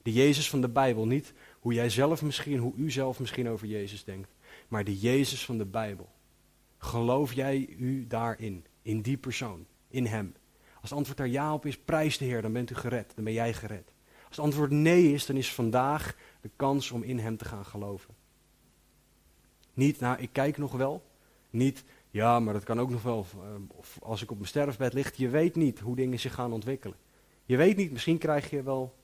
De 0.02 0.12
Jezus 0.12 0.50
van 0.50 0.60
de 0.60 0.68
Bijbel, 0.68 1.06
niet 1.06 1.32
hoe 1.60 1.72
jij 1.72 1.90
zelf 1.90 2.22
misschien, 2.22 2.58
hoe 2.58 2.74
u 2.76 2.90
zelf 2.90 3.20
misschien 3.20 3.48
over 3.48 3.66
Jezus 3.66 4.04
denkt, 4.04 4.34
maar 4.68 4.84
de 4.84 4.98
Jezus 4.98 5.44
van 5.44 5.58
de 5.58 5.66
Bijbel. 5.66 6.08
Geloof 6.78 7.32
jij 7.32 7.66
u 7.78 8.06
daarin, 8.06 8.64
in 8.82 9.00
die 9.00 9.16
persoon, 9.16 9.66
in 9.96 10.06
hem? 10.06 10.34
Als 10.80 10.90
het 10.90 10.98
antwoord 10.98 11.18
daar 11.18 11.28
ja 11.28 11.54
op 11.54 11.66
is, 11.66 11.78
prijs 11.78 12.18
de 12.18 12.24
Heer, 12.24 12.42
dan 12.42 12.52
bent 12.52 12.70
u 12.70 12.74
gered, 12.74 13.12
dan 13.14 13.24
ben 13.24 13.32
jij 13.32 13.52
gered. 13.52 13.92
Als 14.26 14.36
het 14.36 14.44
antwoord 14.44 14.70
nee 14.70 15.12
is, 15.12 15.26
dan 15.26 15.36
is 15.36 15.54
vandaag 15.54 16.16
de 16.40 16.50
kans 16.56 16.90
om 16.90 17.02
in 17.02 17.18
hem 17.18 17.36
te 17.36 17.44
gaan 17.44 17.64
geloven. 17.64 18.14
Niet, 19.74 20.00
nou, 20.00 20.18
ik 20.20 20.28
kijk 20.32 20.56
nog 20.56 20.72
wel. 20.72 21.04
Niet, 21.50 21.84
ja, 22.10 22.40
maar 22.40 22.54
dat 22.54 22.64
kan 22.64 22.80
ook 22.80 22.90
nog 22.90 23.02
wel, 23.02 23.26
eh, 23.32 23.76
of 23.76 23.98
als 24.02 24.22
ik 24.22 24.30
op 24.30 24.36
mijn 24.36 24.48
sterfbed 24.48 24.92
lig. 24.92 25.16
Je 25.16 25.28
weet 25.28 25.54
niet 25.54 25.78
hoe 25.78 25.96
dingen 25.96 26.18
zich 26.18 26.34
gaan 26.34 26.52
ontwikkelen. 26.52 26.96
Je 27.44 27.56
weet 27.56 27.76
niet, 27.76 27.92
misschien 27.92 28.18
krijg 28.18 28.50
je 28.50 28.62
wel, 28.62 28.94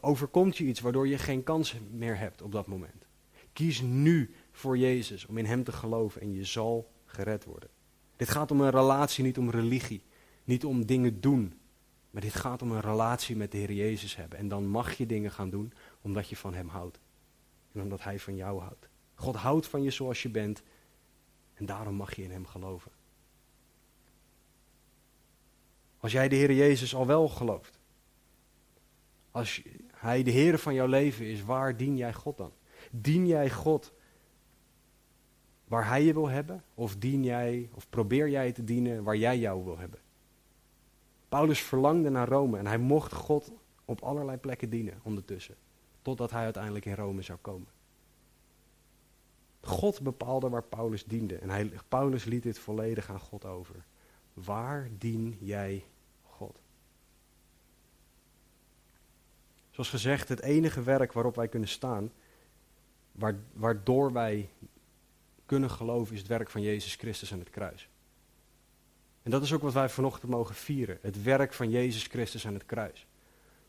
overkomt 0.00 0.56
je 0.56 0.64
iets 0.64 0.80
waardoor 0.80 1.08
je 1.08 1.18
geen 1.18 1.42
kans 1.42 1.76
meer 1.90 2.18
hebt 2.18 2.42
op 2.42 2.52
dat 2.52 2.66
moment. 2.66 3.06
Kies 3.52 3.80
nu 3.80 4.34
voor 4.50 4.78
Jezus, 4.78 5.26
om 5.26 5.38
in 5.38 5.44
Hem 5.44 5.64
te 5.64 5.72
geloven 5.72 6.20
en 6.20 6.32
je 6.32 6.44
zal 6.44 6.90
gered 7.04 7.44
worden. 7.44 7.68
Dit 8.20 8.30
gaat 8.30 8.50
om 8.50 8.60
een 8.60 8.70
relatie, 8.70 9.24
niet 9.24 9.38
om 9.38 9.50
religie. 9.50 10.02
Niet 10.44 10.64
om 10.64 10.86
dingen 10.86 11.20
doen. 11.20 11.60
Maar 12.10 12.22
dit 12.22 12.34
gaat 12.34 12.62
om 12.62 12.72
een 12.72 12.80
relatie 12.80 13.36
met 13.36 13.52
de 13.52 13.58
Heer 13.58 13.72
Jezus 13.72 14.16
hebben. 14.16 14.38
En 14.38 14.48
dan 14.48 14.66
mag 14.66 14.92
je 14.92 15.06
dingen 15.06 15.30
gaan 15.30 15.50
doen 15.50 15.72
omdat 16.00 16.28
je 16.28 16.36
van 16.36 16.54
Hem 16.54 16.68
houdt. 16.68 17.00
En 17.72 17.80
omdat 17.80 18.02
Hij 18.02 18.18
van 18.18 18.36
jou 18.36 18.60
houdt. 18.60 18.88
God 19.14 19.36
houdt 19.36 19.66
van 19.66 19.82
je 19.82 19.90
zoals 19.90 20.22
je 20.22 20.28
bent. 20.28 20.62
En 21.54 21.66
daarom 21.66 21.94
mag 21.94 22.16
je 22.16 22.22
in 22.22 22.30
Hem 22.30 22.46
geloven. 22.46 22.90
Als 25.98 26.12
jij 26.12 26.28
de 26.28 26.36
Heer 26.36 26.52
Jezus 26.52 26.94
al 26.94 27.06
wel 27.06 27.28
gelooft. 27.28 27.78
Als 29.30 29.62
Hij 29.92 30.22
de 30.22 30.30
Heer 30.30 30.58
van 30.58 30.74
jouw 30.74 30.86
leven 30.86 31.26
is, 31.26 31.44
waar 31.44 31.76
dien 31.76 31.96
jij 31.96 32.12
God 32.12 32.36
dan? 32.36 32.52
Dien 32.90 33.26
jij 33.26 33.50
God 33.50 33.92
waar 35.70 35.86
Hij 35.86 36.04
je 36.04 36.12
wil 36.12 36.28
hebben? 36.28 36.62
Of 36.74 36.96
dien 36.96 37.24
jij, 37.24 37.68
of 37.74 37.88
probeer 37.90 38.28
jij 38.28 38.52
te 38.52 38.64
dienen 38.64 39.02
waar 39.02 39.16
jij 39.16 39.38
jou 39.38 39.64
wil 39.64 39.78
hebben? 39.78 39.98
Paulus 41.28 41.60
verlangde 41.60 42.10
naar 42.10 42.28
Rome 42.28 42.58
en 42.58 42.66
hij 42.66 42.78
mocht 42.78 43.12
God 43.12 43.52
op 43.84 44.02
allerlei 44.02 44.36
plekken 44.36 44.70
dienen 44.70 45.00
ondertussen. 45.02 45.54
Totdat 46.02 46.30
hij 46.30 46.44
uiteindelijk 46.44 46.84
in 46.84 46.94
Rome 46.94 47.22
zou 47.22 47.38
komen. 47.38 47.68
God 49.60 50.00
bepaalde 50.00 50.48
waar 50.48 50.62
Paulus 50.62 51.04
diende. 51.04 51.36
En 51.36 51.50
hij, 51.50 51.70
Paulus 51.88 52.24
liet 52.24 52.42
dit 52.42 52.58
volledig 52.58 53.10
aan 53.10 53.20
God 53.20 53.44
over. 53.44 53.84
Waar 54.34 54.88
dien 54.98 55.36
jij 55.40 55.84
God? 56.22 56.58
Zoals 59.70 59.90
gezegd, 59.90 60.28
het 60.28 60.42
enige 60.42 60.82
werk 60.82 61.12
waarop 61.12 61.36
wij 61.36 61.48
kunnen 61.48 61.68
staan, 61.68 62.12
waardoor 63.52 64.12
wij 64.12 64.50
kunnen 65.50 65.70
geloven, 65.70 66.12
is 66.14 66.18
het 66.18 66.28
werk 66.28 66.50
van 66.50 66.62
Jezus 66.62 66.94
Christus 66.94 67.32
aan 67.32 67.38
het 67.38 67.50
kruis. 67.50 67.88
En 69.22 69.30
dat 69.30 69.42
is 69.42 69.52
ook 69.52 69.62
wat 69.62 69.72
wij 69.72 69.88
vanochtend 69.88 70.30
mogen 70.30 70.54
vieren. 70.54 70.98
Het 71.00 71.22
werk 71.22 71.52
van 71.52 71.70
Jezus 71.70 72.04
Christus 72.04 72.46
aan 72.46 72.54
het 72.54 72.66
kruis. 72.66 73.06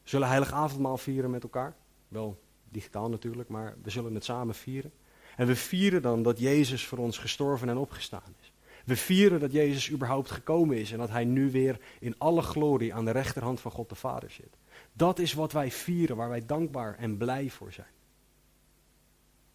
We 0.03 0.09
zullen 0.09 0.27
heilig 0.27 0.53
avondmaal 0.53 0.97
vieren 0.97 1.29
met 1.29 1.43
elkaar. 1.43 1.75
Wel 2.07 2.41
digitaal 2.69 3.09
natuurlijk, 3.09 3.49
maar 3.49 3.75
we 3.83 3.89
zullen 3.89 4.13
het 4.13 4.23
samen 4.23 4.55
vieren. 4.55 4.91
En 5.35 5.47
we 5.47 5.55
vieren 5.55 6.01
dan 6.01 6.23
dat 6.23 6.39
Jezus 6.39 6.85
voor 6.85 6.97
ons 6.97 7.17
gestorven 7.17 7.69
en 7.69 7.77
opgestaan 7.77 8.35
is. 8.41 8.51
We 8.85 8.95
vieren 8.95 9.39
dat 9.39 9.51
Jezus 9.51 9.91
überhaupt 9.91 10.31
gekomen 10.31 10.77
is 10.77 10.91
en 10.91 10.97
dat 10.97 11.09
hij 11.09 11.25
nu 11.25 11.51
weer 11.51 11.79
in 11.99 12.15
alle 12.17 12.41
glorie 12.41 12.93
aan 12.93 13.05
de 13.05 13.11
rechterhand 13.11 13.59
van 13.59 13.71
God 13.71 13.89
de 13.89 13.95
Vader 13.95 14.31
zit. 14.31 14.57
Dat 14.93 15.19
is 15.19 15.33
wat 15.33 15.51
wij 15.51 15.71
vieren, 15.71 16.15
waar 16.15 16.29
wij 16.29 16.45
dankbaar 16.45 16.95
en 16.97 17.17
blij 17.17 17.49
voor 17.49 17.71
zijn. 17.71 18.00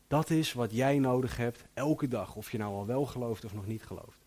Dat 0.06 0.30
is 0.30 0.52
wat 0.52 0.72
jij 0.72 0.98
nodig 0.98 1.36
hebt 1.36 1.64
elke 1.74 2.08
dag, 2.08 2.36
of 2.36 2.50
je 2.50 2.58
nou 2.58 2.74
al 2.74 2.86
wel 2.86 3.06
gelooft 3.06 3.44
of 3.44 3.54
nog 3.54 3.66
niet 3.66 3.84
gelooft. 3.84 4.24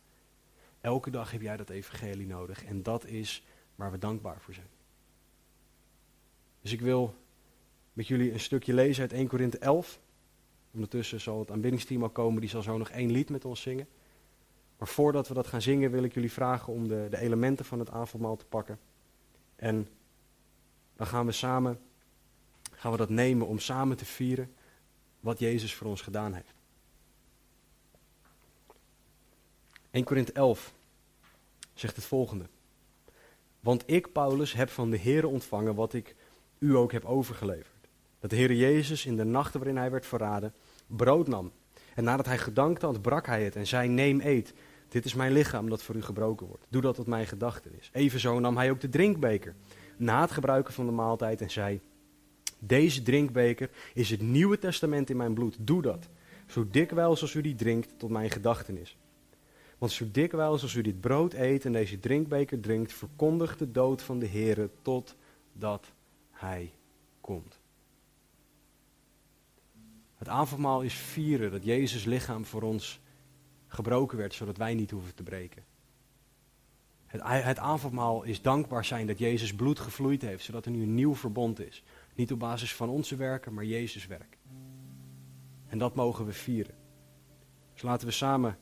Elke 0.81 1.09
dag 1.09 1.31
heb 1.31 1.41
jij 1.41 1.57
dat 1.57 1.69
evangelie 1.69 2.27
nodig 2.27 2.65
en 2.65 2.83
dat 2.83 3.05
is 3.05 3.43
waar 3.75 3.91
we 3.91 3.97
dankbaar 3.97 4.41
voor 4.41 4.53
zijn. 4.53 4.67
Dus 6.61 6.71
ik 6.71 6.81
wil 6.81 7.15
met 7.93 8.07
jullie 8.07 8.33
een 8.33 8.39
stukje 8.39 8.73
lezen 8.73 9.01
uit 9.01 9.13
1 9.13 9.27
Korinthe 9.27 9.57
11. 9.57 9.99
Ondertussen 10.71 11.21
zal 11.21 11.39
het 11.39 11.51
aanbiddingsteam 11.51 12.03
al 12.03 12.09
komen, 12.09 12.41
die 12.41 12.49
zal 12.49 12.61
zo 12.61 12.77
nog 12.77 12.89
één 12.89 13.11
lied 13.11 13.29
met 13.29 13.45
ons 13.45 13.61
zingen. 13.61 13.87
Maar 14.77 14.87
voordat 14.87 15.27
we 15.27 15.33
dat 15.33 15.47
gaan 15.47 15.61
zingen 15.61 15.91
wil 15.91 16.03
ik 16.03 16.13
jullie 16.13 16.31
vragen 16.31 16.73
om 16.73 16.87
de, 16.87 17.07
de 17.09 17.17
elementen 17.17 17.65
van 17.65 17.79
het 17.79 17.91
avondmaal 17.91 18.35
te 18.35 18.45
pakken. 18.45 18.79
En 19.55 19.87
dan 20.95 21.07
gaan 21.07 21.25
we 21.25 21.31
samen 21.31 21.79
gaan 22.71 22.91
we 22.91 22.97
dat 22.97 23.09
nemen 23.09 23.47
om 23.47 23.59
samen 23.59 23.97
te 23.97 24.05
vieren 24.05 24.53
wat 25.19 25.39
Jezus 25.39 25.73
voor 25.75 25.87
ons 25.87 26.01
gedaan 26.01 26.33
heeft. 26.33 26.53
1 29.91 30.03
Korinthe 30.03 30.31
11 30.31 30.73
zegt 31.73 31.95
het 31.95 32.05
volgende. 32.05 32.45
Want 33.59 33.83
ik, 33.85 34.11
Paulus, 34.11 34.53
heb 34.53 34.69
van 34.69 34.89
de 34.89 34.97
Heer 34.97 35.27
ontvangen 35.27 35.75
wat 35.75 35.93
ik 35.93 36.15
u 36.59 36.75
ook 36.75 36.91
heb 36.91 37.05
overgeleverd. 37.05 37.87
Dat 38.19 38.29
de 38.29 38.35
Heer 38.35 38.53
Jezus 38.53 39.05
in 39.05 39.15
de 39.15 39.23
nachten 39.23 39.59
waarin 39.59 39.77
hij 39.77 39.91
werd 39.91 40.05
verraden, 40.05 40.53
brood 40.87 41.27
nam. 41.27 41.51
En 41.95 42.03
nadat 42.03 42.25
hij 42.25 42.37
gedankt 42.37 42.81
had, 42.81 43.01
brak 43.01 43.25
hij 43.25 43.43
het 43.43 43.55
en 43.55 43.67
zei, 43.67 43.87
neem 43.87 44.21
eet. 44.21 44.53
Dit 44.89 45.05
is 45.05 45.13
mijn 45.13 45.31
lichaam 45.31 45.69
dat 45.69 45.83
voor 45.83 45.95
u 45.95 46.01
gebroken 46.01 46.47
wordt. 46.47 46.65
Doe 46.69 46.81
dat 46.81 46.97
wat 46.97 47.07
mijn 47.07 47.27
gedachten 47.27 47.71
is. 47.79 47.89
Evenzo 47.93 48.39
nam 48.39 48.57
hij 48.57 48.71
ook 48.71 48.81
de 48.81 48.89
drinkbeker 48.89 49.55
na 49.97 50.21
het 50.21 50.31
gebruiken 50.31 50.73
van 50.73 50.85
de 50.85 50.91
maaltijd 50.91 51.41
en 51.41 51.51
zei, 51.51 51.81
deze 52.59 53.01
drinkbeker 53.01 53.69
is 53.93 54.09
het 54.09 54.21
nieuwe 54.21 54.57
testament 54.57 55.09
in 55.09 55.17
mijn 55.17 55.33
bloed. 55.33 55.57
Doe 55.59 55.81
dat, 55.81 56.09
zo 56.47 56.67
dikwijls 56.71 57.21
als 57.21 57.33
u 57.33 57.41
die 57.41 57.55
drinkt, 57.55 57.93
tot 57.97 58.09
mijn 58.09 58.29
gedachtenis. 58.29 58.97
Want 59.77 59.91
zo 59.91 60.05
dikwijls 60.11 60.61
als 60.61 60.73
u 60.73 60.81
dit 60.81 61.01
brood 61.01 61.33
eet 61.33 61.65
en 61.65 61.71
deze 61.71 61.99
drinkbeker 61.99 62.59
drinkt, 62.59 62.93
verkondigt 62.93 63.59
de 63.59 63.71
dood 63.71 64.01
van 64.01 64.19
de 64.19 64.27
Heere 64.27 64.69
totdat 64.81 65.91
hij 66.31 66.71
komt. 67.21 67.59
Het 70.15 70.27
avondmaal 70.27 70.81
is 70.81 70.93
vieren 70.93 71.51
dat 71.51 71.65
Jezus 71.65 72.05
lichaam 72.05 72.45
voor 72.45 72.61
ons 72.61 72.99
gebroken 73.67 74.17
werd, 74.17 74.33
zodat 74.33 74.57
wij 74.57 74.73
niet 74.73 74.91
hoeven 74.91 75.15
te 75.15 75.23
breken. 75.23 75.63
Het, 77.05 77.21
het 77.23 77.59
avondmaal 77.59 78.23
is 78.23 78.41
dankbaar 78.41 78.85
zijn 78.85 79.07
dat 79.07 79.19
Jezus 79.19 79.53
bloed 79.53 79.79
gevloeid 79.79 80.21
heeft, 80.21 80.43
zodat 80.43 80.65
er 80.65 80.71
nu 80.71 80.81
een 80.81 80.95
nieuw 80.95 81.15
verbond 81.15 81.59
is. 81.59 81.83
Niet 82.19 82.31
op 82.31 82.39
basis 82.39 82.75
van 82.75 82.89
onze 82.89 83.15
werken, 83.15 83.53
maar 83.53 83.65
Jezus 83.65 84.07
werk. 84.07 84.37
En 85.67 85.77
dat 85.77 85.95
mogen 85.95 86.25
we 86.25 86.33
vieren. 86.33 86.75
Dus 87.73 87.81
laten 87.81 88.07
we 88.07 88.13
samen 88.13 88.57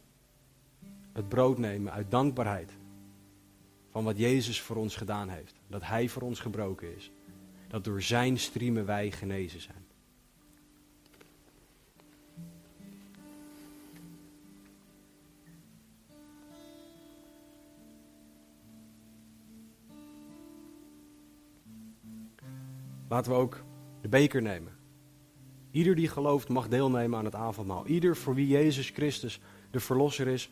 het 1.14 1.30
brood 1.30 1.58
nemen 1.58 1.91
uit 1.91 2.12
dankbaarheid. 2.12 2.72
Van 3.89 4.03
wat 4.03 4.18
Jezus 4.18 4.62
voor 4.62 4.76
ons 4.76 4.95
gedaan 4.95 5.30
heeft. 5.30 5.55
Dat 5.68 5.84
Hij 5.84 6.10
voor 6.10 6.22
ons 6.22 6.39
gebroken 6.39 6.95
is. 6.95 7.12
Dat 7.68 7.84
door 7.84 8.01
Zijn 8.01 8.39
striemen 8.39 8.86
wij 8.86 9.12
genezen 9.12 9.62
zijn. 9.62 9.77
Laten 23.08 23.32
we 23.32 23.38
ook 23.38 23.64
de 24.01 24.10
beker 24.10 24.41
nemen. 24.41 24.76
Ieder 25.72 25.95
die 25.95 26.08
gelooft 26.08 26.49
mag 26.49 26.68
deelnemen 26.68 27.20
aan 27.20 27.26
het 27.26 27.36
avondmaal. 27.36 27.88
Ieder 27.88 28.16
voor 28.16 28.36
wie 28.36 28.47
Jezus 28.47 28.89
Christus 28.89 29.39
de 29.72 29.80
Verlosser 29.80 30.28
is, 30.28 30.51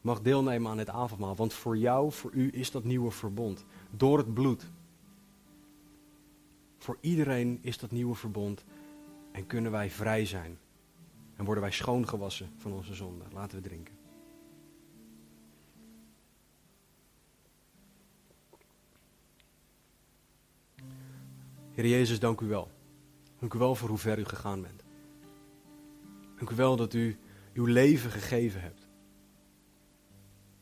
mag 0.00 0.20
deelnemen 0.20 0.70
aan 0.70 0.78
het 0.78 0.90
avondmaal. 0.90 1.36
Want 1.36 1.52
voor 1.52 1.76
jou, 1.76 2.12
voor 2.12 2.32
u 2.32 2.50
is 2.52 2.70
dat 2.70 2.84
nieuwe 2.84 3.10
verbond. 3.10 3.64
Door 3.90 4.18
het 4.18 4.34
bloed. 4.34 4.66
Voor 6.78 6.98
iedereen 7.00 7.58
is 7.62 7.78
dat 7.78 7.90
nieuwe 7.90 8.14
verbond. 8.14 8.64
En 9.32 9.46
kunnen 9.46 9.70
wij 9.70 9.90
vrij 9.90 10.26
zijn. 10.26 10.58
En 11.36 11.44
worden 11.44 11.62
wij 11.62 11.72
schoongewassen 11.72 12.50
van 12.56 12.72
onze 12.72 12.94
zonden. 12.94 13.26
Laten 13.32 13.62
we 13.62 13.68
drinken. 13.68 13.95
Heer 21.76 21.86
Jezus, 21.86 22.18
dank 22.18 22.40
u 22.40 22.46
wel. 22.46 22.70
Dank 23.38 23.54
u 23.54 23.58
wel 23.58 23.74
voor 23.74 23.88
hoe 23.88 23.98
ver 23.98 24.18
u 24.18 24.24
gegaan 24.24 24.62
bent. 24.62 24.84
Dank 26.36 26.50
u 26.50 26.54
wel 26.54 26.76
dat 26.76 26.94
u 26.94 27.18
uw 27.54 27.64
leven 27.64 28.10
gegeven 28.10 28.60
hebt. 28.60 28.88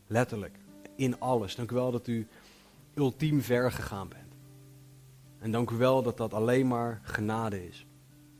Letterlijk, 0.06 0.58
in 0.96 1.20
alles. 1.20 1.54
Dank 1.54 1.70
u 1.70 1.74
wel 1.74 1.90
dat 1.90 2.06
u 2.06 2.26
ultiem 2.94 3.42
ver 3.42 3.72
gegaan 3.72 4.08
bent. 4.08 4.34
En 5.38 5.50
dank 5.50 5.70
u 5.70 5.76
wel 5.76 6.02
dat 6.02 6.16
dat 6.16 6.34
alleen 6.34 6.66
maar 6.66 7.00
genade 7.02 7.66
is. 7.66 7.86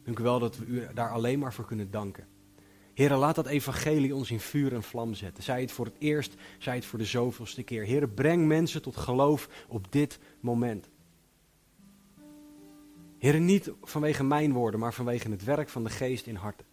Dank 0.05 0.19
u 0.19 0.23
wel 0.23 0.39
dat 0.39 0.57
we 0.57 0.65
u 0.65 0.87
daar 0.95 1.11
alleen 1.11 1.39
maar 1.39 1.53
voor 1.53 1.67
kunnen 1.67 1.91
danken. 1.91 2.27
Heren, 2.95 3.19
laat 3.19 3.35
dat 3.35 3.47
evangelie 3.47 4.15
ons 4.15 4.31
in 4.31 4.41
vuur 4.41 4.73
en 4.75 4.83
vlam 4.83 5.15
zetten. 5.15 5.43
Zij 5.43 5.61
het 5.61 5.73
voor 5.73 5.85
het 5.85 5.97
eerst, 5.99 6.35
zij 6.59 6.75
het 6.75 6.85
voor 6.85 6.99
de 6.99 7.05
zoveelste 7.05 7.63
keer. 7.63 7.85
Heren, 7.85 8.15
breng 8.15 8.47
mensen 8.47 8.83
tot 8.83 8.97
geloof 8.97 9.49
op 9.69 9.93
dit 9.93 10.19
moment. 10.41 10.93
Heren, 13.25 13.45
niet 13.45 13.73
vanwege 13.83 14.25
mijn 14.25 14.53
woorden, 14.53 14.81
maar 14.81 14.95
vanwege 14.95 15.31
het 15.31 15.45
werk 15.45 15.69
van 15.69 15.85
de 15.85 15.91
geest 15.91 16.27
in 16.27 16.35
harten. 16.35 16.67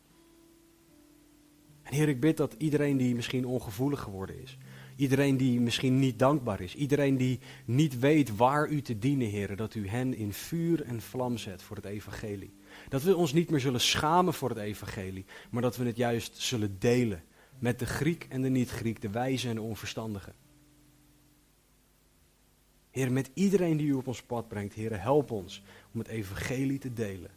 En 1.83 1.93
Heer, 1.93 2.09
ik 2.09 2.19
bid 2.19 2.37
dat 2.37 2.55
iedereen 2.57 2.97
die 2.97 3.15
misschien 3.15 3.45
ongevoelig 3.45 3.99
geworden 3.99 4.41
is, 4.41 4.57
iedereen 4.95 5.37
die 5.37 5.61
misschien 5.61 5.99
niet 5.99 6.19
dankbaar 6.19 6.61
is, 6.61 6.75
iedereen 6.75 7.17
die 7.17 7.39
niet 7.65 7.99
weet 7.99 8.35
waar 8.35 8.69
u 8.69 8.81
te 8.81 8.97
dienen, 8.97 9.27
Heer, 9.27 9.55
dat 9.55 9.75
u 9.75 9.87
hen 9.87 10.13
in 10.13 10.33
vuur 10.33 10.83
en 10.83 11.01
vlam 11.01 11.37
zet 11.37 11.61
voor 11.61 11.75
het 11.75 11.85
evangelie. 11.85 12.53
Dat 12.89 13.03
we 13.03 13.15
ons 13.15 13.33
niet 13.33 13.49
meer 13.49 13.59
zullen 13.59 13.81
schamen 13.81 14.33
voor 14.33 14.49
het 14.49 14.57
evangelie, 14.57 15.25
maar 15.51 15.61
dat 15.61 15.77
we 15.77 15.85
het 15.85 15.97
juist 15.97 16.37
zullen 16.37 16.75
delen 16.79 17.23
met 17.59 17.79
de 17.79 17.85
Griek 17.85 18.25
en 18.29 18.41
de 18.41 18.49
niet-Griek, 18.49 19.01
de 19.01 19.09
wijze 19.09 19.49
en 19.49 19.55
de 19.55 19.61
onverstandige. 19.61 20.33
Heer, 22.91 23.11
met 23.11 23.31
iedereen 23.33 23.77
die 23.77 23.87
u 23.87 23.93
op 23.93 24.07
ons 24.07 24.23
pad 24.23 24.47
brengt, 24.47 24.73
Heer, 24.73 25.01
help 25.01 25.31
ons 25.31 25.63
om 25.93 25.99
het 25.99 26.07
evangelie 26.07 26.79
te 26.79 26.93
delen. 26.93 27.31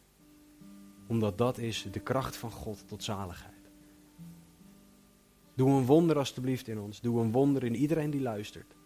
Omdat 1.06 1.38
dat 1.38 1.58
is 1.58 1.86
de 1.90 2.00
kracht 2.00 2.36
van 2.36 2.50
God 2.50 2.88
tot 2.88 3.02
zaligheid. 3.02 3.52
Doe 5.54 5.70
een 5.70 5.84
wonder 5.84 6.18
alstublieft 6.18 6.68
in 6.68 6.78
ons. 6.78 7.00
Doe 7.00 7.20
een 7.20 7.32
wonder 7.32 7.64
in 7.64 7.74
iedereen 7.74 8.10
die 8.10 8.20
luistert. 8.20 8.76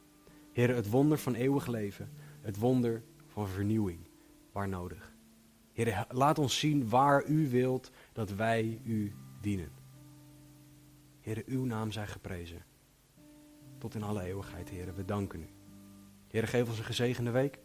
Heer, 0.52 0.74
het 0.74 0.90
wonder 0.90 1.18
van 1.18 1.34
eeuwig 1.34 1.66
leven. 1.66 2.10
Het 2.40 2.56
wonder 2.56 3.02
van 3.26 3.48
vernieuwing, 3.48 3.98
waar 4.52 4.68
nodig. 4.68 5.12
Heer, 5.72 6.06
laat 6.08 6.38
ons 6.38 6.58
zien 6.58 6.88
waar 6.88 7.26
u 7.26 7.48
wilt 7.48 7.90
dat 8.12 8.30
wij 8.30 8.80
u 8.84 9.14
dienen. 9.40 9.70
Heer, 11.20 11.42
uw 11.46 11.64
naam 11.64 11.92
zij 11.92 12.06
geprezen. 12.06 12.64
Tot 13.78 13.94
in 13.94 14.02
alle 14.02 14.22
eeuwigheid, 14.22 14.68
Heer. 14.68 14.94
We 14.94 15.04
danken 15.04 15.40
u. 15.40 15.57
Heer, 16.28 16.48
geef 16.48 16.68
ons 16.68 16.78
een 16.78 16.84
gezegende 16.84 17.30
week. 17.30 17.58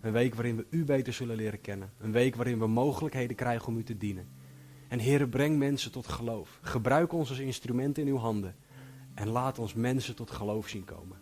Een 0.00 0.12
week 0.12 0.34
waarin 0.34 0.56
we 0.56 0.66
u 0.70 0.84
beter 0.84 1.12
zullen 1.12 1.36
leren 1.36 1.60
kennen. 1.60 1.92
Een 1.98 2.12
week 2.12 2.34
waarin 2.34 2.58
we 2.58 2.66
mogelijkheden 2.66 3.36
krijgen 3.36 3.68
om 3.68 3.76
u 3.76 3.82
te 3.82 3.96
dienen. 3.96 4.28
En 4.88 4.98
Heer, 4.98 5.28
breng 5.28 5.58
mensen 5.58 5.92
tot 5.92 6.06
geloof. 6.06 6.58
Gebruik 6.62 7.12
ons 7.12 7.28
als 7.28 7.38
instrument 7.38 7.98
in 7.98 8.06
uw 8.06 8.16
handen. 8.16 8.56
En 9.14 9.28
laat 9.28 9.58
ons 9.58 9.74
mensen 9.74 10.16
tot 10.16 10.30
geloof 10.30 10.68
zien 10.68 10.84
komen. 10.84 11.18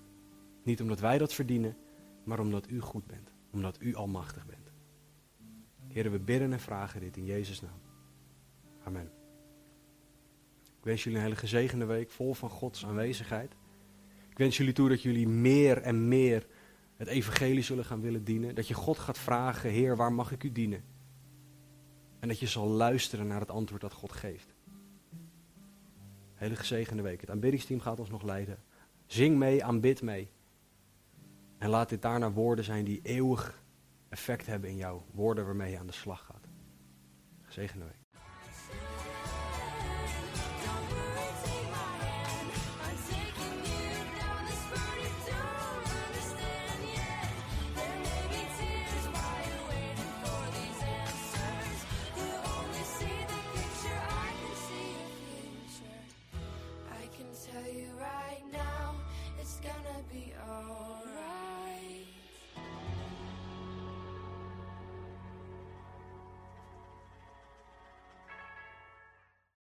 Niet 0.62 0.80
omdat 0.80 1.00
wij 1.00 1.18
dat 1.18 1.34
verdienen, 1.34 1.76
maar 2.24 2.40
omdat 2.40 2.70
u 2.70 2.80
goed 2.80 3.06
bent. 3.06 3.32
Omdat 3.52 3.76
u 3.80 3.94
almachtig 3.94 4.46
bent. 4.46 4.72
Heer, 5.88 6.10
we 6.10 6.18
bidden 6.18 6.52
en 6.52 6.60
vragen 6.60 7.00
dit 7.00 7.16
in 7.16 7.24
Jezus' 7.24 7.60
naam. 7.60 7.80
Amen. 8.84 9.10
Ik 10.78 10.88
wens 10.88 11.02
jullie 11.02 11.18
een 11.18 11.24
hele 11.24 11.36
gezegende 11.36 11.84
week 11.84 12.10
vol 12.10 12.34
van 12.34 12.50
Gods 12.50 12.86
aanwezigheid. 12.86 13.52
Ik 14.30 14.38
wens 14.38 14.56
jullie 14.56 14.72
toe 14.72 14.88
dat 14.88 15.02
jullie 15.02 15.28
meer 15.28 15.78
en 15.82 16.08
meer 16.08 16.46
het 17.02 17.10
evangelie 17.10 17.62
zullen 17.62 17.84
gaan 17.84 18.00
willen 18.00 18.24
dienen. 18.24 18.54
Dat 18.54 18.68
je 18.68 18.74
God 18.74 18.98
gaat 18.98 19.18
vragen, 19.18 19.70
Heer, 19.70 19.96
waar 19.96 20.12
mag 20.12 20.32
ik 20.32 20.42
u 20.42 20.52
dienen? 20.52 20.84
En 22.20 22.28
dat 22.28 22.38
je 22.38 22.46
zal 22.46 22.68
luisteren 22.68 23.26
naar 23.26 23.40
het 23.40 23.50
antwoord 23.50 23.80
dat 23.80 23.92
God 23.92 24.12
geeft. 24.12 24.54
Hele 26.34 26.56
gezegende 26.56 27.02
week. 27.02 27.20
Het 27.20 27.30
aanbiddingsteam 27.30 27.80
gaat 27.80 28.00
ons 28.00 28.10
nog 28.10 28.22
leiden. 28.22 28.58
Zing 29.06 29.36
mee, 29.36 29.64
aanbid 29.64 30.02
mee. 30.02 30.30
En 31.58 31.68
laat 31.68 31.88
dit 31.88 32.02
daarna 32.02 32.32
woorden 32.32 32.64
zijn 32.64 32.84
die 32.84 33.00
eeuwig 33.02 33.62
effect 34.08 34.46
hebben 34.46 34.70
in 34.70 34.76
jou. 34.76 35.00
Woorden 35.12 35.44
waarmee 35.44 35.70
je 35.70 35.78
aan 35.78 35.86
de 35.86 35.92
slag 35.92 36.24
gaat. 36.24 36.48
Gezegende 37.42 37.84
week. 37.84 38.01